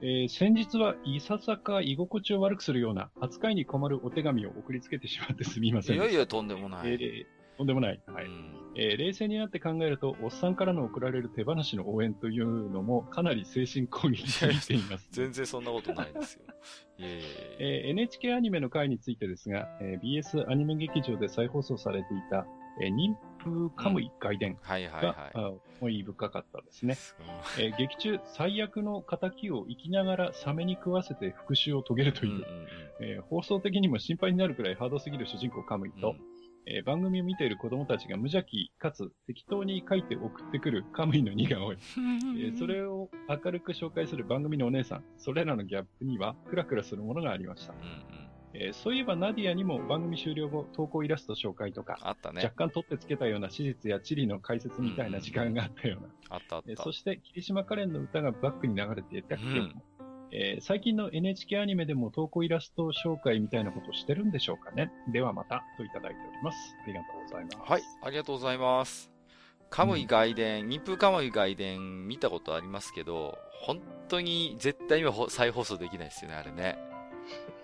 [0.02, 5.96] えー先日はいささか居心地を悪くするような扱いに困るお手紙を送りつけてしまってすみません。
[5.96, 6.92] いやいや、とんでもない。
[6.92, 8.02] えーとんでもない。
[8.08, 8.26] はい。
[8.26, 15.08] うんえー冷静になって考えると、おっさんからの送られる手放しの応援というのもかなり精神攻撃すぎています。
[15.16, 16.42] 全然そんなことないですよ。
[17.00, 22.46] えー NHK アニメの回についてですが、えー BS アニメ劇場で再放送されていた、
[22.82, 25.32] えー妊婦カムイ外伝はいはいが、はい。
[25.36, 26.98] あ思い深かったですね。
[27.58, 32.68] うんえー劇中、最悪の仇を生きながらサメに食わせて復讐を遂げるという、うんうんうん
[33.00, 36.16] えー放送的にも心配になるくらいハードすぎる主人公カムイと、
[36.68, 41.78] えー番組を見ている子供たちが無邪気かつ適当に書いて送ってくるカムイの似顔絵、
[42.38, 47.74] えーそれを明るく紹介する番組のお姉さん、それらのギャップにはクラクラするものがありました。
[47.74, 48.26] うんうん
[48.58, 52.56] えーそういえばナディアにも番組終了後、投稿イラスト紹介とか、あったね若。
[52.68, 56.08] 干取ってつけたような史実や地理の解説みたいな時間があったような。
[56.30, 56.72] あったあった。
[56.72, 59.60] えーそして、霧島カレンの歌がバックに流れていた記憶も。
[59.60, 59.95] うん
[60.38, 64.92] えー最近の NHK アニメでも投稿イラスト紹介みたいなことしてるんでしょうかね。
[65.08, 66.58] ではまた、といただいております。
[66.84, 67.72] ありがとうございます。
[67.72, 69.12] はい、ありがとうございます。
[69.70, 73.80] カムイ外伝、日風カムイ外伝見たことありますけど、本
[74.10, 76.78] 当に絶対にはほ再放送できないですよね、あれね。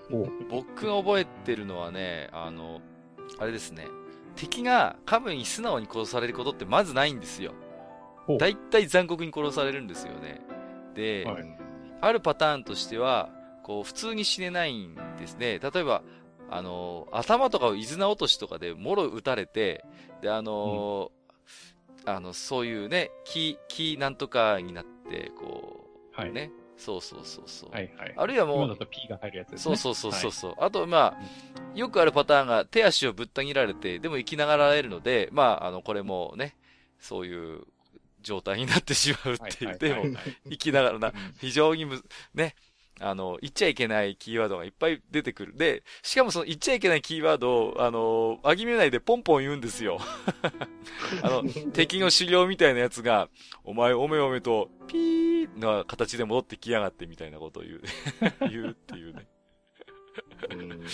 [0.09, 2.79] お僕が覚えてるのはね、あの、
[3.37, 3.87] あれですね。
[4.37, 7.53] 敵がカムイに素直に殺されることってまずないんですよ。
[8.39, 10.41] 大体残酷に殺されるんですよね。
[10.95, 11.60] で、はい
[12.01, 13.29] あるパターンとしては、
[13.63, 15.59] こう、普通に死ねないんですね。
[15.59, 16.03] 例えば、
[16.49, 19.85] あのー頭とかを伊豆名落としとかでもろ打たれて、
[20.21, 25.87] で、あのーあの、そういうね、キー、キーなんとかになって、こ
[26.17, 26.33] う、はい。
[26.33, 26.51] ね。
[26.77, 27.71] そうそうそうそう。
[27.71, 28.13] はいはい。
[28.17, 29.75] あるいはもう今だ、と P が入るやつですね。
[29.75, 36.57] そうそうそうそうそう、あと、まあ、よくあるパターンが手足をぶった切られて、でも生きながらえるので、まあ、あの、これもね、
[36.99, 37.63] そういう
[38.21, 40.05] 状態になってしまうっていう、でも、
[40.49, 42.03] 生きながらな、非常にむ、
[42.33, 42.55] ね、
[42.99, 45.57] あの、言っちゃいけないキーワードがいっぱい出てくる。
[45.57, 49.99] で、しかもその言っちゃいけないキーワードを、あの、あぎめないでポンポン言うんですよ。
[51.23, 51.43] あの、
[51.73, 53.29] 敵の修行みたいなやつが、
[53.63, 57.81] お前おめおめと、ピーの形で戻ってきやがってみたいなことを言う、
[58.49, 59.27] 言うっていうね。
[60.49, 60.85] うん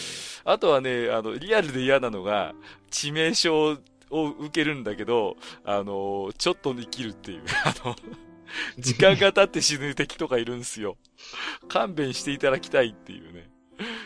[0.44, 2.54] あとはね、あの、リアルで嫌なのが、
[2.92, 7.44] 致命傷を受けるんだけど、あの、ちょっと生きるっていう。
[7.66, 7.96] あの、
[8.78, 10.98] 時間が経って死ぬ敵とかいるんですよ。
[11.68, 13.50] 勘弁していただきたいっていうね。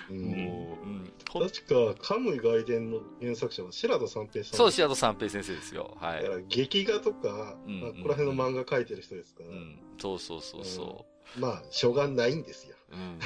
[0.10, 1.14] うんもう、うん。
[1.30, 4.58] ほん確か、カムイ外伝の原作者は白田三平さん。
[4.58, 5.96] そう、シアト三平先生ですよ。
[6.00, 6.36] はいだか。
[6.36, 9.80] ら、劇画とか、うんまあここら辺の漫画描いてる人ですから、うん。
[9.98, 11.06] そうそうそうそ
[11.38, 12.76] まあ、しょうがないんですよ。
[12.92, 12.96] う。
[12.96, 13.20] うん。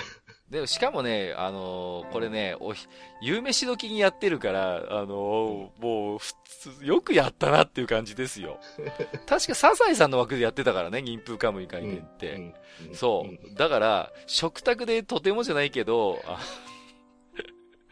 [0.49, 2.87] でも、しかもね、あのーこれね、おひ、
[3.21, 6.33] 夕飯時にやってるから、あのーもう、普
[6.79, 8.59] 通、よくやったなっていう感じですよ。
[9.25, 12.53] 確か、サザエさんの枠でやってたからね、銀風カムイ会見って。
[12.93, 13.55] そうう。
[13.55, 16.39] だから、食卓でとてもじゃないけど、あ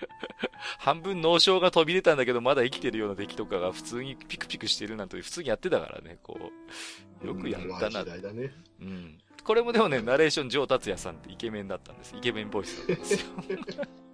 [0.78, 6.40] 半分脳症が飛び出たんだけど、まだ生きてるような敵とかが普通にピクピクしてるなんて普通にやってたからね、こ
[7.24, 7.28] う。
[7.28, 8.52] よくやったなうんね。
[8.82, 9.18] うん。
[9.44, 12.16] これもでもね、ナレーション、ジョー達也さんってイケメンだったんです。
[12.16, 13.28] イケメンボイスだったんですよ。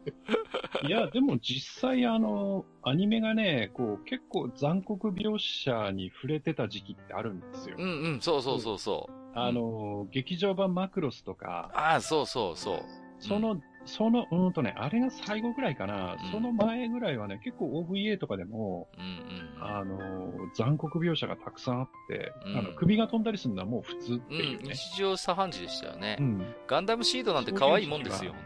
[0.87, 7.75] いや、でも実際あの、アニメがね、こう、結構残酷描写に触れてた時期ってあるんですよ。
[7.77, 9.13] うんうん、そうそうそうそう。
[9.35, 12.81] あの、劇場版マクロスとか、ああ、そうそうそう。
[13.19, 19.63] その、その、うんとね、あれが最後ぐらいかな、うんその前ぐらいはね、結構 OVA とかでも、うんうん。
[19.63, 24.75] あの、残酷描写がたくさんあって、うんあの、首が飛んだりするのはもう普通ってうん、いうね。
[24.75, 26.17] 日常茶飯事でしたよね。
[26.19, 26.55] うん。
[26.67, 28.41] ガンダムシードなんて可愛いもんですよ、本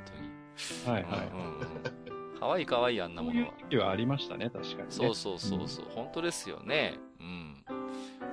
[0.85, 0.97] 当に。
[0.97, 1.27] はいはい。
[1.27, 2.03] うんうんうん
[2.43, 3.53] 可愛い可愛いあんなそういうものは。
[3.69, 4.85] 時はありましたね、確かにね。
[4.89, 6.95] そうそうそうそう、本当ですよね。
[7.21, 7.63] うん。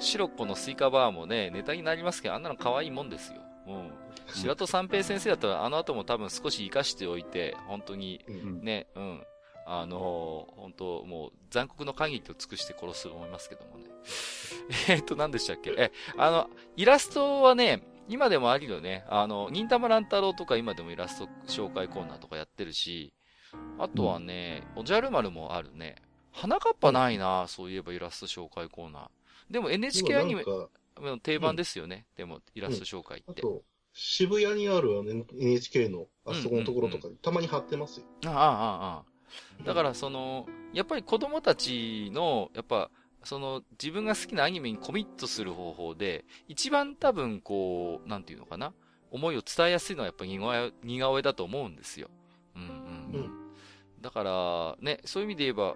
[0.00, 3.40] シロッコのスイカバーもね、ネタになりますけど、あんなの可愛いもんですよ。
[3.68, 3.92] うん。
[4.34, 8.64] 白戸三平先生だったら、あの後も多分少し活かしておいて、本当に、うんうん。
[8.64, 9.26] ね、うん。
[9.66, 13.84] あのー本当もう残酷の限りを尽くして殺すと思いますけどもね。
[14.88, 15.70] えーっと、何でしたっけ？
[15.76, 19.04] え、あの、イラストはね、今でもあるよね。
[19.08, 23.12] あの、忍たま乱太郎とか今でもイラスト紹介コーナーとかやってるし、
[23.78, 25.96] あとはね、おじゃる丸もあるね。
[26.32, 29.08] 花かっぱないな、そういえばイラスト紹介コーナー。
[29.50, 30.44] でも NHK アニメ
[31.00, 32.06] の定番ですよね。
[32.16, 33.30] でも、イラスト紹介って。
[33.30, 33.62] あと、
[33.92, 34.90] 渋谷にある
[35.38, 38.06] NHK のあそこのところとかにたまに貼ってますよ。
[38.26, 38.44] ああ、ああ、
[38.98, 39.04] あ
[39.62, 39.64] あ。
[39.64, 42.90] だから、その、やっぱり子供たちの、やっぱ、
[43.24, 48.72] その、自分が好きなアニメにコミットする方法で、一番多分、こう、なんていうのかな。
[49.10, 52.08] 思いを伝えやすいのはやっぱ似顔絵似顔絵だと思うんですよ。
[52.54, 53.20] うんうん。
[53.22, 53.40] うん
[54.00, 55.74] だから、ね、そういう意味で言えば、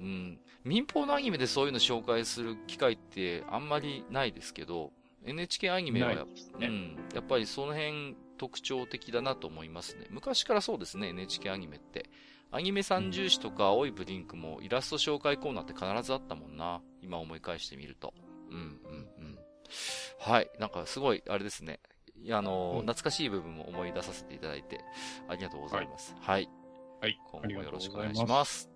[0.00, 4.90] うん、民放のアニメでそういうの紹介する機会ってあんまりないですけど、
[5.24, 6.24] NHK アニメはや
[6.58, 10.06] ねうん、やっぱりその辺特徴的だなと思いますね。
[10.10, 12.10] 昔からそうですね、NHK アニメって。
[12.50, 16.82] アニメ三重視とか青いブリンクもイラスト紹介コーナーって必ずあったもんな。
[17.00, 18.12] 今思い返してみると。
[18.50, 18.64] うん、うん、
[19.18, 19.38] うん。
[20.18, 20.50] はい。
[20.58, 21.80] なんかすごい、あれですね。
[22.22, 24.80] いやあのー、うん懐かしい部分も思い出させていただいて、
[25.28, 26.14] ありがとうございます。
[26.20, 26.48] はい。
[27.00, 27.18] はい。
[27.30, 28.14] 今後もよろしくお願い。
[28.14, 28.71] します。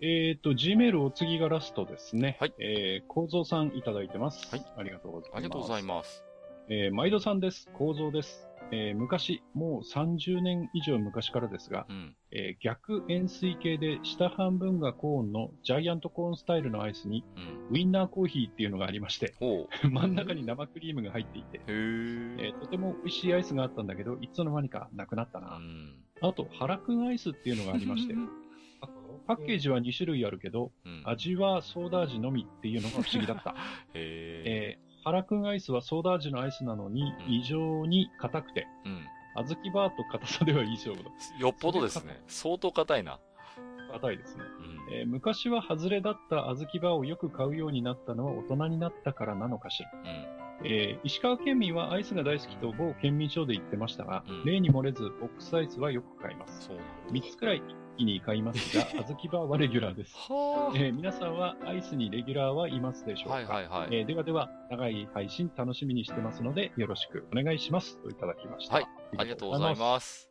[0.00, 2.36] えっ、と、Gmail お次がラストですね。
[2.40, 2.54] はい。
[2.58, 4.48] えー、構造さんいただいてます。
[4.50, 4.64] はい。
[4.76, 5.36] ありがとうございます。
[5.36, 6.24] ありがとうございます。
[6.68, 7.68] えー、毎度さんです。
[7.74, 8.48] 構造です。
[8.72, 12.16] えー、昔、もう30年以上昔からですが、うん。
[12.32, 17.68] えー逆円錐形で下半分がコーンのジャイアントコーンスタイルのアイスにうん。
[17.70, 21.60] ウィンナーコーヒーっていうのがありまして、ほ 真ん中に生クリームが入っていて。
[21.68, 25.58] えーとても美味しいアイスがあったんだけど、いつの間にかなくなったうな。
[25.58, 25.94] ん。
[26.20, 28.14] あと、原くんアイスっていうのがありまして、
[29.26, 31.02] パッケージは2種類あるけど、うん。
[31.04, 33.54] 味はソーダ味のみっていうのが不思議だった。
[33.94, 38.88] へえー、原くんアイスはソーダ味のアイスなのにうん異常に硬くて、ー。
[38.88, 39.06] うん。
[39.36, 41.00] 小豆バーと硬さでは以上だ。
[41.40, 42.22] よっぽどですね。
[42.26, 43.18] 相当硬いな。
[43.92, 44.44] 硬いですね。
[44.88, 44.94] うん。
[44.94, 49.90] えー昔は外れだった小豆バーをよく買うようになったのは大人になったからなのかしら。
[49.92, 50.06] うん。
[50.64, 56.66] えー石川県民はアイスが大好きと某県民賞で言ってましたが、うん例に漏れずボックスアイスはよく買います。
[56.66, 56.92] そうなんだ。
[57.12, 60.14] 3つくらい一気に買いますが、 小豆バーはレギュラーです。
[60.30, 63.44] はえー皆さんはアイスにレギュラーはいますでしょうあ。
[63.44, 63.52] か？
[63.54, 63.88] はいはいはい。
[63.96, 67.98] えーではでは、長い配信楽しみにしてますので、よろしくお願いします。
[68.02, 68.74] といただきました。
[68.76, 70.30] はいありがとうございます。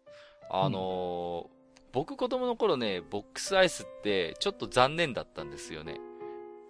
[0.49, 1.63] あのー
[1.93, 5.99] 僕子供の頃ね、ボックスアイスってちょっと残念だったんですよね。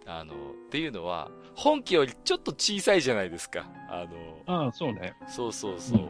[0.06, 0.36] あの、っ
[0.70, 3.65] ていうのは、本家よりちょっと小さいじゃないですか。
[3.90, 5.15] あの、ああ、そうね。
[5.30, 5.99] そうそうそう。
[5.99, 6.10] うん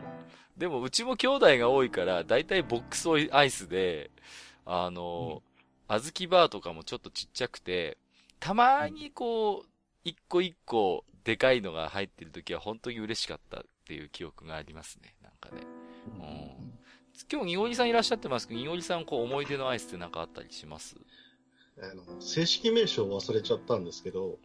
[0.58, 4.12] でも、うちも兄弟が多いから、だいたいボックスアイスで、
[4.66, 5.44] あの、
[5.88, 7.98] 小豆バーとかもちょっとちっちゃくて、
[8.40, 9.70] たまにこう、
[10.04, 15.16] 一個一個でかいのが入ってる時は本当に嬉しかったっていう記憶がありますね。
[15.22, 15.62] なんかね。
[16.08, 16.74] うん
[17.32, 20.96] 今日、にごりさんいらっしゃってますけど、にごりさん、こう、思い出のアイスってなんかあったりします？
[21.80, 24.40] あの正式名称を忘れちゃったんですけど、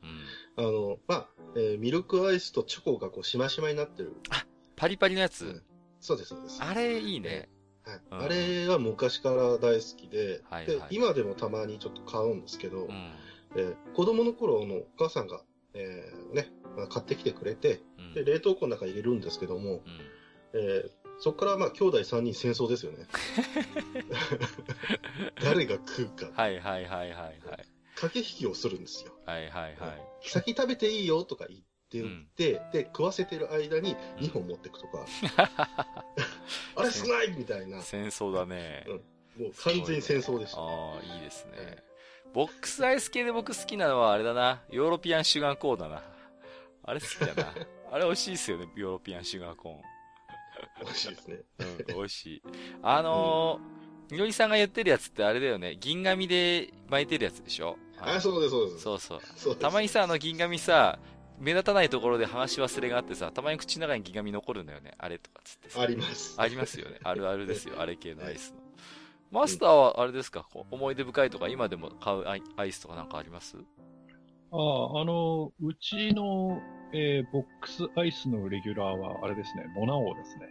[0.57, 0.65] うん。
[0.65, 4.15] あの、まあ、えーミルクアイスとチョコがこう、しましまになってる。
[4.77, 5.63] パリパリのやつ、うん
[6.01, 6.63] そうです、そうです。
[6.63, 7.49] あれいいね。
[7.89, 13.13] はいうんあれは昔から大好きで、はいはいで今でもたまにちょっと買うんですけど、うん。
[13.57, 15.41] えー子供の頃のお母さんが、
[15.75, 18.15] えーね、まあ買ってきてくれて、うん。
[18.15, 19.81] で冷凍庫の中に入れるんですけども、うん
[20.55, 20.91] えー
[21.21, 23.07] そこからまあ兄弟3人戦争ですよね。
[25.43, 27.39] 誰が食うか、はいはいはいはいはい。
[27.97, 29.13] 駆け引きをするんですよ。
[29.27, 30.03] はいはいはい。
[30.23, 35.07] 先食べていいよとか言って言って、で、食わせてる間にうん2本持ってくとか、
[36.77, 38.85] あれ少ないみたいな、戦争だね。
[39.39, 40.61] もう完全に戦争でした。
[40.61, 41.79] ああ、いいですね。
[42.35, 44.63] ボックスアイス系で僕好きなのはあれだな。
[44.71, 46.03] ヨーロピアンシュガーコーンだな。
[46.83, 47.55] あれ好きだな。
[47.91, 49.81] あれ美味しいですよね、ヨーロピアンシュガーコ
[50.83, 51.39] 美味しいですね。
[51.59, 51.69] ーン。
[51.69, 52.43] うん、美味しい。
[52.83, 55.77] あのー、みのりさんが言ってるやつってあれだよね。
[55.77, 57.79] 銀紙で巻いてるやつでしょ？
[58.01, 58.83] あ、そうです、そうです。
[58.83, 59.21] そうそう。
[59.37, 60.99] そうたまにさ、あの銀紙さ、
[61.41, 64.93] 目立たないところで剥がし忘れがあってさ、たまに口の中に銀紙残るんだよね。
[64.99, 66.35] あれとかっつってさあります。
[66.41, 66.99] ありますよね。
[67.05, 67.75] あるあるですよ。
[67.81, 68.61] あれ系のアイスの。
[69.31, 70.47] マスターはあれですか？
[70.53, 73.57] こう思い出深いとか、今でも買うアイアイスとかなんかあります？
[74.51, 76.59] ああ、あの、うちの、
[76.95, 80.49] えーボックスアイスのレギュラーは、あれですね、モナオですね。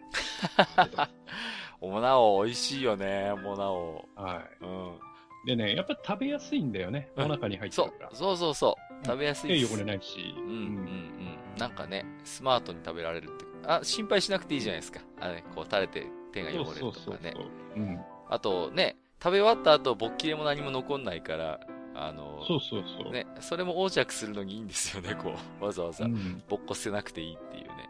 [1.81, 4.07] モナオ美味しいよね、モナオ。
[4.15, 4.99] はうん。
[5.45, 5.47] い。
[5.47, 7.09] でね、やっぱり食べやすいんだよね。
[7.15, 8.86] うんお腹に入ってそうるから。、そうそうそう。
[9.06, 9.69] 食べやすいです。
[9.69, 10.36] 手汚れないし。
[10.38, 11.38] うん、うん、うん。
[11.57, 13.45] なんかね、スマートに食べられるって。
[13.65, 15.02] あ、心配しなくていいじゃないですか。
[15.19, 17.34] あれ、こう垂れて手が汚れるとかね。
[17.76, 17.99] うん。
[18.30, 21.60] あとね、食べ終わった後、勃起でも何も残んないから、
[21.95, 23.11] あの、そうそうそう。
[23.11, 25.65] ね、それも横着するのにいいんですよね、こう。
[25.65, 26.10] わざわざう。
[26.10, 26.44] ん。
[26.48, 27.90] ぼっこ捨てなくていいっていうね。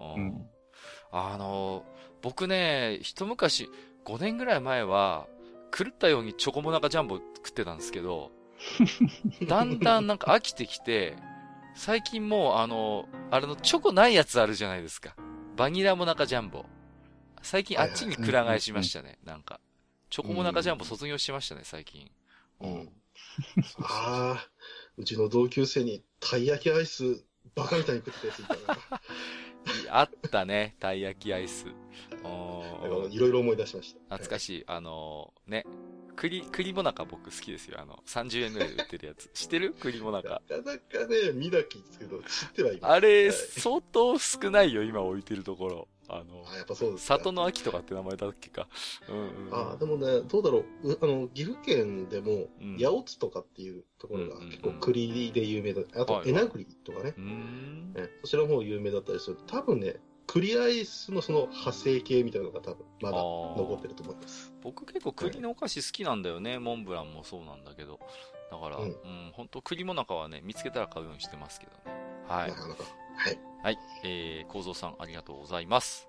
[0.00, 0.50] ううんん。
[1.12, 1.84] あの、
[2.22, 3.68] 僕ね、一昔、
[4.04, 5.28] 5年ぐらい前は、
[5.76, 8.32] 狂ったようにチョコモナカジャンボ食ってたんですけど、
[9.46, 11.16] だんだんなんか飽きてきて、
[11.74, 15.14] 最近もうあの、あれのチョコないやつあるじゃないですか。
[15.56, 16.64] バニラモナカジャンボ。
[17.42, 19.60] 最近あっちにくら替えしましたね、なんか。
[20.10, 22.10] チョコモナカジャンボ卒業しましたね、最近。
[22.60, 22.88] うん。
[23.78, 24.48] ああ、
[24.96, 27.24] うちの同級生にたい焼きアイス、
[27.54, 28.78] バカみたいに食ってたやついたな。
[29.90, 31.66] あったね、たい焼きアイス。
[33.10, 34.16] いろいろ思い出しました。
[34.16, 34.64] 懐かしい。
[34.66, 35.64] あのね、
[36.16, 37.78] 栗、栗もなか僕好きですよ。
[37.80, 39.28] あの、30円ぐらいで売ってるやつ。
[39.34, 39.74] 知ってる？
[39.80, 40.42] 栗もなか。
[40.48, 42.78] なかなかね、見なきですけど、知ってはい。
[42.80, 45.88] あれ、はい相当少ないよ、今置いてるところ。
[46.08, 47.16] あの、あ、やっぱそうですか。
[47.16, 48.68] 里の秋とかって名前だっけか。
[49.08, 49.72] うんうん、うん。
[49.72, 50.92] あでもね、どうだろう。
[50.92, 55.82] うあの、岐阜県でもうん、八百津とかっていうところが結構栗で有名だ。
[56.00, 57.20] あとは、いえな栗とかねう。
[57.20, 57.92] ーん。
[57.94, 59.38] ねそちらの方有名だったりする。
[59.46, 59.96] 多分ね、
[60.26, 64.52] 栗アイスのその派生系みたいなのが多分まだ残ってると思います。
[64.62, 66.58] 僕結構栗のお菓子好きなんだよね。
[66.58, 68.00] モンブランもそうなんだけど。
[68.50, 71.96] だから、ううんん、本当栗もなかはね、見つけたら買うようにしてますけどね。
[72.28, 72.54] はいな。
[72.54, 72.84] かなか。
[73.16, 73.38] はい。
[73.62, 73.78] はい。
[74.04, 76.08] えー、構造さんありがとうございます。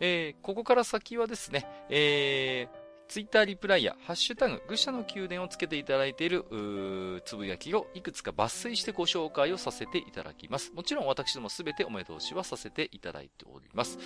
[0.00, 10.72] えー、ここから先はですね、えー、ツイッターリプライや、ハッシュタグ、愚者の宮殿をつけていただいている、うーつぶやきをいくつか抜粋してご紹介をさせていただきます。
[10.72, 13.98] もちろん私どもすべてお目通しはさせていただいております。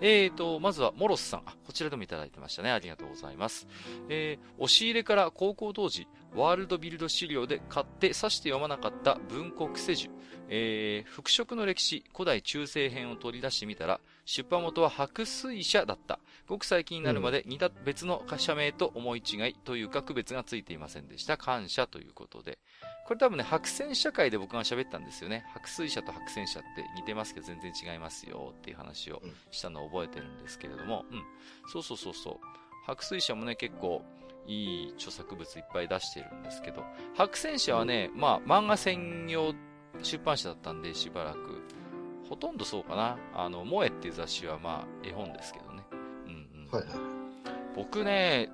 [0.00, 1.42] えーと、まずは、モロスさん。
[1.44, 2.70] あ、こちらでもいただいてましたね。
[2.70, 3.66] ありがとうございます。
[4.08, 10.10] えー、押し入れから高校当時、ワールドビルド資料で買って刺して読まなかった文国世樹。
[10.48, 16.18] えー、服飾の歴史、古代中世編を取り出してみたら、出版元は白水社だった。
[16.46, 21.36] ごく最近になるまで似た別の社名と思い違いというか区別がついていませんでした。
[21.36, 22.58] 感謝ということで。
[23.06, 25.44] これ多分ね、白線社会で僕が喋ったんですよね。
[25.54, 31.22] 白水社と白線社って似てますけど全然違いますよっていう話をしたのを覚えてるんですけれども、うん。
[31.70, 32.34] そうそうそうそう。
[32.86, 34.02] 白水社もね、結構
[34.46, 36.84] いい著作物いっぱい出してるんですけど、
[37.16, 39.54] 白線社はね、まあ漫画専用
[40.02, 41.62] 出版社だったんでしばらく、
[42.28, 43.18] ほとんどそうかな。
[43.34, 45.84] あの、萌えっていう雑誌はまあ絵本ですけどね。
[46.26, 46.70] うんうん。
[46.70, 46.98] はいはい。
[47.76, 48.50] 僕ね、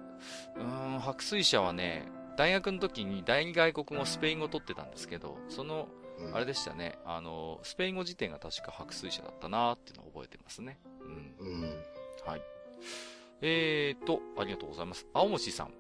[0.57, 5.89] うーん、白水社はね、大学の時に第二外国語スペイン語取ってたんですけど、その、
[6.19, 10.79] うんあれでしたね、あの、スペイン語辞典が確か白水社だったなーっていうのを覚えてますね。
[11.01, 11.35] うん。
[11.39, 11.83] うん。
[12.27, 12.43] はい。
[13.41, 15.07] えーと、ありがとうございます。
[15.15, 15.73] 青虫さん。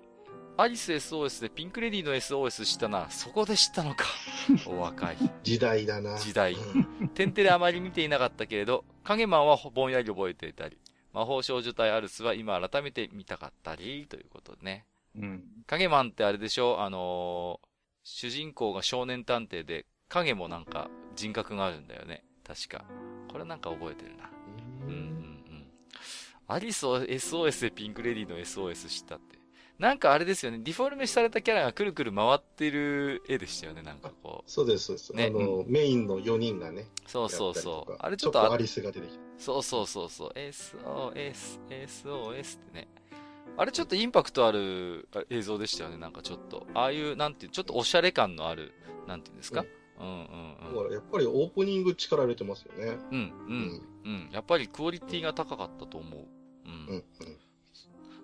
[0.57, 3.09] アリス SOS でピンクレディの SOS 知ったな。
[3.11, 4.05] そこで知ったのか。
[4.67, 5.17] お若い。
[5.43, 6.19] 時代だな。
[6.19, 10.77] 時代うんテンテレあまり見ていなかったけれど、影マンはぼんやり覚えていたり、
[11.15, 14.85] 魔法少女隊アルスは今改めて見たかったり、ということでね。
[15.17, 15.43] うん。
[15.67, 16.81] 影マンってあれでしょ？
[16.83, 17.71] あのー
[18.03, 22.25] 主人公が少年探偵で、影もなんか人格があるんだよね。
[22.43, 22.85] 確か。
[23.31, 24.31] これなんか覚えてるな。
[24.83, 25.73] うんうんうん。
[26.49, 29.39] アリスを SOS でピンクレディの SOS 知ったって。
[29.81, 34.51] なんかあれですよね、ディフォルメされたキャラがくるくる回ってる絵でしたよね、なんかこう。
[34.51, 35.17] そうです、そうです。
[35.17, 36.85] ねあの、メインの4人がね。
[37.07, 37.97] そうそうそう。
[37.99, 39.19] あれちょっとあアリスが出てきた。
[39.39, 40.33] そうそうそうそう。
[40.37, 42.89] SOS、SOS ってね。
[43.57, 46.67] あれちょっとインパクトあるあ映像でしたよね、なんかちょっと。
[46.75, 48.75] ああいう、なんていう、ちょっとおしゃれ感のある、
[49.07, 49.65] なんていうんですか、
[49.99, 52.99] うん、うんうんだからやっぱりオープニング力入れてますよね。
[53.13, 53.19] うん。
[53.19, 54.31] うん、うん、うん。
[54.31, 56.29] やっぱりクオリティが高かったと思う。
[56.67, 56.73] うん。
[56.87, 57.05] うん、うん。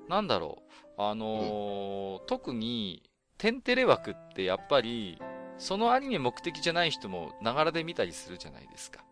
[0.06, 0.65] なんだろう。
[0.98, 3.02] あのー特に、
[3.38, 5.20] テンテレ枠ってやっぱり、
[5.58, 9.04] そのアニメ目的じゃない人もながらで見たりするじゃないですか。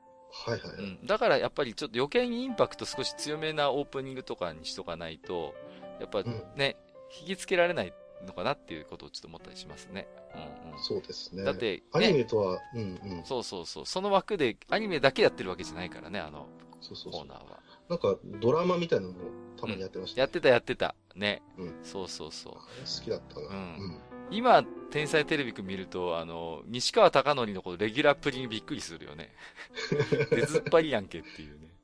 [0.46, 0.76] はいはい。
[0.76, 1.06] うん。
[1.06, 5.54] だからやっぱりちょっと余計にインパクト少し強めなオープニングとかにしとかないと、
[6.00, 6.76] やっぱうんね、
[7.20, 7.92] 引きつけられない
[8.26, 10.08] のかなっていうことをちょっと思ったりしますね。
[10.34, 10.78] うんうん。
[10.82, 11.44] そうですね。
[11.44, 13.24] だって、アニね、メとは、うんうん。
[13.24, 13.86] そうそうそう。
[13.86, 16.48] その枠でアニメだけやってるわけじゃないからね、あの
[16.80, 17.34] そうそうそうコーナ。
[17.34, 17.60] ーは。
[17.88, 19.18] なんか、ドラマみたいなのも
[19.56, 20.94] たまにやってました、やってたやってた。
[21.14, 21.42] ね。
[21.58, 22.54] うんそうそうそう。
[22.54, 22.60] 好
[23.04, 23.46] きだったな。
[23.46, 24.00] うん
[24.30, 29.30] 今、天才テレビくん見ると、あの、西川貴教のこのレギュラーっぷりにびっくりするよね。
[30.30, 31.74] 出ずっぱりやんけっていうね。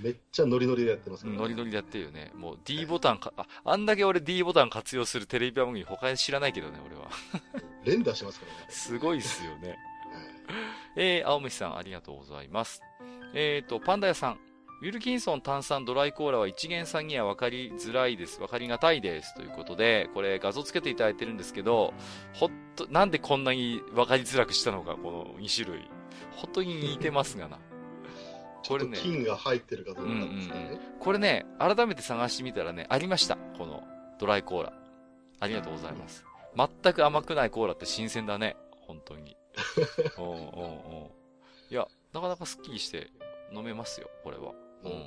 [0.00, 2.32] めっちゃノリノリでやってますから、ノリノリでやってるよね。
[2.34, 7.10] もう D ボタンか、あ、あんだけ俺 D ボタン活用するテレビ番組他に知らないけどね、俺は。
[7.84, 8.66] 連打しますからね。
[8.70, 9.68] すごいっすよね。
[9.68, 9.78] はい
[10.96, 12.82] えー、青虫さんありがとうございます。
[13.34, 14.53] えーと、パンダ屋さん。
[14.84, 18.38] ウィルキンソン炭酸ドライコーラは一元さんには分かりづらいです。
[18.38, 19.34] 分かりがたいです。
[19.34, 21.94] ということで、これ画像つけていただいてるんですけど、
[22.34, 25.88] ほっと、なんでこんなに分かりづらくしたのか、この2種類。
[26.32, 27.58] 本当に似てますがな。
[28.62, 30.78] ちょっと金が入ってる画像なんですかね。
[31.00, 33.38] これね、改めて探してみたらね、ありました。
[33.56, 33.84] この
[34.18, 34.74] ドライコーラ。
[35.40, 36.26] ありがとうございます。
[36.54, 38.54] 全く甘くないコーラって新鮮だね。
[38.86, 39.34] 本当に。
[40.18, 40.40] うんうんうん。
[41.70, 43.10] いや、なかなかスッキリして
[43.50, 44.52] 飲めますよ、これは。
[44.84, 45.04] うん。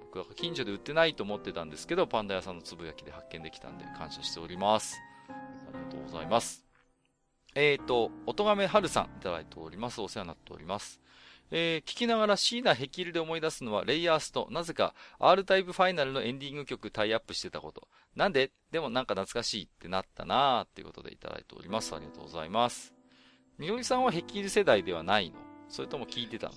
[0.00, 4.96] 僕は近所で売ってないと思ってたんですけど、パンダ屋さんのつぶやきで発見できたんで感謝しております。
[5.28, 5.32] あ
[5.76, 6.64] りがとうございます。
[7.54, 10.00] えーと、おとがめはるさんいただいております。
[10.00, 11.00] お世話になっております。
[11.50, 17.88] えー聞きながら椎名ヘキルで思い出すのはレイヤースと、なぜか R タイプファイナルのエンディング曲タイアップしてたこと。
[18.14, 18.50] なんで？
[18.70, 21.94] でもなんか懐かしいってなったなーっていうことでいただいております。
[21.94, 22.92] ありがとうございます。
[23.58, 25.47] みのりさんはヘキル世代ではないの？
[25.68, 26.54] それとも聞いてたの？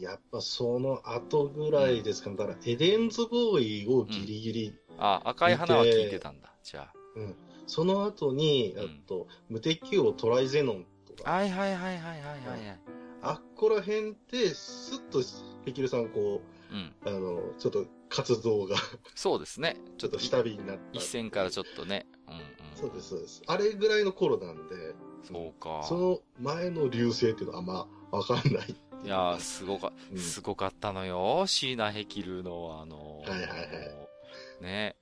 [0.00, 2.36] やっぱその後ぐらいですかね。
[2.36, 6.52] だから、エデンズボーイをギリギリ、あ、赤い花は聞いてたんだ。
[6.62, 7.34] じゃうん。
[7.66, 11.24] その後に、うんあと、無敵王トライゼノンとあ。
[11.24, 12.80] か、はいはいはいはいはいはいはい。
[13.22, 15.20] あっこら辺で、スッと
[15.64, 16.94] ヘキルさんこうん。
[17.04, 18.76] う、あの、ちょっと活動が
[19.14, 19.76] そうですね。
[19.98, 20.82] ちょっと下火になった。
[20.92, 22.06] 一線からちょっとね。
[22.26, 22.42] うんうん。
[22.74, 23.42] そうです、そうです。
[23.46, 25.82] あれぐらいの頃なんで、そうか。
[25.82, 28.76] その前の流星っていうのはあんまわかんない。
[29.04, 31.44] いやー、すごか、うんすごかったのよ。
[31.46, 34.96] 椎名ヘキルの、あのーはいはいはいね、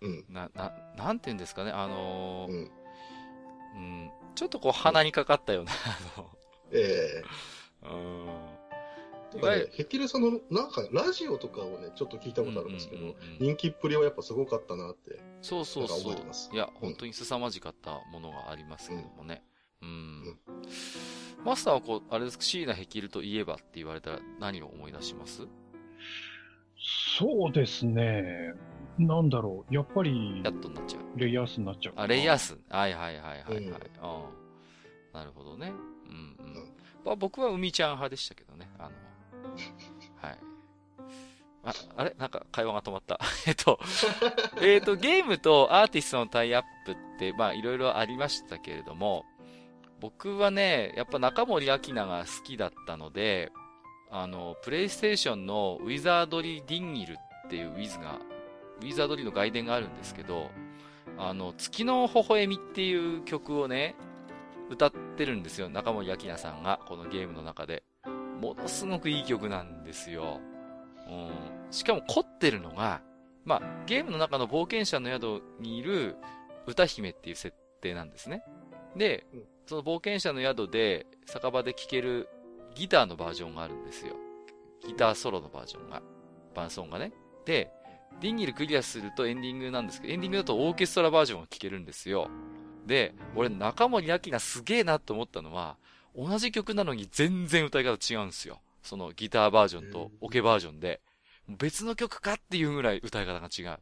[0.00, 0.24] うん。
[0.28, 2.70] な、な、なんて言うんですかね、あのーうん。
[3.76, 5.72] うん、ちょっとこう鼻にかかったような、
[6.16, 6.24] あ
[6.72, 7.22] え
[7.82, 8.28] の、うん。
[8.28, 8.58] え
[9.30, 15.20] とかね、ヘキルさんの、なんか、ラジオとかをね、ちょっと聞いたことあるんですけどうんうんうんうん、人気っぷりはやっぱすごかったなって。
[15.42, 16.14] そうそうそう。
[16.52, 19.42] いや、ん本当に凄まじかったものがありますけどもね。
[19.82, 19.88] うん。
[19.88, 20.38] うん
[21.44, 25.46] マスターはこう、あれですか、椎名ヘキルといえばって言われたら何を思い出します？
[27.18, 28.52] そうですね。
[28.98, 29.74] なんだろう。
[29.74, 31.18] やっぱりや、っとになっちゃう。
[31.18, 31.94] レイヤースになっちゃう。
[31.96, 32.56] あ、レイヤース？
[32.68, 33.60] はいはいはいはいはい。
[33.60, 33.72] うん
[35.12, 35.72] なるほどね。
[36.08, 36.54] うんうん。
[36.54, 36.72] うん
[37.04, 38.68] まあ、僕は海ちゃん派でしたけどね。
[38.78, 38.90] あの、
[40.20, 40.38] はい。
[41.64, 42.14] あ、あれ？
[42.18, 43.18] なんか会話が止まった。
[43.46, 43.80] えっと、
[44.60, 49.24] えっと、ゲームとアーティストのタイアップって、まあ、いろいろありましたけれども、
[50.00, 53.50] 僕はね、やっぱ中森明菜が好きだったので、
[54.10, 57.16] あの、プレイステーションのウィザードリー・ディンギル
[57.46, 58.18] っていうウィズが、
[58.80, 60.50] ウィザードリーの外伝があるんですけど、
[61.18, 63.96] あの、月の微笑みっていう曲をね、
[64.70, 65.68] 歌ってるんですよ。
[65.68, 67.82] 中森明菜さんが、このゲームの中で。
[68.40, 70.40] ものすごくいい曲なんですよ。
[71.08, 71.30] うん。
[71.72, 73.02] しかも凝ってるのが、
[73.44, 76.16] まあ、ゲームの中の冒険者の宿にいる
[76.66, 78.44] 歌姫っていう設定なんですね。
[78.94, 79.26] で、
[79.68, 82.26] その冒険者の宿で酒場で聴ける
[82.74, 84.16] ギターのバージョンがあるんですよ。
[84.86, 86.00] ギターソロのバージョンが。
[86.54, 87.12] 伴奏がね。
[87.44, 87.70] で、
[88.22, 92.30] ディンギルクリアするとエンディングなんですけど、エンディングだとオーケストラバージョンが聴けるんですよ。
[92.86, 95.76] で、俺中森明菜すげえなと思ったのは、
[96.16, 98.62] 同じ曲なのに全然歌い方違うんですよ。
[98.82, 101.02] そのギターバージョンとオケバージョンで。
[101.46, 103.78] 別の曲かっていうぐらい歌い方が違う。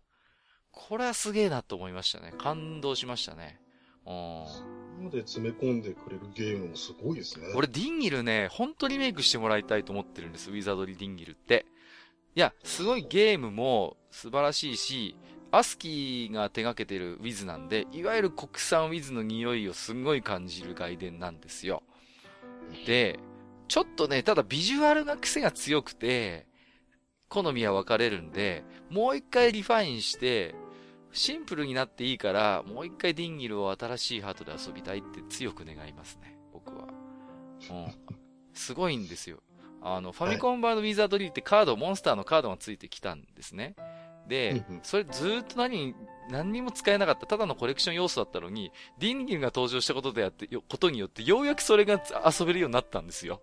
[0.73, 2.33] これはすげえなと思いましたね。
[2.39, 3.61] 感動しましたね。
[4.07, 7.47] まで詰め込んでくれるゲームもすごいですね。
[7.55, 10.51] 俺ディンギルね、ほんとリメイクしてもらいたいと思ってるんです。
[10.51, 11.67] ウィザードリーディンギルって。
[12.35, 15.17] いや、すごいゲームも素晴らしいし、
[15.51, 21.83] アスキーが手掛けてるウィズなんで、いわゆる国産ウィズの匂いをすんごい感じる外伝なんですよ。
[22.87, 23.19] で、
[23.69, 26.47] ちょっとね、ただビジュアルが癖が強くて、
[27.29, 30.55] 好みは分かれるんで、もう一回リファインして、
[31.13, 36.87] シンプルになっていいから、もう一回ディンギルを新しいハードで遊びたいって強く願いますね、僕は。
[37.71, 37.95] うん。
[38.53, 39.43] すごいんですよ。
[39.83, 43.77] あの、ファミコン版のウィザードリーってカード、モンスターのカードがついてきたんですね。
[44.29, 45.95] でそれずーっと何、
[46.29, 53.41] 何にも使えなかった、ただのコレクション要素だったのに、ディンギルが登場したことでやって、よことによって、ようやくそれが遊べるようになったんですよ。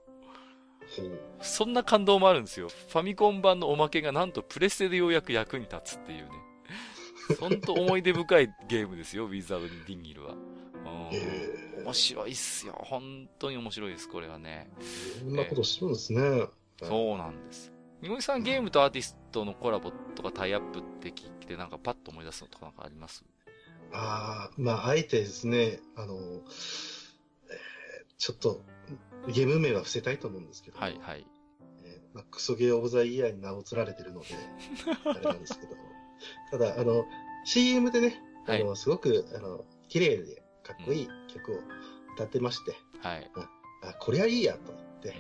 [1.42, 2.68] そんな感動もあるんですよ。
[2.68, 6.43] ファミコン版のおまけがなんとプレステでようやく役に立つっていうね。
[7.40, 10.34] ほんと思い出深いゲームですよ、ウィザードにディンギルは。
[10.34, 10.40] うん
[11.14, 12.74] え面白いっすよ。
[12.86, 14.70] 本当に面白いです、これはね。
[14.80, 14.84] え
[15.20, 16.48] そんなことしてるんですね。
[16.82, 17.72] そうなんです。
[18.02, 23.24] みごみさんゲームとアーティストのコラボとかタイアップって聞いてなんかパッと思い出すのとかなんかあります？
[23.94, 26.42] ああ、まあ、あえてですね、あの、えー
[28.18, 28.64] ちょっと、
[29.28, 31.26] ゲーム名は伏せたいと思うんですけど、はいはい。
[31.84, 34.28] えーまあ、クソゲーオブザイヤーに名を連れてるので、
[35.06, 35.76] あれなんですけど、
[36.52, 37.06] ただ、あの、
[37.46, 41.56] CM でね、あの、すごく、あの、綺麗でかっこいい曲を
[42.16, 43.32] 歌ってまして、はい。
[43.84, 45.14] あ、こりゃいいやと思っうんて、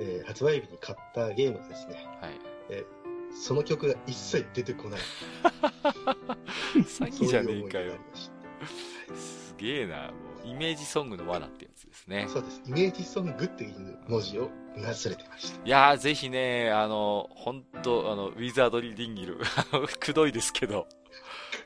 [0.00, 2.32] えー発売日に買ったゲームがですね、はい。
[3.34, 5.00] その曲が一切出てこない。
[6.74, 7.94] 詐欺じゃねえかよ
[9.14, 10.08] すげえな。
[10.08, 10.12] も
[10.44, 11.67] う、イメージソングの罠って
[12.08, 12.26] ね。
[12.28, 12.62] そうです。
[12.66, 15.66] イメージソングっていう文字を忘れてました。
[15.66, 19.38] いやー、ぜひね、あの、本当あの、ウィザードリーディンギル、
[20.00, 20.86] くどいですけど、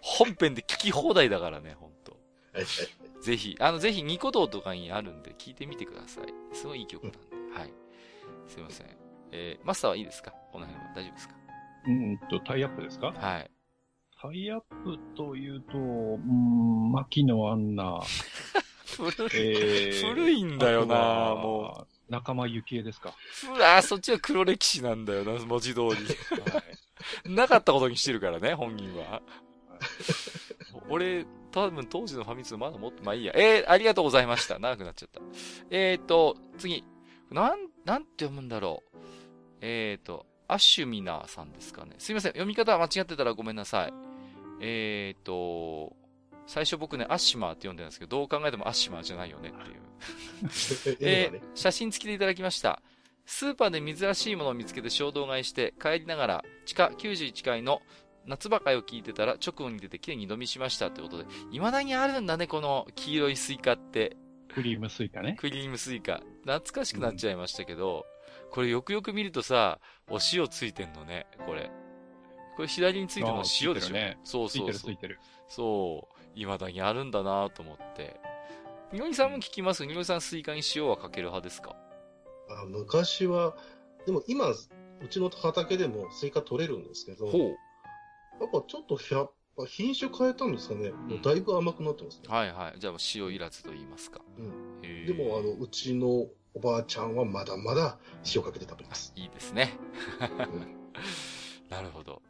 [0.00, 2.16] 本編で聞き放題だからね、本当。
[3.22, 6.24] ぜひ、あの、ぜひニコ動とかにあるんで聞いてみてください。
[6.54, 7.18] すごいいい曲なんで。
[7.56, 7.72] はい。
[8.48, 8.86] すいません。
[9.30, 10.32] えー、マスターはいいですか？
[10.50, 11.34] この辺は大丈夫ですか？
[11.86, 13.12] うんと、タイアップですか？
[13.16, 13.50] はい。
[14.20, 18.00] タイアップというと、うん、牧野アンナ、
[18.96, 23.14] 古い、えー古いんだよなも仲間由紀恵ですか。
[23.56, 25.80] うわーそっちは黒歴史なんだよな、文字通
[27.24, 27.34] り。
[27.34, 29.22] なかったことにしてるからね、本人は。
[30.88, 33.32] 俺、多分当時のファミ通まだもっと、まあいいや。
[33.34, 34.58] えー、ありがとうございました。
[34.58, 35.20] 長くなっちゃった。
[35.70, 36.84] えーと、次。
[37.30, 38.98] なん、なんて読むんだろう。
[39.62, 41.94] えーと、アシュミナーさんですかね。
[41.98, 42.32] すいません。
[42.32, 43.92] 読み方間違ってたらごめんなさい。
[44.60, 45.96] えーと、
[46.46, 50.98] 最初僕ね、アッシマーって読んでるんですけど、どう考えてもアッシマーじゃないよねっていう。
[51.00, 52.82] えー写真付きでいただきました。
[53.24, 57.80] スーパーで珍しいものを見つけて衝動買いして、帰りながら、地下91階の
[58.26, 64.16] 夏場会を聞いてたら、直後に出てきて二度見しましたってことで、未だにあるんだね、この黄色いスイカって。
[64.52, 65.36] クリームスイカね。
[65.38, 66.20] クリームスイカ。
[66.44, 68.04] 懐かしくなっちゃいましたけど、
[68.50, 69.78] これよくよく見るとさ、
[70.08, 71.70] お塩ついてんのね、これ。
[72.56, 74.96] これ左についてるの塩でしょ、ねそうついそうそうてるつい。
[74.96, 75.20] てる。
[75.48, 76.11] そう。
[76.34, 78.20] 未だにあるんだなと思って。
[78.92, 79.84] におりさんも聞きます？
[79.86, 81.74] におりさんスイカに塩はかける派ですか？
[82.50, 83.56] あ昔は、
[84.06, 84.56] でも今、う
[85.08, 88.60] ちの畑でもスイカ取れるんですけど、やっほう。
[88.62, 89.26] ぱちょっとひゃ
[89.66, 92.28] 品種変えたんですかね、もうだいぶ甘くなってますね。
[92.28, 92.80] はいはい。
[92.80, 94.20] じゃあ塩いらずと言いますか。
[94.38, 97.98] うんでも、あの、うちのおばあちゃんはまだまだ
[98.34, 99.12] 塩かけて食べます。
[99.16, 99.72] いいですね。
[100.20, 100.76] うん
[101.70, 102.20] なるほど。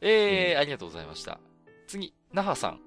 [0.00, 1.40] えー、ありがとうございました。
[1.88, 2.80] 次、那覇さん。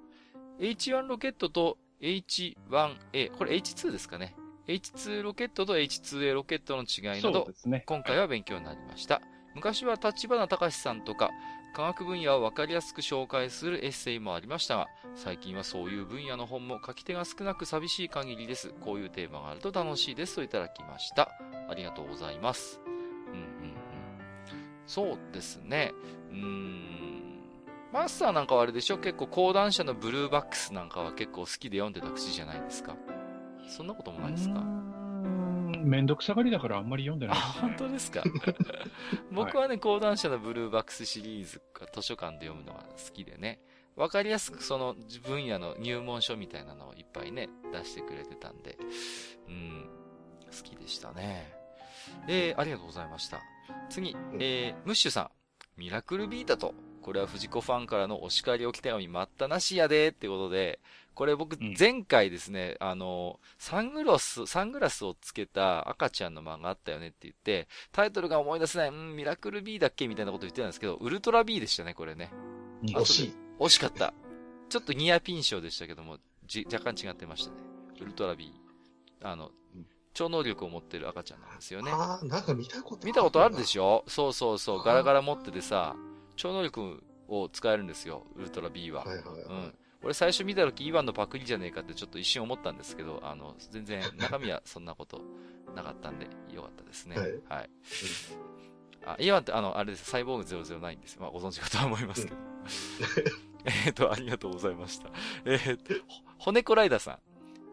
[0.59, 4.35] H1 ロケットと H1A、これ H2 ですかね。
[4.67, 7.83] H2 ロケットと H2A ロケットの違いなどね。
[7.85, 9.21] 今回は勉強になりました。
[9.53, 11.29] 昔は立花隆さんとか、
[11.75, 18.73] 科学分野をわかりやすく紹介するエッセイもありましたが、最近はそういう分野の本も書き手が少なく寂しい限りです。
[18.81, 21.31] こういうテーマがあると楽しいですといただきました。
[21.69, 22.79] ありがとうございます。
[22.85, 23.75] うんうんうん。
[24.87, 25.93] そうですね。
[26.31, 27.34] うーん。
[27.95, 28.97] マスターなんかはあれでしょ？
[28.97, 32.95] 結構講談社のブルーバックスなんかは結構好きで読んでた口じゃないですか？
[33.69, 34.61] そんなこともないですか？
[35.83, 37.37] めんどくさがりだからあんまり読んであ、ない。
[37.39, 38.21] ね、本当ですか？
[39.31, 43.61] 僕はね、講談社のブルーバックスシリーズが図書館で読むのが好きでね、
[43.95, 48.77] わかりやすくその分野の入門書みたいなのをいっぱいね、出してくれてたんで、
[49.47, 49.89] うん、
[50.45, 51.53] 好きでしたね。
[52.27, 53.39] えー、ありがとうございました。
[53.89, 55.29] 次、えー、ムッシュさん。
[55.77, 56.73] ミラクルビータと
[57.05, 60.79] これは藤子ファンからのお叱り置き手紙待ったなしやでってことで、
[61.13, 72.31] これ僕うん前回ですね、あの、サングラス、サングラスをつけた赤ちゃんの漫画あったよねって言って、タイトルが思い出せない、うん、ミラクル B だっけみたいなこと言ってたんですけど、ウルトラ B でしたね、これね。
[72.81, 73.33] うんあ惜しい。
[73.59, 74.11] 惜しかった。
[74.69, 76.17] ちょっとニアピン賞でしたけども、
[76.47, 77.57] じ、若干違ってましたね。
[78.01, 78.51] ウルトラ B。
[79.21, 81.91] あのうん、超能力を持ってる赤ちゃんなんですよね。
[81.93, 84.03] ああ、なんか見たこと見たことあるでょしょ？
[84.07, 84.83] そうそうそう。
[84.83, 85.95] ガラガラ持っててさ、
[86.35, 88.25] 超能力を使えるんですよ。
[88.35, 89.03] ウルトラ B は。
[89.03, 89.41] はいはいはい。
[89.41, 89.73] うん。
[90.03, 95.21] 俺最初見た時イワンのパクリじゃねえかってちょっと一瞬思ったんですけど、あの、全然中身はそんなこと
[95.75, 97.17] なかったんで、よかったですね。
[97.17, 97.69] はいはい。
[99.05, 100.05] あ、イワンってあの、あれです。
[100.05, 101.17] サイボーグ009です。
[101.19, 102.37] まあご存知かとは思いますけど。
[103.85, 105.09] えっと、ありがとうございました。
[105.45, 107.19] えーっと、ほ骨子ライダーさ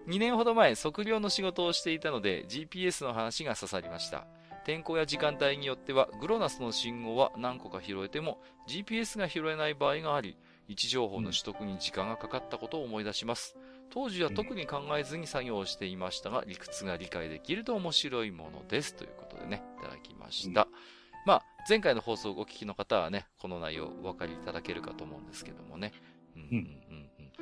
[0.06, 0.10] ん。
[0.10, 4.26] 2年ほど前、測量の仕事をしていたので、GPS の話が刺さりました。
[4.64, 10.36] 天候や時間帯によっては、グロナスの信号は何個か拾えても、GPS が拾えない場合があり、
[10.68, 13.56] 位置情報の取得に時間がかかったことを思い出します。
[13.90, 18.94] 当時は特に考えずに作業をしていましたが、理屈が理解できると面白いものです。
[18.94, 20.68] ということでね、いただきました。
[21.26, 25.92] まあ、前回の放送をお聞きの方はね、この内容お分かりいただけるかと思うんですけどもね。
[26.36, 27.32] うんうんうんうん。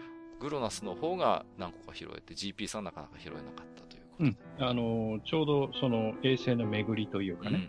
[0.40, 3.89] グロナスの方が何個か拾えて、GPS はなかなか拾えなかった
[4.20, 4.36] うん。
[4.58, 7.68] あの、ちょうどその衛星の巡りというかうんうんうね、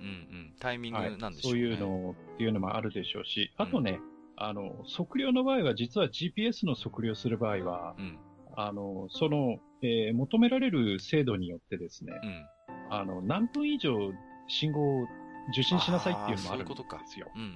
[0.50, 0.54] ん。
[0.60, 1.54] タイミンはいグなんでしょね。
[1.54, 4.00] そうういうのっていうのもあるでしょうし、あとね、
[4.36, 8.20] あの、測量の場合は、実は GPS の測量する場合は、うん。
[8.58, 12.46] あの、その、えー求められる精度によってですね、うん。
[12.94, 14.12] あの、何分以上
[14.48, 15.04] 信号を
[15.50, 17.28] 受信しなさいっていうのもあるんであーそういうことかすよ。
[17.36, 17.52] うんうんう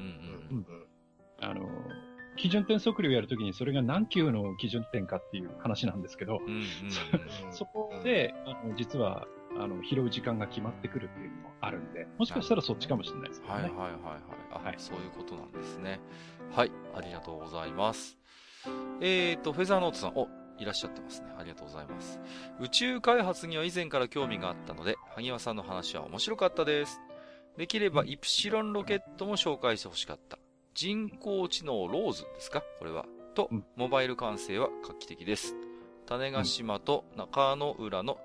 [0.52, 0.58] うん。
[0.58, 0.66] んうん
[1.42, 1.68] あの、
[2.38, 6.42] 基準点測量やるときにそれが何級の基準点かっていう話なんですけど。
[7.52, 13.48] そこで、あの、実は、あの、拾う時間が決まってくるっていうのもあるんで、もしかしたらそっちかもしれないですね。
[13.48, 13.92] はいはいはいはい。
[14.52, 16.00] あ、はいそういうことなんですね。
[16.52, 18.18] はい、ありがとうございます。
[19.02, 21.28] えーと、フェザーノートさん、お、いらっしゃってますね。
[21.38, 22.20] ありがとうございます。
[22.60, 27.00] 宇宙開発には以前から興味があったので、萩和さんの話は面白かったです。
[27.58, 30.38] できればイプシロンロケットも紹介してほしかった。
[30.76, 32.62] 人工知能ローズですか？
[32.80, 33.06] これは。
[33.34, 35.56] とうん、モバイル管制は画期的です。
[36.06, 38.18] 種子島と中野浦の、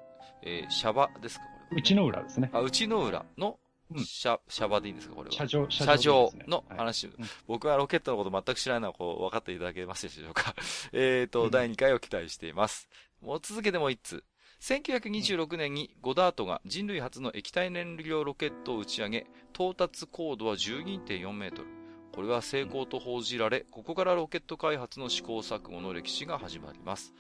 [0.43, 1.45] えーシャバですか？
[1.45, 2.51] これはね、うちの裏ですね。
[2.53, 3.59] あ、内の浦の
[3.93, 5.15] うんシャ、シャバでいいんですか？
[5.15, 5.33] これは。
[5.33, 7.13] 車上、車上ですねのはい話、うん
[7.47, 10.55] 僕はロケットのこと全く知らないのはこう分かっていただけますでしょうか？
[10.93, 12.89] えーと、うん第2回を期待しています。
[13.21, 14.25] もう続けてもう1つ。
[14.61, 21.80] 1926年にゴダートが人類初の液体燃料ロケットを打ち上げ、到達高度は12.4メートル。
[22.13, 27.15] これは成功と報じられ、ここからロケット開発の試行錯誤の歴史が始まります。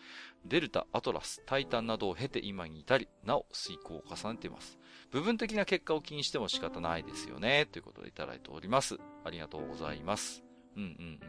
[0.44, 4.78] デルタ、アトラス、タイタンなどを経て今に至り、なお遂行を重ねています。
[5.10, 7.66] 部分的な結果を気にしても仕方ないですよね。
[7.70, 8.98] ということでいただいております。
[9.24, 10.42] ありがとうございます。
[10.76, 11.20] うんうんうん。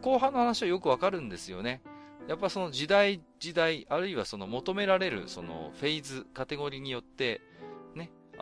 [0.00, 1.82] 後半の話はよくわかるんですよね。
[2.28, 7.40] やっぱその時代、時代、あるいはその求められるそのフェーズ、カテゴリーによって、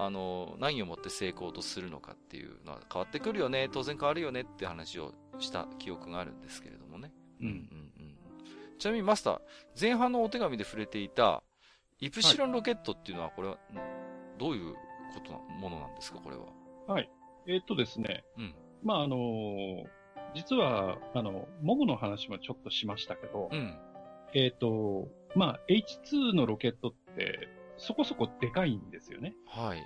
[0.02, 7.12] あの、何をもって成功とするのかっていうのは変わってくるよね、当然変わるよねって話をした記憶があるんですけれどもね。
[7.40, 8.16] うんうんうん。
[8.78, 9.40] ちなみにマスター、
[9.78, 11.42] 前半のお手紙で触れていた、
[11.98, 13.58] イプシロンロケットっていうのは、これは、
[14.38, 16.46] どういうことな、ものなんですか、これは？
[17.46, 18.54] えーっとですね、うん。
[18.82, 19.84] まあ、あのー
[20.32, 23.78] 実は、あの、モモの話もちょっとしましたけど、うん。
[24.32, 27.48] えーっと、まあ、H2 のロケットって、
[27.80, 29.34] そこそこでかいんですよね。
[29.46, 29.82] はい。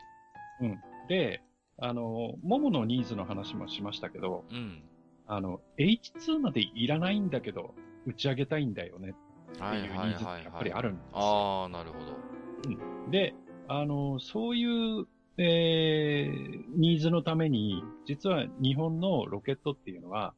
[1.09, 1.43] で、
[1.79, 4.83] あの、モモのニーズの話もしましたけど、うん。
[5.27, 7.75] あの、H2 までいらないんだけど、
[8.07, 9.15] 打ち上げたいんだよね
[9.53, 11.19] ってはいいうはいニーズっはいてやっぱりあるんですよ。
[11.19, 13.11] ああ、なるほど。
[13.11, 13.35] で、
[13.69, 14.65] あの、そうい
[15.01, 15.07] う、
[15.39, 20.35] えー、ニーズのために、実は日本のロケットっていうのは、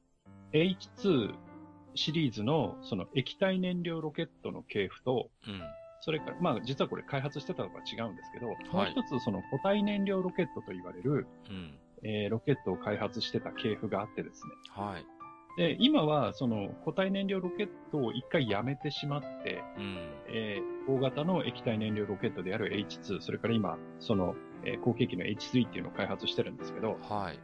[0.53, 1.35] H2
[1.95, 5.63] シリーズのその液体燃料ロケットの系譜と、うん。
[6.01, 11.79] それから、まあ実はこれ開発してたのが違うんですけど、もう一つその固体燃料ロケットと言われる、うん。
[12.03, 14.53] えーロケットを開発してた系譜があってですね。
[14.71, 15.05] はい。
[15.57, 19.97] で、今はその固体燃料ロケットを一回やめてしまって、うん。
[20.29, 27.39] えー大型の液体燃料ロケットである H2、それから今、その、えー後継機の H3 っていうのを開発してるんですけど、はい。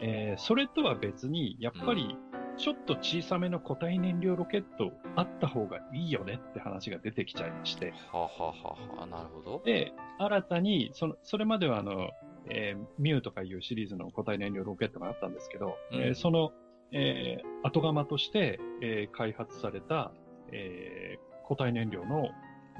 [0.00, 2.16] えーそれとは別に、やっぱり、
[2.58, 8.54] ちょっと小さめの固体燃料ロケットあった方がいいよねって話が出てきちゃいまして、はあ、は
[8.98, 9.62] あはなるほど。
[9.64, 12.10] で、新たに、その、それまではあの、
[12.48, 16.52] えーミューとかいうシリーズの固体燃料ロケットがあったんですけど、うんえーその、
[16.92, 20.12] えー後釜として、えー開発された、
[20.52, 22.22] えー固体燃料の、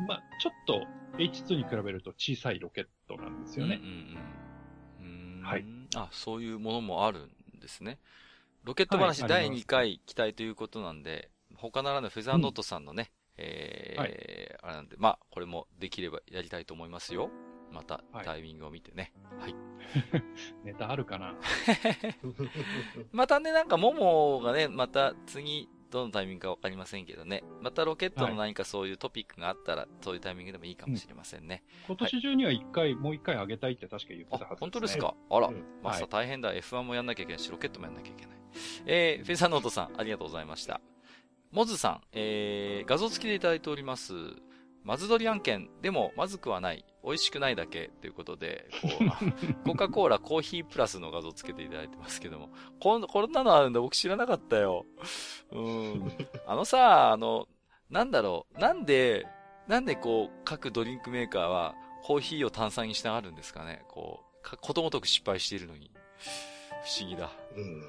[0.08, 0.82] まあ、ちょっと
[1.18, 3.80] H2 に比べると小さいロケットなんですよね。
[3.80, 5.40] うんうんうん。
[5.40, 5.64] うーんはい。
[5.94, 7.98] あ、そういうものもあるんですね。
[8.66, 14.10] ロケット話第はいあります2回期待ということなんで、他ならぬフェザーノートさんのね、えーはい
[14.60, 17.30] あれなんで、まあ、これもできればやりたいと思いますよ。
[17.72, 19.12] またはいタイミングを見てね。
[19.38, 19.54] はい。
[20.66, 21.36] ネタあるかな
[23.12, 27.42] またね、なんか、ももがね、また次、どのタイミングかわかりませんけどね。
[27.62, 31.62] またロケットの何かそういうトピックがあったら、そういうタイミングでもいいかもしれませんね。
[31.86, 35.14] 今年中には一回、もう一回上げたいって確か言ってたはずあ、本当ねですか？
[35.30, 36.52] あらうん、まさはい大変だ。
[36.54, 38.36] F1 もやんなきゃいけないし、ロケットもやんなきゃいけない。
[38.86, 40.80] えー、フェザーノートさん、ありがとうございました。
[41.52, 44.12] モズさん、えー、画像付きでいただいております。
[44.82, 46.84] まずどり案件、でも、まずくはない。
[47.06, 48.88] 美味しくないだけということで、こ
[49.62, 52.50] う、 コカ・コーラコーヒープラスの画像付けていただいてますけども、
[52.80, 54.84] こんこんなのあるんだ、僕知らなかったよ。
[55.52, 56.12] うん。
[56.46, 57.46] あのさ、あの、
[57.90, 59.24] なんだろう、なんで、
[59.68, 63.84] なんでこう、各ドリンクメーカーは、コーヒーを炭酸にしたがるんですかね。
[63.88, 65.92] こう、かことごとく失敗しているのに。
[66.82, 67.30] 不思議だ。
[67.56, 67.80] うん。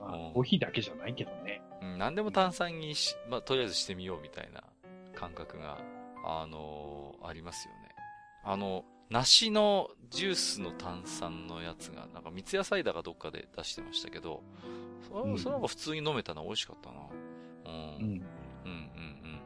[0.00, 1.62] まあうんコーヒーだけじゃないけどね。
[1.82, 4.64] うん、何でも炭酸にし、まあ、とりあえずしてみようみたいな
[5.14, 5.78] 感覚が、
[6.24, 7.81] あのーありますよね。
[8.44, 14.42] あの、梨のジュースの炭酸のやつが、なんか三ツ矢サイダーかどっかで出してましたけど、
[15.08, 17.00] それうんそれ普通に飲めたの美味しかったな。
[17.66, 17.72] うん。
[17.74, 18.18] ううん、うん、
[18.64, 19.40] うん。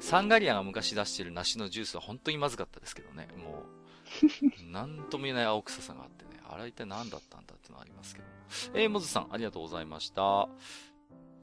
[0.00, 3.28] サンガリアが昔出してる梨のジュースは本当にまずかったですけどね。
[3.36, 3.64] も
[4.68, 6.40] う、 なんとも言えない青臭さがあってね。
[6.48, 8.26] あれは一体何だったんだってのはありますけど。
[8.74, 10.48] えー、モズさん、ありがとうございました。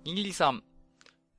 [0.03, 0.63] にぎりさん、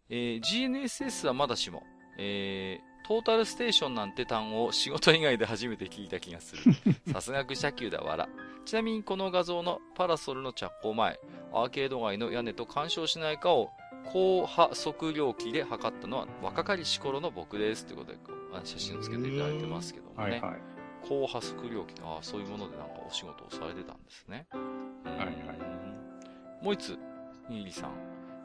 [0.08, 1.82] えー、GNSS はまだしも、
[2.18, 6.62] えー、トータルステーションなんて単語を仕事以外で初めて聞いた気がする。
[7.12, 8.28] さすが愚者級だわら。
[8.64, 11.20] ちなみにこの画像のパラソルの着工前、
[11.52, 13.70] アーケード街の屋根と干渉しないかを
[14.10, 17.84] 高波測量機で測ったのは若かりし頃の僕です。
[17.84, 18.18] ということで、
[18.64, 20.30] 写真をつけていただいてますけどもね。
[20.32, 20.60] はいはい。
[21.06, 24.46] 高波測量機、ああ、そういうものでなんかお仕事をされてたんですね。
[24.52, 24.58] は
[25.12, 25.84] いはい
[26.62, 26.98] もう一つ、
[27.50, 27.90] にぎりさん。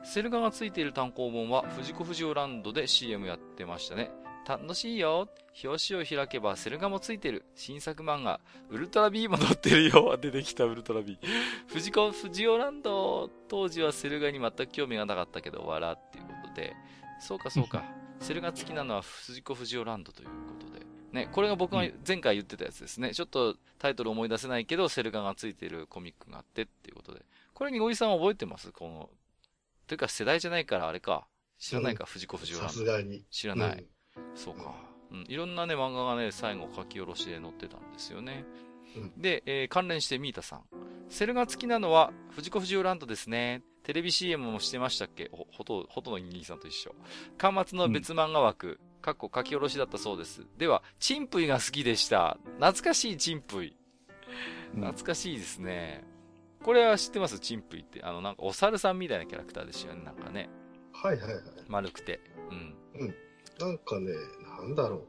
[0.03, 4.11] セル画がついている単行本は藤子不二雄ランドで CM やってましたね。
[4.49, 5.30] 楽しいよ。
[5.63, 7.45] 表紙を開けばセル画もついてる。
[7.53, 8.41] 新作漫画。
[8.71, 10.17] ウルトラ B も載ってるよ。
[10.19, 11.19] 出てきたウルトラ B。
[11.67, 13.30] 藤子不二雄ランド。
[13.47, 16.76] 当時はセル画に全く興味がなかったけど、笑っていうことで。
[17.21, 17.84] そうかそうか。
[18.21, 20.84] セル画好きなのは藤子不二雄ランドということで。
[21.11, 23.13] ね、これが僕が前回言ってたやつですね。
[23.13, 27.23] ちょっとタイトル思い出せないけど、セル画がついてるコミックがあってっていうことで。
[27.53, 28.71] これにごいさん覚えてます？
[28.71, 29.11] この、
[29.85, 31.27] というか世代じゃないからあれか。
[31.59, 32.80] 知らないか、藤子不二雄ランさド。
[32.80, 33.23] すがに。
[33.30, 33.85] 知らない。
[34.36, 34.74] そうか。
[35.12, 35.26] うん。
[35.28, 38.46] いろんなね、漫画がね、最後書き下ろしで載ってたんですよね。
[38.96, 40.64] うんで、えー関連してミータさん。
[41.10, 43.64] セルが好きなのは、藤子不二雄ランドですね。
[43.84, 45.30] テレビ CM もしてましたっけ？
[45.32, 46.94] ほ、ほと、ほとのイギリさんと一緒。
[47.40, 50.46] 端末の別漫画枠、かっこ書き下ろしだったそうです。
[50.58, 52.38] では、チンプイが好きでした。
[52.58, 53.76] 懐かしいチンプイ。
[54.76, 56.04] うん懐かしいですね。
[56.64, 57.40] これは知ってます？
[57.40, 58.04] チンプイって。
[58.04, 60.04] あの、なんかお猿さんみたいなキャラクターですよね。
[60.04, 60.50] なんかね。
[60.94, 61.44] はいはいはい。
[61.68, 62.20] 丸くて。
[62.52, 63.16] うん。
[63.60, 64.14] なんかね、
[64.60, 65.07] なんだろ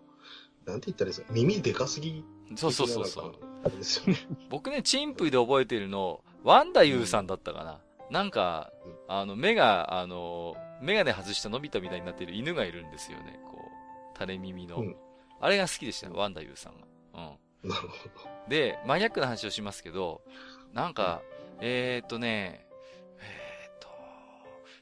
[0.67, 0.71] う。
[0.71, 1.33] なんて言ったらいいですか。
[1.33, 2.25] 耳でかすぎ。
[2.57, 3.35] そうそうそうそう。。
[3.65, 4.19] あれですよね。
[4.49, 7.81] 僕ね、チンプイで覚えてるの、ワンダユーさんだったかな。
[8.11, 13.39] なんかうん、あの、目が、あの、メガネ外したのび太みたいになってる犬がいるんですよね。
[13.45, 13.71] こ
[14.15, 14.77] う、垂れ耳の。
[14.77, 14.97] うん
[15.41, 16.87] あれが好きでしたよ、ワンダユーさんが。
[17.63, 17.69] うん。
[17.71, 18.49] なるほど。
[18.49, 20.21] で、マニアックな話をしますけど、
[20.75, 21.23] なんか、
[21.61, 22.67] えー、っとね、
[23.19, 23.89] えー、っと、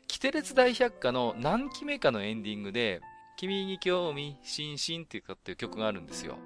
[0.08, 3.00] キテレツ大百科の何期目かのエンディングで、
[3.38, 6.38] 君に興味津々っていうかっていう曲があるんですよ。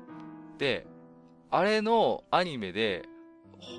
[0.59, 0.87] で、
[1.51, 3.09] あれのアニメで、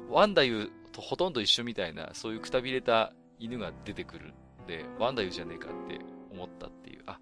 [0.10, 4.34] ほワンダユーとほとんど一緒みたいな、そういうくたびれた犬が出てくる
[4.64, 6.00] んで、ワンダユーじゃねえかって
[6.32, 7.04] 思ったっていう。
[7.06, 7.20] あ、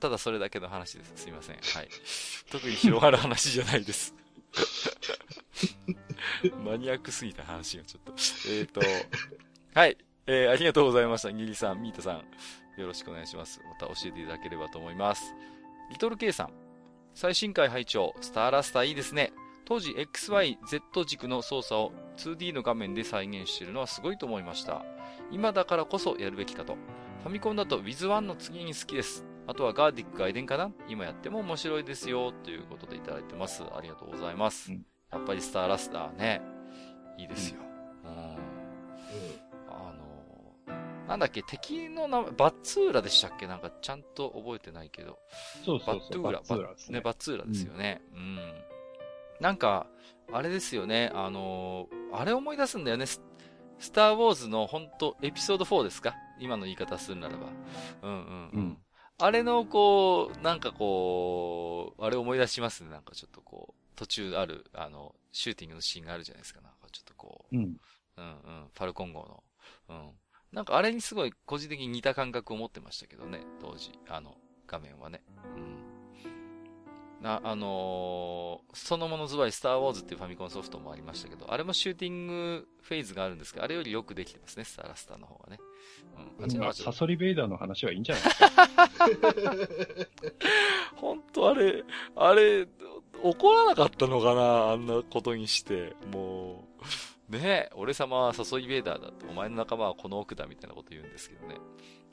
[0.00, 1.12] ただそれだけの話です。
[1.14, 1.56] すいません。
[1.56, 1.88] はい。
[2.50, 4.16] 特に広がる話じゃないです。
[6.64, 8.14] マニアックすぎた話がちょっと。
[8.50, 8.80] えっ、と、
[9.74, 9.96] はい。
[10.26, 11.32] えー、ありがとうございました。
[11.32, 12.24] ギリさん、ミータさん。
[12.80, 13.60] よろしくお願いします。
[13.68, 15.34] また教えていただければと思います。
[15.90, 16.52] リトル K さん。
[17.14, 19.32] 最新回拝聴スターラスターいいですね。
[19.64, 24.84] 当時 XYZ 軸の操作を 2D の画面で再現しているのはすごいと思いました。
[25.30, 26.76] 今だからこそやるべきかと。
[27.22, 29.26] ファミコンだと With1 の次に好きです。
[29.46, 30.70] あとはガーディック外伝かな？
[30.88, 32.32] 今やっても面白いですよ。
[32.32, 33.62] ということでいただいてます。
[33.62, 34.72] ありがとうございます。
[34.72, 36.40] うんやっぱりスターラスターね。
[37.18, 37.60] いいですよ。
[37.60, 37.69] うん。
[41.10, 43.48] なんだっけ、敵の名前、バッツーラでしたっけ？
[43.48, 45.18] なんかちゃんと覚えてないけど。
[45.64, 46.22] そうそうそう。
[46.22, 47.00] バットゥーラ、バッツーラですね、ね。
[47.02, 48.00] バッツーラですよね。
[48.14, 48.38] うん。
[49.40, 49.88] なんか、
[50.32, 53.06] あれですよね、あのーあれ思い出すんだよね。
[53.06, 53.20] ス
[53.80, 56.14] スター・ウォーズの本当エピソード4ですか？
[56.38, 57.46] 今の言い方するならば。
[58.02, 58.60] うんうんうん。
[58.60, 58.78] うん
[59.22, 62.90] あれの、こう、なんかこう、あれ思い出しますね。
[62.90, 66.62] なんかちょっとこう、途中ある、あの、シューティングのシーンがあるじゃないですか。
[66.62, 67.62] なんかちょっとこう、うん。
[67.64, 69.42] うんうん、ファルコン号の。
[69.90, 70.10] うん。
[70.52, 73.92] なんかあれにすごい個人的に似た感覚を持ってましたけどね、当時。
[74.08, 74.36] あの、
[74.66, 75.22] 画面はね。
[75.56, 77.22] うん。
[77.22, 85.58] な、あのーそのものズバリスターウォーズっていうファミコンソフトもありましたけど、あれもシューティングフェーズがあるんですけど、あれよりよくできてますね、スターラスターの方がね。
[86.40, 86.58] うん。
[86.60, 90.08] まあサソリベイダーの話はいいんじゃないですか？
[90.96, 91.84] 本当あれ、
[92.16, 92.66] あれ、
[93.22, 95.94] 怒らなかったのかなあんなことにして。
[96.12, 96.84] もう、
[97.38, 101.56] ねえ、俺様はサソリベーダーだって、お前の仲間はこの奥だみたいなこと言うんですけどね。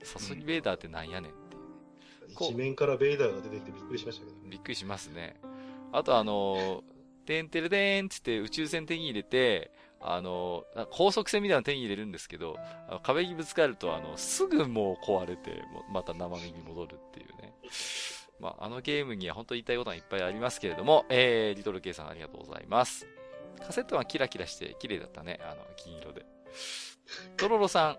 [0.03, 2.35] サソリベーダーってなんやねんっていうね。
[2.35, 4.43] こう一面からベイダーが出てきてびっくりしましたけどね。
[4.49, 5.39] びっくりしますね。
[5.91, 6.83] あとあの、
[7.25, 12.57] てんてれでーんってって宇宙船手に入れて、あの、高速船みたいなの手に入れるんですけど、
[13.03, 17.53] 壁にぶつかると、あの、すぐもう壊れて、また生身に戻るっていうね。
[18.39, 23.07] まあ、あのゲームには本当に言いたいことがいっぱいありますけれども、えー、リトルケイさんありがとうございます。
[23.65, 26.25] カセットはキラキラして綺麗だったね、あの、金色で。
[27.37, 27.97] トロロさん、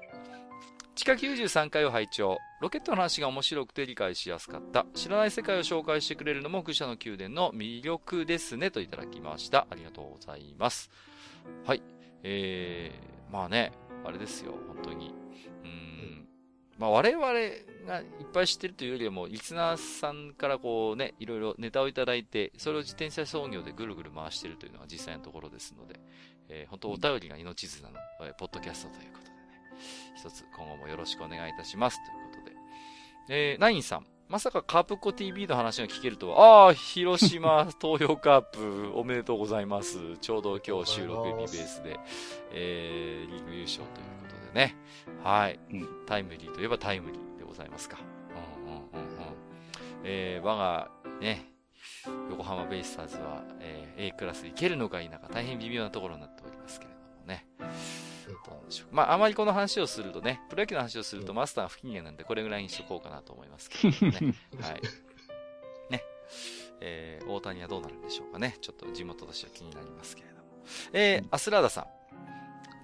[0.94, 4.84] 地下93階を拝聴ロケットの話が面白くて理解しやすかった。
[4.94, 9.68] 知らない世界を紹介してくれるのも愚者の宮殿の魅力ですね、といただきました。
[9.70, 10.90] ありがとうございます。
[11.64, 11.82] はい。
[12.24, 13.72] えー、まあね、
[14.04, 15.14] あれですよ、本当に。
[15.62, 16.27] うん。
[16.78, 26.00] まあ我々がいっぱい知ってるというよりはもう、リスナーさんからこうね、いろいろネタをいただいて、それを自転車操業でぐるぐる回してるというのが実際のところですので、
[26.48, 29.36] えー本当お便りが命綱の、えーポッドキャストということでね、
[30.16, 31.98] 一つ今後もよろしくお願いいたします。
[32.04, 32.56] ということで。
[33.52, 34.06] えー、ナインさん。
[34.28, 40.18] まさかカープコ TV の話が聞けるとは、ああ、広島 東洋カープおめでとうございます。
[40.18, 41.98] ちょうど今日収録日ベースで、
[42.52, 43.88] えー、リーグ優勝という
[44.20, 44.76] ことでね。
[45.22, 45.60] はい。
[45.72, 47.98] うんタイムリーといえばタイムリーでございますか。
[48.66, 49.34] うんうんうんうん。
[50.04, 50.90] えー、我が
[51.20, 51.44] ね、
[52.30, 57.46] 横浜ベイスターズは、えー A クラスいけるのか否か大変微妙なところになっておりますけれどもね。
[58.28, 58.94] どうなんでしょう。
[58.94, 64.34] まあ、あまりこの話をするとね、プロ野球の話をするとマスターが不機嫌なんで、これぐらいにしとこうかなと思いますけどね。
[64.60, 64.80] はい。
[65.90, 66.04] ね。
[66.80, 68.56] えー、大谷はどうなるんでしょうかね。
[68.60, 70.42] ちょっと地元としては気になりますけれども。
[70.92, 71.86] えー、アスラーダさん。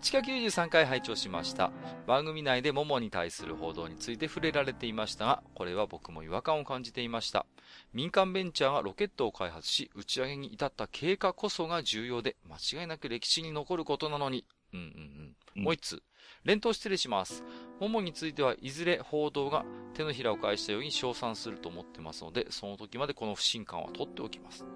[0.04, 1.72] 地下93回拝聴しました。
[2.06, 7.46] 番組内でモモに対する報道について触れられていましたが、これは僕も違和感を感じていました。
[7.94, 14.44] 民間ベンチャーがロケットを開発し、打ち上げに至った経過こそが重要で、間違いなく歴史に残ることなのに。
[14.74, 15.36] うんうんうん。
[15.56, 16.02] うんもう一つ。
[16.44, 17.42] 連投失礼します。
[17.80, 19.64] モモについてはいずれ報道が
[19.94, 24.66] 手のひらを返したように称賛すると思ってますので、その時までこの不信感は取っておきます。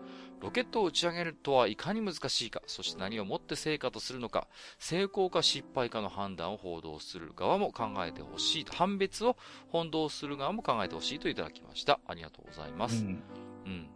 [0.41, 4.47] ロケットを打ち上げるとはいかに難しいか、そして何をもって成果とするのか、
[4.79, 9.37] 成功か失敗かの判断を報道する側も考えてほしいと、判別を
[9.69, 12.01] 報道する側も考えてほしいといただきました。
[12.07, 13.05] ありがとうございます。
[13.05, 13.23] うん
[13.67, 13.89] うん。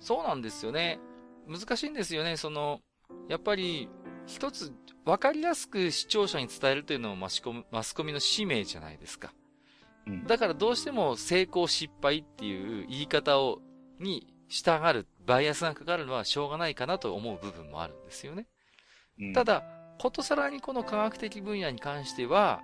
[0.00, 1.00] そうなんですよね。
[1.46, 2.36] 難しいんですよね。
[2.36, 2.80] その、
[3.28, 3.88] やっぱり、
[4.26, 4.72] 一つ、
[5.06, 9.32] わかりやすく視聴者に伝えるというのもマスコミマスコミの使命じゃないですか。
[10.06, 13.60] うんだからどうしても成功失敗っていう言い方を、
[13.98, 18.46] に従う、バイアスがかかるのはしょうがないかなと思う部分もあるんですよね。
[19.20, 19.62] うんただ、
[20.00, 22.62] ことさらにこの科学的分野に関しては、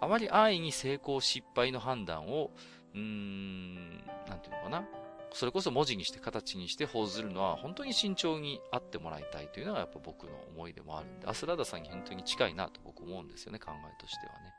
[0.00, 2.50] あまり安易に成功失敗の判断を、
[2.94, 4.84] うーん、なんていうのかな。
[5.32, 14.54] それこそ文字にして形にして報ずるのは本当に慎重にあってもらいたいというのがやっぱ僕の思いでもあるんで、アスラーダさんに本当に近いなと僕思うんですよね、考えとしてはね。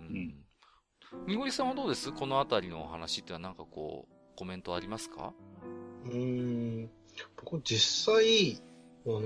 [0.00, 1.24] うん。
[1.26, 2.10] みごりさんはどうです？
[2.10, 5.32] このあたりのお話っていうのはなんかこう、コメントありますか？
[6.06, 6.90] うーん、
[7.36, 8.60] 僕実際、
[9.06, 9.20] あの、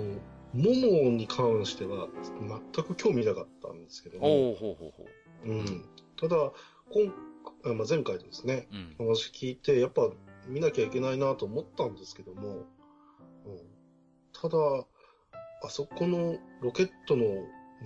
[0.54, 2.08] モモに関しては
[2.74, 5.04] 全く興味なかったんですけども、ほうほうほ
[5.46, 5.50] う。
[5.50, 5.88] うん。
[6.16, 6.52] ただ、
[6.90, 7.12] 今
[7.64, 8.68] あまあ、前回ですね、
[8.98, 9.06] うん。
[9.06, 10.10] 話聞いて、やっぱ
[10.46, 12.64] 見なきゃいけないなと思ったんですけども、うん、
[14.32, 14.58] ただ、
[15.64, 17.24] あそこのロケットの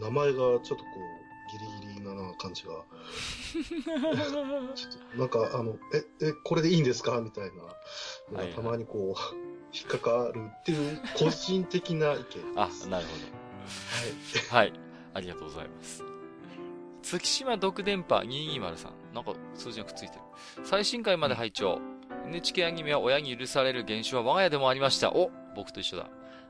[0.00, 0.82] 名前がちょっとこ
[1.15, 1.15] う、
[2.36, 2.70] 感じが、
[4.74, 5.76] ちょっとなんかあの、
[6.20, 7.20] え、え、これでいいんですか？
[7.20, 7.50] みたい
[8.32, 9.36] なたまにこう、
[9.76, 12.86] 引っかかるっていう個人的な意見です。
[12.86, 13.12] あ、なるほ
[14.50, 14.56] ど。
[14.56, 14.72] はい。
[15.14, 16.02] ありがとうございます。
[17.02, 18.90] 月島独電波2203。
[19.14, 20.20] なんか数字がくっついてる。
[20.64, 21.80] 最新回まで拝聴。
[22.26, 25.12] NHK アニメは親に許される現象は我が家でもありました。
[25.12, 26.08] お僕と一緒だ。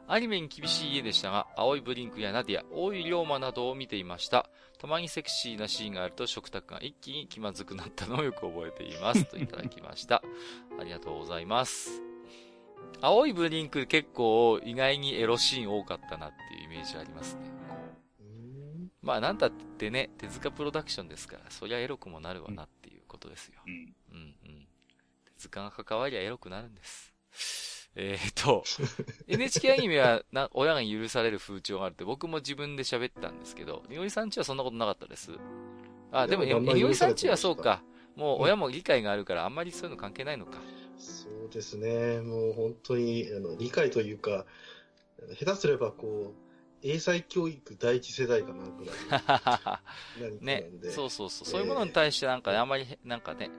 [0.09, 4.49] アニメに厳しい家でしたが、青いブリンクやナディア、大井龍馬などを見ていました。
[4.79, 9.25] たまにセクシーなシーンがあると食卓が一気に気まずくなったのをよく覚えています。
[9.31, 10.23] といただきました。
[10.79, 12.03] ありがとうございます。
[13.01, 17.51] 青いブリンク結構意外にエロシーン多かったなっていうイメージありますね。
[19.03, 23.61] まあなんだってね、手塚プロダクションですから、そりゃエロくもなるわなっていうことですよ。
[23.67, 24.69] うんうんうん。
[25.25, 27.13] 手塚が関わりゃエロくなるんです。
[27.99, 28.63] えーと、
[29.27, 35.33] NHK アニメはな親が許される風潮があるって僕も自分で喋ったんですけど、みおりさんちはそんなことなかったです。
[36.13, 37.83] あ、でも、えでもあんまりみおりさんちはそうか。
[38.15, 40.59] もう親も理解があるから、あんまりそういうの関係ないのか。
[40.99, 42.21] そうですね。
[42.21, 44.45] もう本当に、あの、理解というか、
[45.39, 46.47] 下手すればこう、
[46.83, 48.85] 英才教育第一世代かな、ぐ
[50.21, 50.71] らい ね。
[50.91, 51.49] そうそうそう。
[51.49, 53.51] そういうものに対してなんかね、あんまり、なんかね、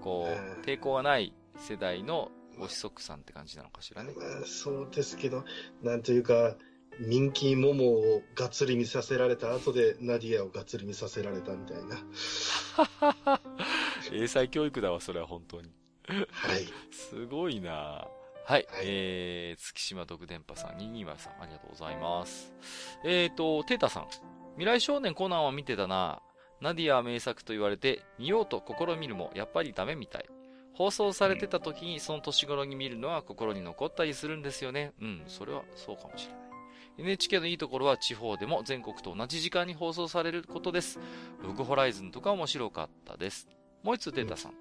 [0.00, 2.30] こえう、抵抗がない世代の
[2.60, 4.12] ご子息さんって感じなのかしらね。
[4.16, 5.44] まあそうですけど、
[5.82, 6.56] なんというか、
[6.98, 13.40] ミンキーモモをがっつり見させられた後で、ナディアをがっつり見させられたみたいな。
[14.12, 15.72] 英才教育だわ、それは本当に。
[16.30, 16.66] はい。
[16.92, 18.06] すごいな
[18.44, 18.66] はい。
[18.68, 22.52] はいえー、月島独電波さん、ニニマさん、ありがとうございます。
[23.04, 24.08] えーと、テータさん。
[24.56, 26.20] 未来少年コナンは見てたな
[26.60, 30.28] ナディアは名作と言われて、見ようと試みるも、やっぱりダメみたい。
[30.80, 34.94] 放送されてた時にその年頃に見るのは心に残ったりするんですよね。
[34.98, 36.40] うん、それはそうかもしれない。
[36.96, 40.98] NHK のいいところは地方でも全国と同じ時間に放送されることです。
[41.42, 43.46] ログホライズンとか面白かったです。
[43.82, 44.54] もう一つテータさん。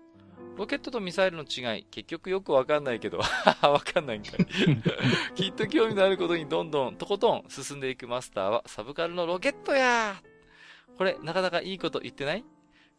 [0.58, 3.20] ロケットとミサイルの違い、結局よくわかんないけど、
[3.64, 4.46] わかんないんかい。
[5.36, 10.22] きっと興味のあることにどんどん、とことん進んでいくマスターはサブカルのロケットや
[10.98, 12.44] これ、なかなかいいこと言ってない？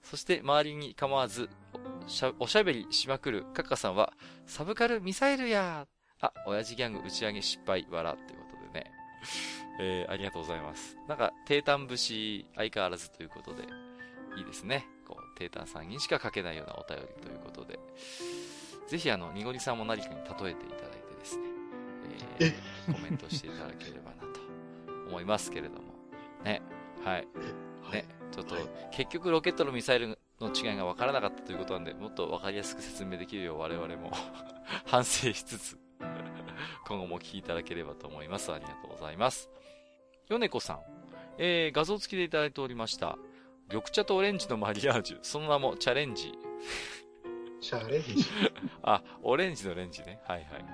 [0.02, 1.50] そして周りに構わず
[2.06, 4.12] しゃ、おしゃべりしまくるカッカさんは、
[4.46, 5.86] サブカルミサイルや
[6.20, 8.92] あ、親父ギャング打ち上げ失敗、笑っていうことでね。
[9.80, 10.96] えー、ありがとうございます。
[11.08, 13.62] なんか、低炭節相変わらずということで、
[14.36, 14.86] いいですね。
[15.06, 17.78] こう、低炭さんにしか書けないようなお便りということで、
[18.88, 21.44] ぜひあの、にごりさんも何かに例えていただいてですね、
[22.40, 24.40] えー、コメントしていただければなと
[25.08, 25.94] 思いますけれども。
[26.44, 26.60] ね。
[27.04, 27.14] はい。
[27.14, 28.04] はいね。
[28.30, 34.10] ちょっとはい、結局ロケットのミサイルの違いが分からなかったということなんで、もっと分かりやすく説明できるよう我々も
[34.86, 35.78] 反省しつつ、
[36.86, 38.52] 今後もお聞きいただければと思います。
[38.52, 39.50] ありがとうございます。
[40.28, 40.80] ヨネコさん、
[41.38, 43.18] えー、画像付きでいただいておりました。
[43.68, 46.32] 緑茶とオレンジのマリアージュ、その名もチャレンジ。
[47.60, 48.24] チャレンジ。
[48.82, 50.20] あ、オレンジのレンジね。
[50.26, 50.64] はいはいはい。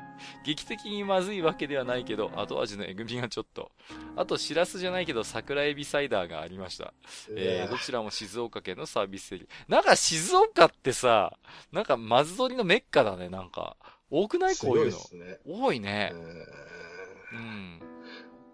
[0.45, 3.71] 劇的にまずいわけではないけど、後味のえぐみがちょっと。
[4.17, 6.95] あと、シラスじゃないけど、桜エビサイダーがありました。
[7.31, 9.73] えー、どちらも静岡県のサービスエリア。
[9.73, 11.37] なんか静岡ってさ、
[11.73, 13.77] なんかまず取りのメッカだね、なんか。
[14.09, 14.57] 多くない？
[14.57, 15.39] こういうのね。
[15.45, 16.15] 多いねえ。
[16.15, 17.81] ーうん。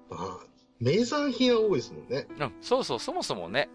[0.09, 0.47] まあ、
[0.81, 2.27] 名産品は多いですもんね。
[2.39, 3.69] うんそうそう、そもそもね、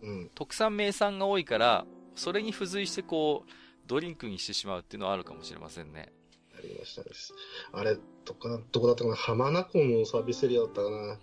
[0.00, 0.30] うん。
[0.34, 1.84] 特産名産が多いから、
[2.14, 3.50] それに付随してこう、
[3.88, 6.12] ドリンクにしてしまうっていうのはあるかもしれませんね。
[6.56, 7.32] ありましたです。
[7.72, 9.16] あれ、どこな、どこだったかな？
[9.16, 10.96] 浜名湖のサービスエリアだったかな？
[10.96, 11.18] うん。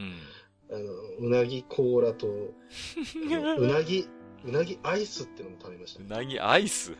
[0.71, 4.09] あの、うなぎコーラと、うなぎ、
[4.43, 6.07] うなぎアイスってのも食べましたう。
[6.07, 6.93] なぎアイス？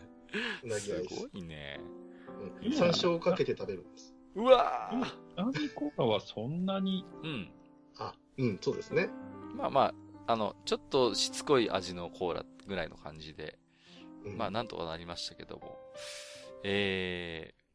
[0.64, 1.40] うなぎアイスすご。
[1.40, 1.80] いね。
[2.64, 4.14] うん山椒をかけて食べるんです。
[4.36, 7.52] うわ今、アンディコーラはそんなに、ーうん。
[7.98, 9.10] あ、うん、そうですね。
[9.56, 9.94] まあま
[10.28, 13.65] あ、あの、ちょっとしつこい味のコーラぐらいの感じで、うん
[14.26, 15.78] まあなんとかなりましたけども。
[16.64, 17.66] えー、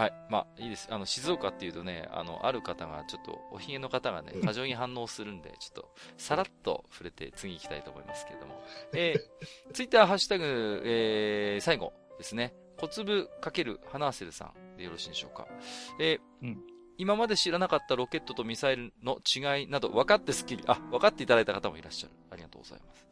[0.00, 0.12] はい。
[0.30, 0.88] まあいいです。
[0.90, 8.62] あの、静岡っていうとね、あの、ある方が、ちょっと、おひげの方がねう、ん過剰に反応するんで、ちょっと、さらっと触れて次行きたいと思いますけれども。
[8.94, 12.54] えー、ツイッターハッシュタグ、えー、最後ですね。
[12.78, 15.46] 小粒かける花アセルさんでよろしいでしょうか。
[16.00, 22.12] えーうん今まで知らなかったロケットとミサイルの違いなど分かってすっきり、あ、分かっていただいた方もいらっしゃる。
[22.30, 23.06] ありがとうございます。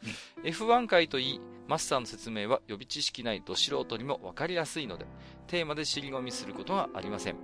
[0.44, 5.06] F1 回といい、マスターの説明は予備知識ないど素人にも分かりやすいので、
[5.46, 7.36] テーマで尻込みすることはありません。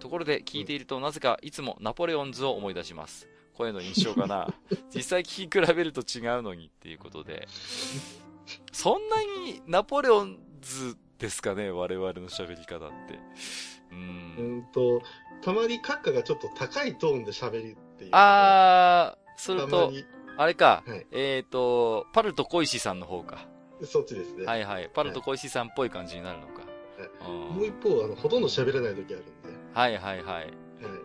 [0.00, 3.28] ところで聞いているとなぜかいつもナポレオンズを思い出します。
[3.54, 4.52] 声の印象かな。
[4.92, 7.46] 実際聞き比べると違うのにっていうことで。
[8.72, 13.20] そんなにナポレオンズですかね我々の喋り方って。
[13.92, 13.94] う。
[13.94, 15.02] うんんと、
[15.42, 18.10] たまに閣下がちょっと高いトーンで喋るっていう。
[18.12, 19.92] あー、それと、
[20.36, 23.46] あれか、はいえっ、と、パルト小石さんの方か。
[23.84, 24.44] そっちですね。
[24.44, 24.90] はいはい。
[24.92, 26.62] パルト小石さんっぽい感じになるのか。
[27.26, 29.32] うんもう一方、あの、ほとんど喋れない時あるんで。
[29.74, 30.24] はいはいはい。
[30.24, 30.54] はい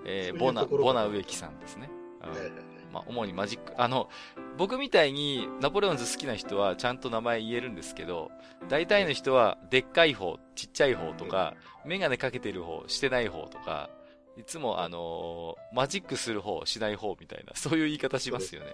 [0.06, 1.90] えー、ボナ、ボナ植木さんですね。
[2.22, 3.74] はいまあ、主にマジック。
[3.82, 4.10] あの、
[4.58, 8.32] 僕みたいにナポレオンズ好きな人はちゃんと名前言えるんですけど、
[8.70, 11.56] 大体の人はでっかい方、ちっちゃい方とか、
[11.86, 13.90] メガネかけてる方、してない方とか、
[14.38, 18.74] いつもあのーマジックする方、しない方みたいな、そういう言い方しますよね。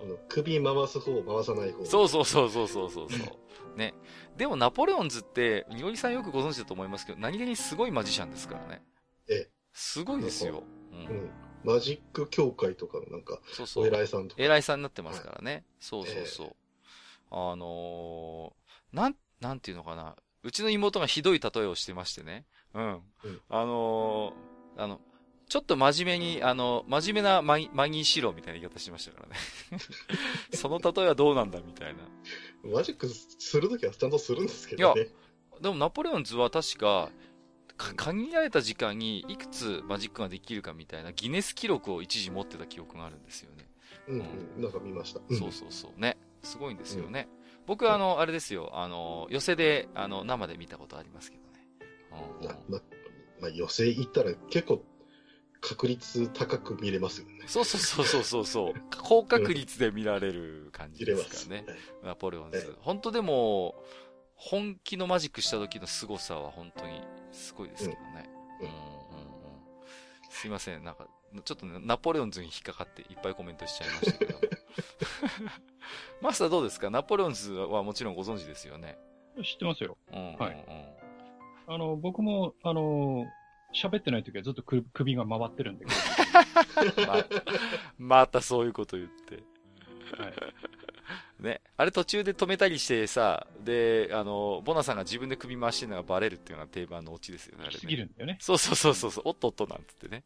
[0.00, 1.84] あの首回す方、回さない方。
[1.84, 3.16] そうそうそうそうそうそうそ
[3.74, 3.78] う。
[3.78, 3.94] ね。
[4.36, 8.82] でもナポレオンズって、みおりさんよくご存知だと思いますけど、何気にすごいマジシャンですからね。
[9.28, 9.50] ええ。
[9.72, 10.62] すごいですよ。
[10.92, 10.94] う。
[10.94, 11.30] うんん。
[11.64, 13.86] マジック協会とかのなんか、おそうそう。
[13.86, 14.42] 偉いさんとか。
[14.42, 15.64] 偉いさんになってますからね。
[15.78, 16.56] そうそうそう。
[17.30, 20.16] あのー、なん、なんていうのかな。
[20.42, 22.44] うちの妹がひどい例えをしてましてね。
[22.74, 22.84] うん。
[22.84, 25.00] うんあのー、あの、
[25.48, 29.36] ちょっと真面目に、あの、真面目なマギマギーシローみたいな言い方してましたからね。
[30.54, 32.00] その例えはどうなんだみたいな。
[32.62, 35.08] マジックするときはちゃんとするんですけどね。
[35.60, 37.10] でもナポレオンズは確か、か
[37.96, 43.66] 限られた時間にいくつマジックができるかみたいなギネス記録を一時持ってた記憶があるんですよね。
[44.08, 44.20] うん、
[44.56, 45.20] うん、なんか見ました。
[45.34, 46.00] そうそうそう。
[46.00, 46.16] ね。
[46.42, 47.28] すごいんですよね。
[47.66, 51.66] 僕はあの、あれですよ、あの、寄せで、あの、生で見たことありますけどね。
[52.40, 52.82] うんまま
[53.40, 54.84] まあ、寄せ行ったら結構
[55.60, 57.44] 確率高く見れますよね。
[57.46, 58.74] そうそうそうそうそうそう。
[58.90, 61.66] 高確率で見られる感じでますすからね。
[61.68, 62.76] はいナポレオンえズ。
[62.80, 63.82] 本当でも、
[64.42, 68.30] 本気のマジックした時の凄さは本当にすごいですけどね。
[68.60, 68.80] ううんんうんうん。
[70.30, 71.06] すいません、なんか、
[71.44, 74.40] ちょっとね、ナポレオンズに引っかかっていっぱいコメントしちゃいましたけど。
[76.22, 76.88] マスターどうですか？
[76.90, 78.98] ナポレオンズはもちろんご存知ですよね。
[79.44, 79.96] 知ってますよ。
[80.12, 80.36] うんうんうん。
[80.38, 80.66] はい
[81.66, 83.26] あの、僕も、あの、
[83.72, 85.86] 喋ってない時はずっとく首が回ってるんで。
[87.06, 87.24] ま
[88.18, 89.36] またそういうこと言って。
[90.20, 90.32] はい。
[91.40, 91.60] ね。
[91.76, 98.02] あれ途中で止めたりしてさ、で、あの、ボナさんが自分で首回してるのがバレるっていうのが定番のオチですよね、あれ来すぎね。
[98.02, 98.36] るんだよね。
[98.40, 100.24] そうそうそうそうそう、おっとっとなんつってね。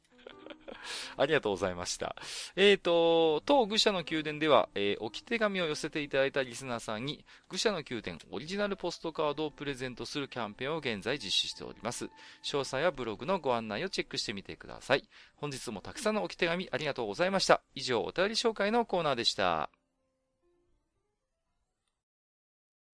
[1.16, 2.16] ありがとうございました。
[2.56, 12.06] えっ、と、当愚者の宮殿では、えー置き手紙を寄せていただいたリスナーさんに、愚者の宮殿オリジナルポストカードをプレゼントするキャンペーンを現在実施しております。
[12.42, 15.08] 詳細はブログのご案内をチェックしてみてください。
[15.36, 17.62] 本日もたくさんの置き手紙ありがとうございました。
[17.74, 19.70] 以上、お便り紹介のコーナーでした。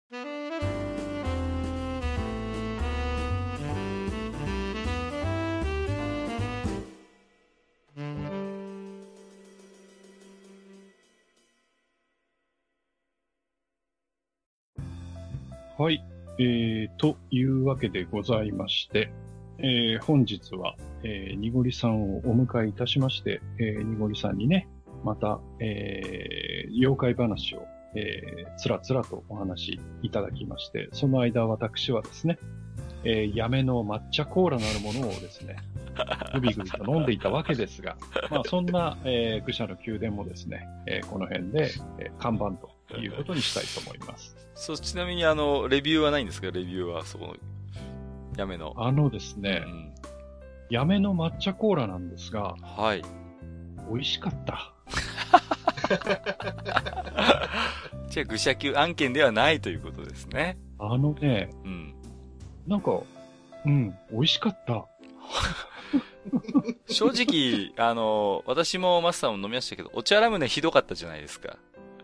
[0.09, 0.21] は
[15.91, 16.05] い。
[16.39, 19.11] えー、というわけでございまして、
[19.59, 24.69] えー、本日は、えー、にごりさんをお迎えいたしまして、えー、にごりさんにね、
[25.03, 32.39] また、えー、妖怪話を、えー、つらつらとお話しいただきまして、その間私はですね、
[33.05, 35.57] えー、やめの抹茶コーラなるものをですね、
[36.35, 37.97] ぐびぐびと飲んでいたわけですが、
[38.31, 42.53] まあそんな、えー、愚者の宮殿もですね、えー、この辺で、えー、看板
[42.91, 44.37] ということにしたいと思います。
[44.55, 46.47] そう、ちなみにあの、レビューはないんですか？
[46.49, 47.35] レビューは、そこの、
[48.37, 48.75] やめの。
[48.77, 49.93] あのですね、うん
[50.69, 53.03] やめの抹茶コーラなんですが、はい。
[53.89, 54.73] 美味しかった。
[58.09, 60.59] じゃあ、愚者級案件ではないということですね。
[60.79, 61.95] あのね、うん。
[62.67, 63.01] なんか、
[63.65, 64.87] うん、美味しかった。
[66.87, 71.59] 正直、あの、私もマスターも飲みましたけど、お茶ラムネひどかったじゃないですか。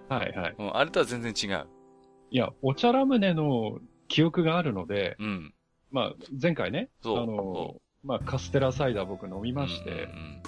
[0.09, 0.55] はいはい。
[0.59, 1.67] うん、あれとは全然違う。
[2.31, 5.55] いや、お茶ラムネの記憶があるので、うん。
[5.91, 7.27] まあ、前回ね、あそう。
[7.27, 10.43] の、まあ、カステラサイダー僕飲みましてう、ん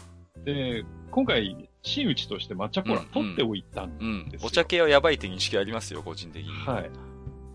[0.44, 6.50] で、今回、真打ちとして抹茶コーラ取っておいたんうん、うんですよお茶系はやばいって認識ありますよ、個人的に。
[6.50, 6.90] はい。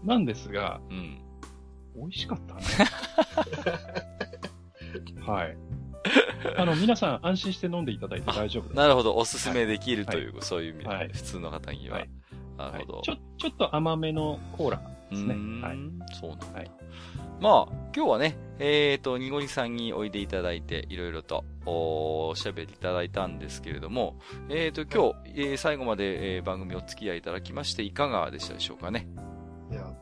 [0.05, 1.21] なんですが、うん。
[1.95, 2.61] 美味しかったね。
[5.25, 5.57] はい。
[6.57, 8.75] あの、皆さん安心して飲んでいただいて大丈夫です。
[8.75, 11.97] なるほど、おすすめできるという、そういう意味で、はい普通の方には。
[11.97, 12.09] はい
[12.57, 12.93] なるほど。
[12.95, 15.35] はいちょ、ちょっと甘めのコーラですね。
[15.61, 15.77] はい。
[16.19, 16.59] そうなんだ。
[16.59, 16.71] はい
[17.41, 24.19] まあ、今日はね、えっ、と、にごりさんにおいでいただいて、いろいろとおしゃべりいただいたんですけれども、
[24.49, 29.07] えっ、と、今日、えー最後まで、えー番組お付き合いいただきまして、いかがでしたでしょうかね。
[29.71, 29.95] いや、も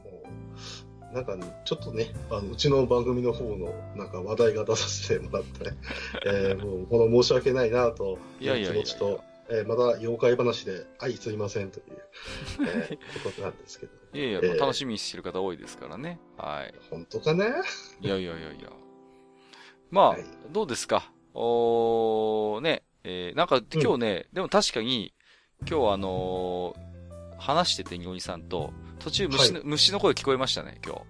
[1.12, 5.74] う、なんかね、ちょっとね、あのうちの番組の方のなんか話題が出させてもらって、
[6.26, 11.86] えーもう、この申し訳ないなといやいやいやいや気持ちと、えーまだ妖怪話で、愛すいませんという、
[12.68, 16.20] えーことなんですけど、いやいや、えー楽しみにしてる方多いですからね。
[16.38, 16.74] はい。
[16.90, 17.46] 本当かね？
[18.02, 18.70] いやいやいやいや。
[19.92, 21.12] まあ、はいどうですか？
[21.34, 25.14] おー、ね、えーなんか今日ね、でも確かに、
[25.70, 26.88] 今日あのー
[27.40, 31.02] 話してて、にごりさんと、途中虫の、虫の声聞こえましたね、今日。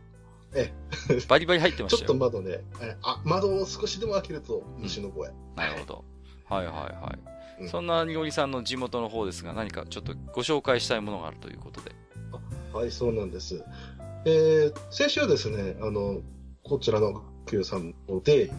[0.56, 0.74] え
[1.30, 2.20] バリバリ入ってまちょったとしよ。
[2.20, 5.32] 窓ね、えーあ、窓を少しでも開けると虫の声。
[5.56, 6.06] なるほど。
[6.50, 7.20] はいはいはい。
[7.62, 11.92] うんそんなにごりさんの地元の方ですが、何かちょっとご紹介したいものがあるということで。
[12.73, 13.64] はい、そうなんです。
[14.26, 16.22] えー先週ですね、あの、
[16.64, 18.53] こちらの Q さんので、うん。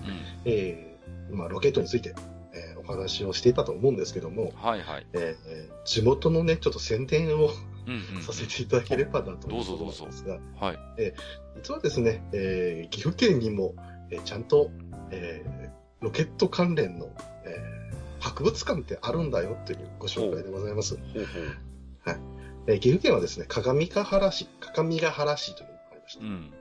[0.45, 2.15] えーまあ、ロケットについて、
[2.53, 5.07] えーお話をしていたと思うんですけども、はいはい。
[5.13, 7.51] えーえー地元のね、ちょっと宣伝を
[7.87, 8.23] うんうん。
[8.23, 10.79] させていただければなと思うんですが、はい。
[11.57, 13.75] 実はですね、えー岐阜県にも、
[14.11, 14.71] えーちゃんと、
[15.11, 15.69] えー
[16.01, 17.11] ロケット関連の、
[17.45, 17.89] えー
[18.21, 20.97] 博物館ってあるんだよというご紹介でございます。
[20.97, 21.25] ほう
[22.05, 22.17] ほう。
[22.69, 26.25] えー岐阜県はですね、鏡ヶ原市、鏡ヶ原市というのがありました。
[26.25, 26.53] うん。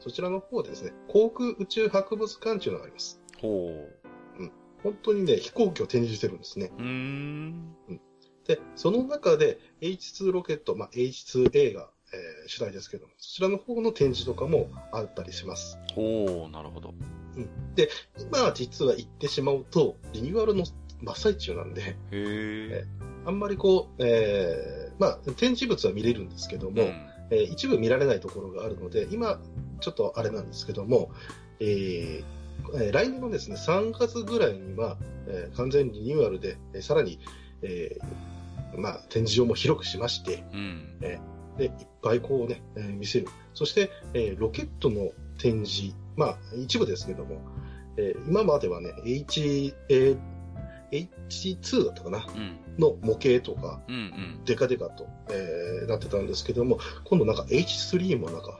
[0.00, 3.20] そちらの方でですね、航空宇宙博物館というのがあります。
[3.40, 3.70] ほ
[4.82, 6.70] 本当にね、飛行機を展示してるんですね。
[6.76, 7.76] うーん。
[8.46, 15.78] で、その中で H2 ロケット、まあ、H2A が、えー主題ですけども、そちらの方の展示とかもあったりします。
[15.94, 16.92] ほう、なるほど。
[17.76, 17.88] で、
[18.18, 20.64] 今実は言ってしまうと、リニューアルの
[21.00, 22.84] 真っ最中なんで、へえ。
[23.24, 26.88] あんまりこう、えーまあ、展示物は見れるんですけども、うん
[27.30, 29.40] えー一部見られないところがあるので、今、
[29.80, 31.10] ちょっとあれなんですけども、
[31.60, 32.24] えー
[32.74, 34.96] えー来年のですね、3月ぐらいには、
[35.26, 37.18] えー完全リニューアルで、えーさらに、
[37.62, 40.98] えーまあ、展示場も広くしまして、うん。
[41.58, 41.70] で、いっ
[42.02, 43.26] ぱいこうね、えー見せる。
[43.54, 47.40] そして、えーロケットの展示、まあ、一部ですけども、
[47.96, 50.18] えー今まではね、H、えー
[50.92, 52.56] H2 だったかなうん。
[52.78, 53.94] の模型とか、うん。
[53.94, 54.44] うん。
[54.44, 58.58] デカデカと、えーなってたんですけども、今度なんか H3 もなんか。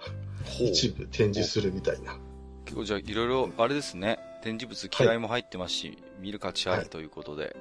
[0.61, 2.19] 一部展示するみたいな。
[2.65, 4.19] 結構じゃあいろいろ、あれですね。
[4.43, 7.57] 展示物、気合も入ってますし、見る価値ありということで。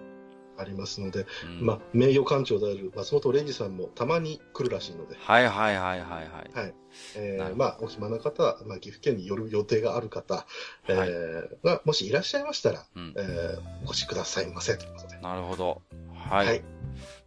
[0.57, 1.25] ありますので、
[1.59, 6.29] うんまあ、名誉館長である松本零士さんもたまに来るらしいので、はいはいはいはいはい。
[6.53, 6.73] はい。
[7.15, 10.45] えー、まあ、お暇な方は、まあ、岐阜県に寄る予定がある方、
[10.87, 15.17] えはいーが、もしいらっしゃいましたら、うんえーお越しくださいませ、ということで。
[15.19, 15.81] なるほど。
[16.29, 16.47] はい。
[16.47, 16.61] はい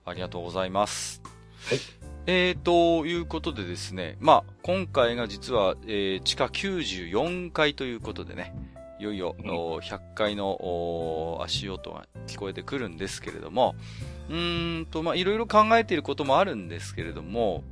[0.07, 1.23] ありがとうございます。
[1.67, 1.79] はい。
[2.27, 8.55] えー、ということでですね、まあ、今回が実は、えー地下94階ということでね、
[8.99, 13.75] いよいよ、うんお100階のお足音が聞こえてくるんですけれども、
[14.29, 17.63] うーんと、まあ、いろいろ考えていることもあるんですけれども、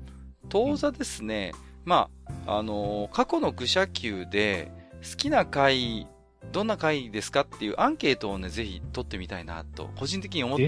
[0.49, 1.53] 当座ですね、
[1.85, 2.09] ま
[2.47, 4.71] あ、あのー過去の愚者級で
[5.03, 6.07] 好きな回、
[6.53, 10.59] どんな回ですかっていうアンケートをね、ぜひ取ってみたいなと、個人的に思っ。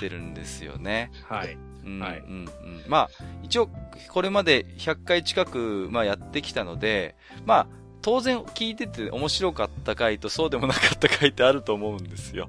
[0.00, 1.10] てるんですよね。
[1.28, 1.56] はい。
[1.84, 3.10] うんはいうんうん、まあ、
[3.42, 3.68] 一応、
[4.08, 7.14] これまで100回近く、まあ、やってきたので、
[7.44, 7.66] まあ、
[8.00, 12.48] 当然聞いてて面白かった回とそうでもなかった回ってあると思うんですよ。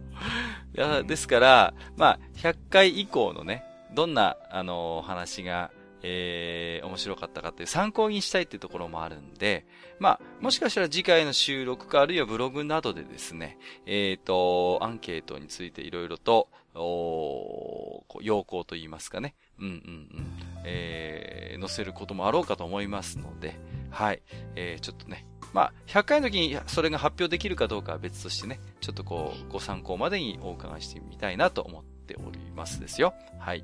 [0.76, 3.64] いや、ですから、まあ、100回以降のね、
[3.94, 9.66] どんな、あの話が、えー、面白かったかっていう参考にしたいっていうところもあるんで、
[10.00, 19.36] まあ、もしかしたら次回の収録か、あるいはブログなどでですね、えっ、と、アンケートについていろいろと、お要項といいますかね。
[19.60, 20.28] うんうんうん。
[20.66, 23.58] えー、載せることもあろうかと思いますので、
[23.90, 24.22] はい。
[24.56, 25.26] えー、ちょっとね。
[25.54, 33.14] まあ、100回の時にそれが発表できるかどうかは別としてね、ちょっとこう、ご参考までにお伺いしてみたいなと思っておりますですよ。
[33.40, 33.64] はい。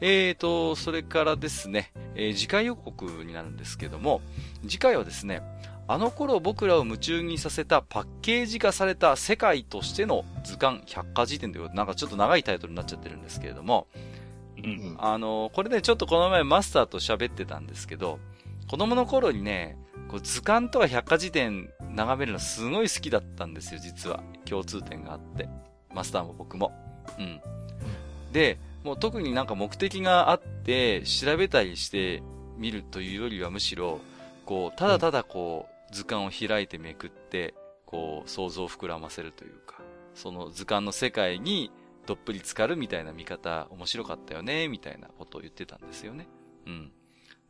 [0.00, 4.20] えーと、それからですね、えー次回予告になるんですけども、
[4.62, 5.42] 次回はですね、
[5.90, 13.86] あの頃僕らを夢中にさせたパッケージ化された世界としての図鑑百科事典ということで、なんかちょっと長いタイトルになっちゃってるんですけれども、
[14.58, 14.60] う。
[14.62, 14.96] うんん。
[14.98, 18.18] あの、これね、ちょっとこの前マスターと喋ってたんですけど、
[18.68, 19.78] 子供の頃にね、
[20.08, 24.22] こう図鑑とか百科事典眺めるのすごい好きだったんですよ、実は。
[24.44, 25.48] 共通点があって。
[25.94, 26.72] マスターも僕も。
[27.18, 27.40] うん。
[28.32, 32.22] で、もう特になんか目的があって、調べたりして
[32.56, 34.00] 見るというよりはむしろ、
[34.44, 37.54] こう、ただただこう、図鑑を開いてめくって、
[37.86, 39.80] こう、想像を膨らませるというか、
[40.14, 41.70] その図鑑の世界に
[42.06, 46.28] どっぷり浸かるみたいな見方、面白かったよね、みたいなことを言ってたんですよね。
[46.66, 46.92] うん。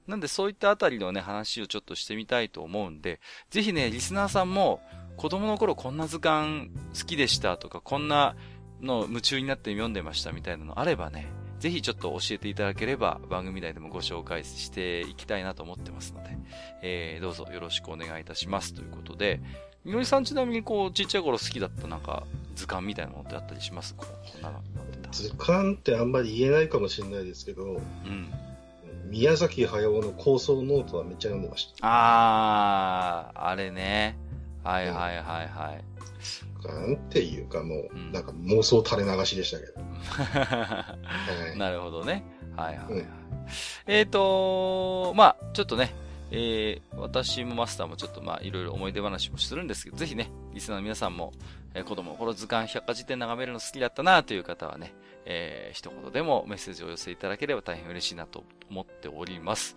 [0.08, 4.80] なんでそういったあたりのね、話をちょっとしてみたいと思うんで、ぜひね、リスナーさんも、
[5.16, 8.34] 子供の頃こんな図鑑好きでしたとか、こんな
[8.80, 11.26] の夢中になって読んでましたみたいなのあればね、
[11.58, 16.38] ぜひちょっと教えていただければ番組内でもご紹介していきたいなと思ってますので、
[16.82, 19.40] えー、どうぞよろしくお願いいたしますということで、
[19.84, 22.24] みのりさんちなみにこう、ちっちゃい頃好きだったなんか
[22.54, 23.94] 図鑑みたいなのってあったりします？
[23.96, 24.04] こ
[24.38, 25.10] んなの読んでた。
[25.10, 28.28] 図鑑ってあんまり言えないかもしれないですけど、うん。
[29.10, 31.74] 宮崎駿の構想ノートはめっちゃ読んでました。
[31.82, 34.18] あー、あれね。
[34.62, 35.84] はいはいはいはい。
[36.64, 39.72] なんていうかもう、うんなんか妄想垂れ流しでしたけど。
[40.08, 40.96] は
[41.54, 42.24] いなるほどね。
[42.56, 43.00] はいはいはい。
[43.00, 43.18] うん
[43.86, 45.94] えっ、とまあちょっとね、
[46.30, 51.32] えー、私もマスターもちょっとまあいろいろ思い出話もするんですけど、ぜひね、リスナーの皆さんも、
[51.74, 59.76] えー子供の頃図鑑百科事典眺めるの好きだったなという方はね、えー、一言でもメッセージを寄せいただければ大変嬉しいなと思っております。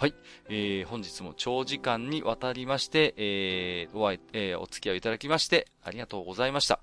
[0.00, 0.14] はい。
[0.48, 6.80] えー、本日も長時間にわたりまして、えー、お会い、えー、お付き合いいただきまして、ありがとうございました。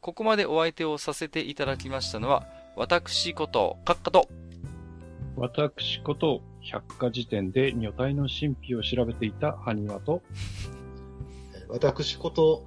[0.00, 4.28] ここまでお相手をさせていただきましたのは、私こと、カッカと、
[5.34, 10.22] 私こと、百科事典で女体の神秘を調べていた埴輪と、
[11.56, 12.64] え ー私こと、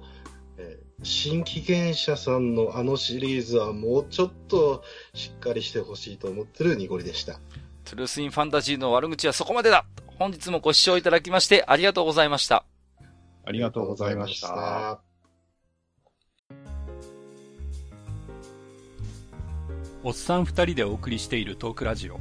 [0.58, 7.40] えー新規現者さんのあのシリーズはもうちょっとしっかりしてほしいと思ってるニゴリでした。
[7.84, 9.84] トゥルースインファンタジーの悪口はそこまでだ
[10.18, 12.64] 本日もご視聴いただきましてありがとうございました。
[13.46, 15.00] ありがとうございました。
[20.02, 22.20] おっさん二人でお送りしているトークラジオ、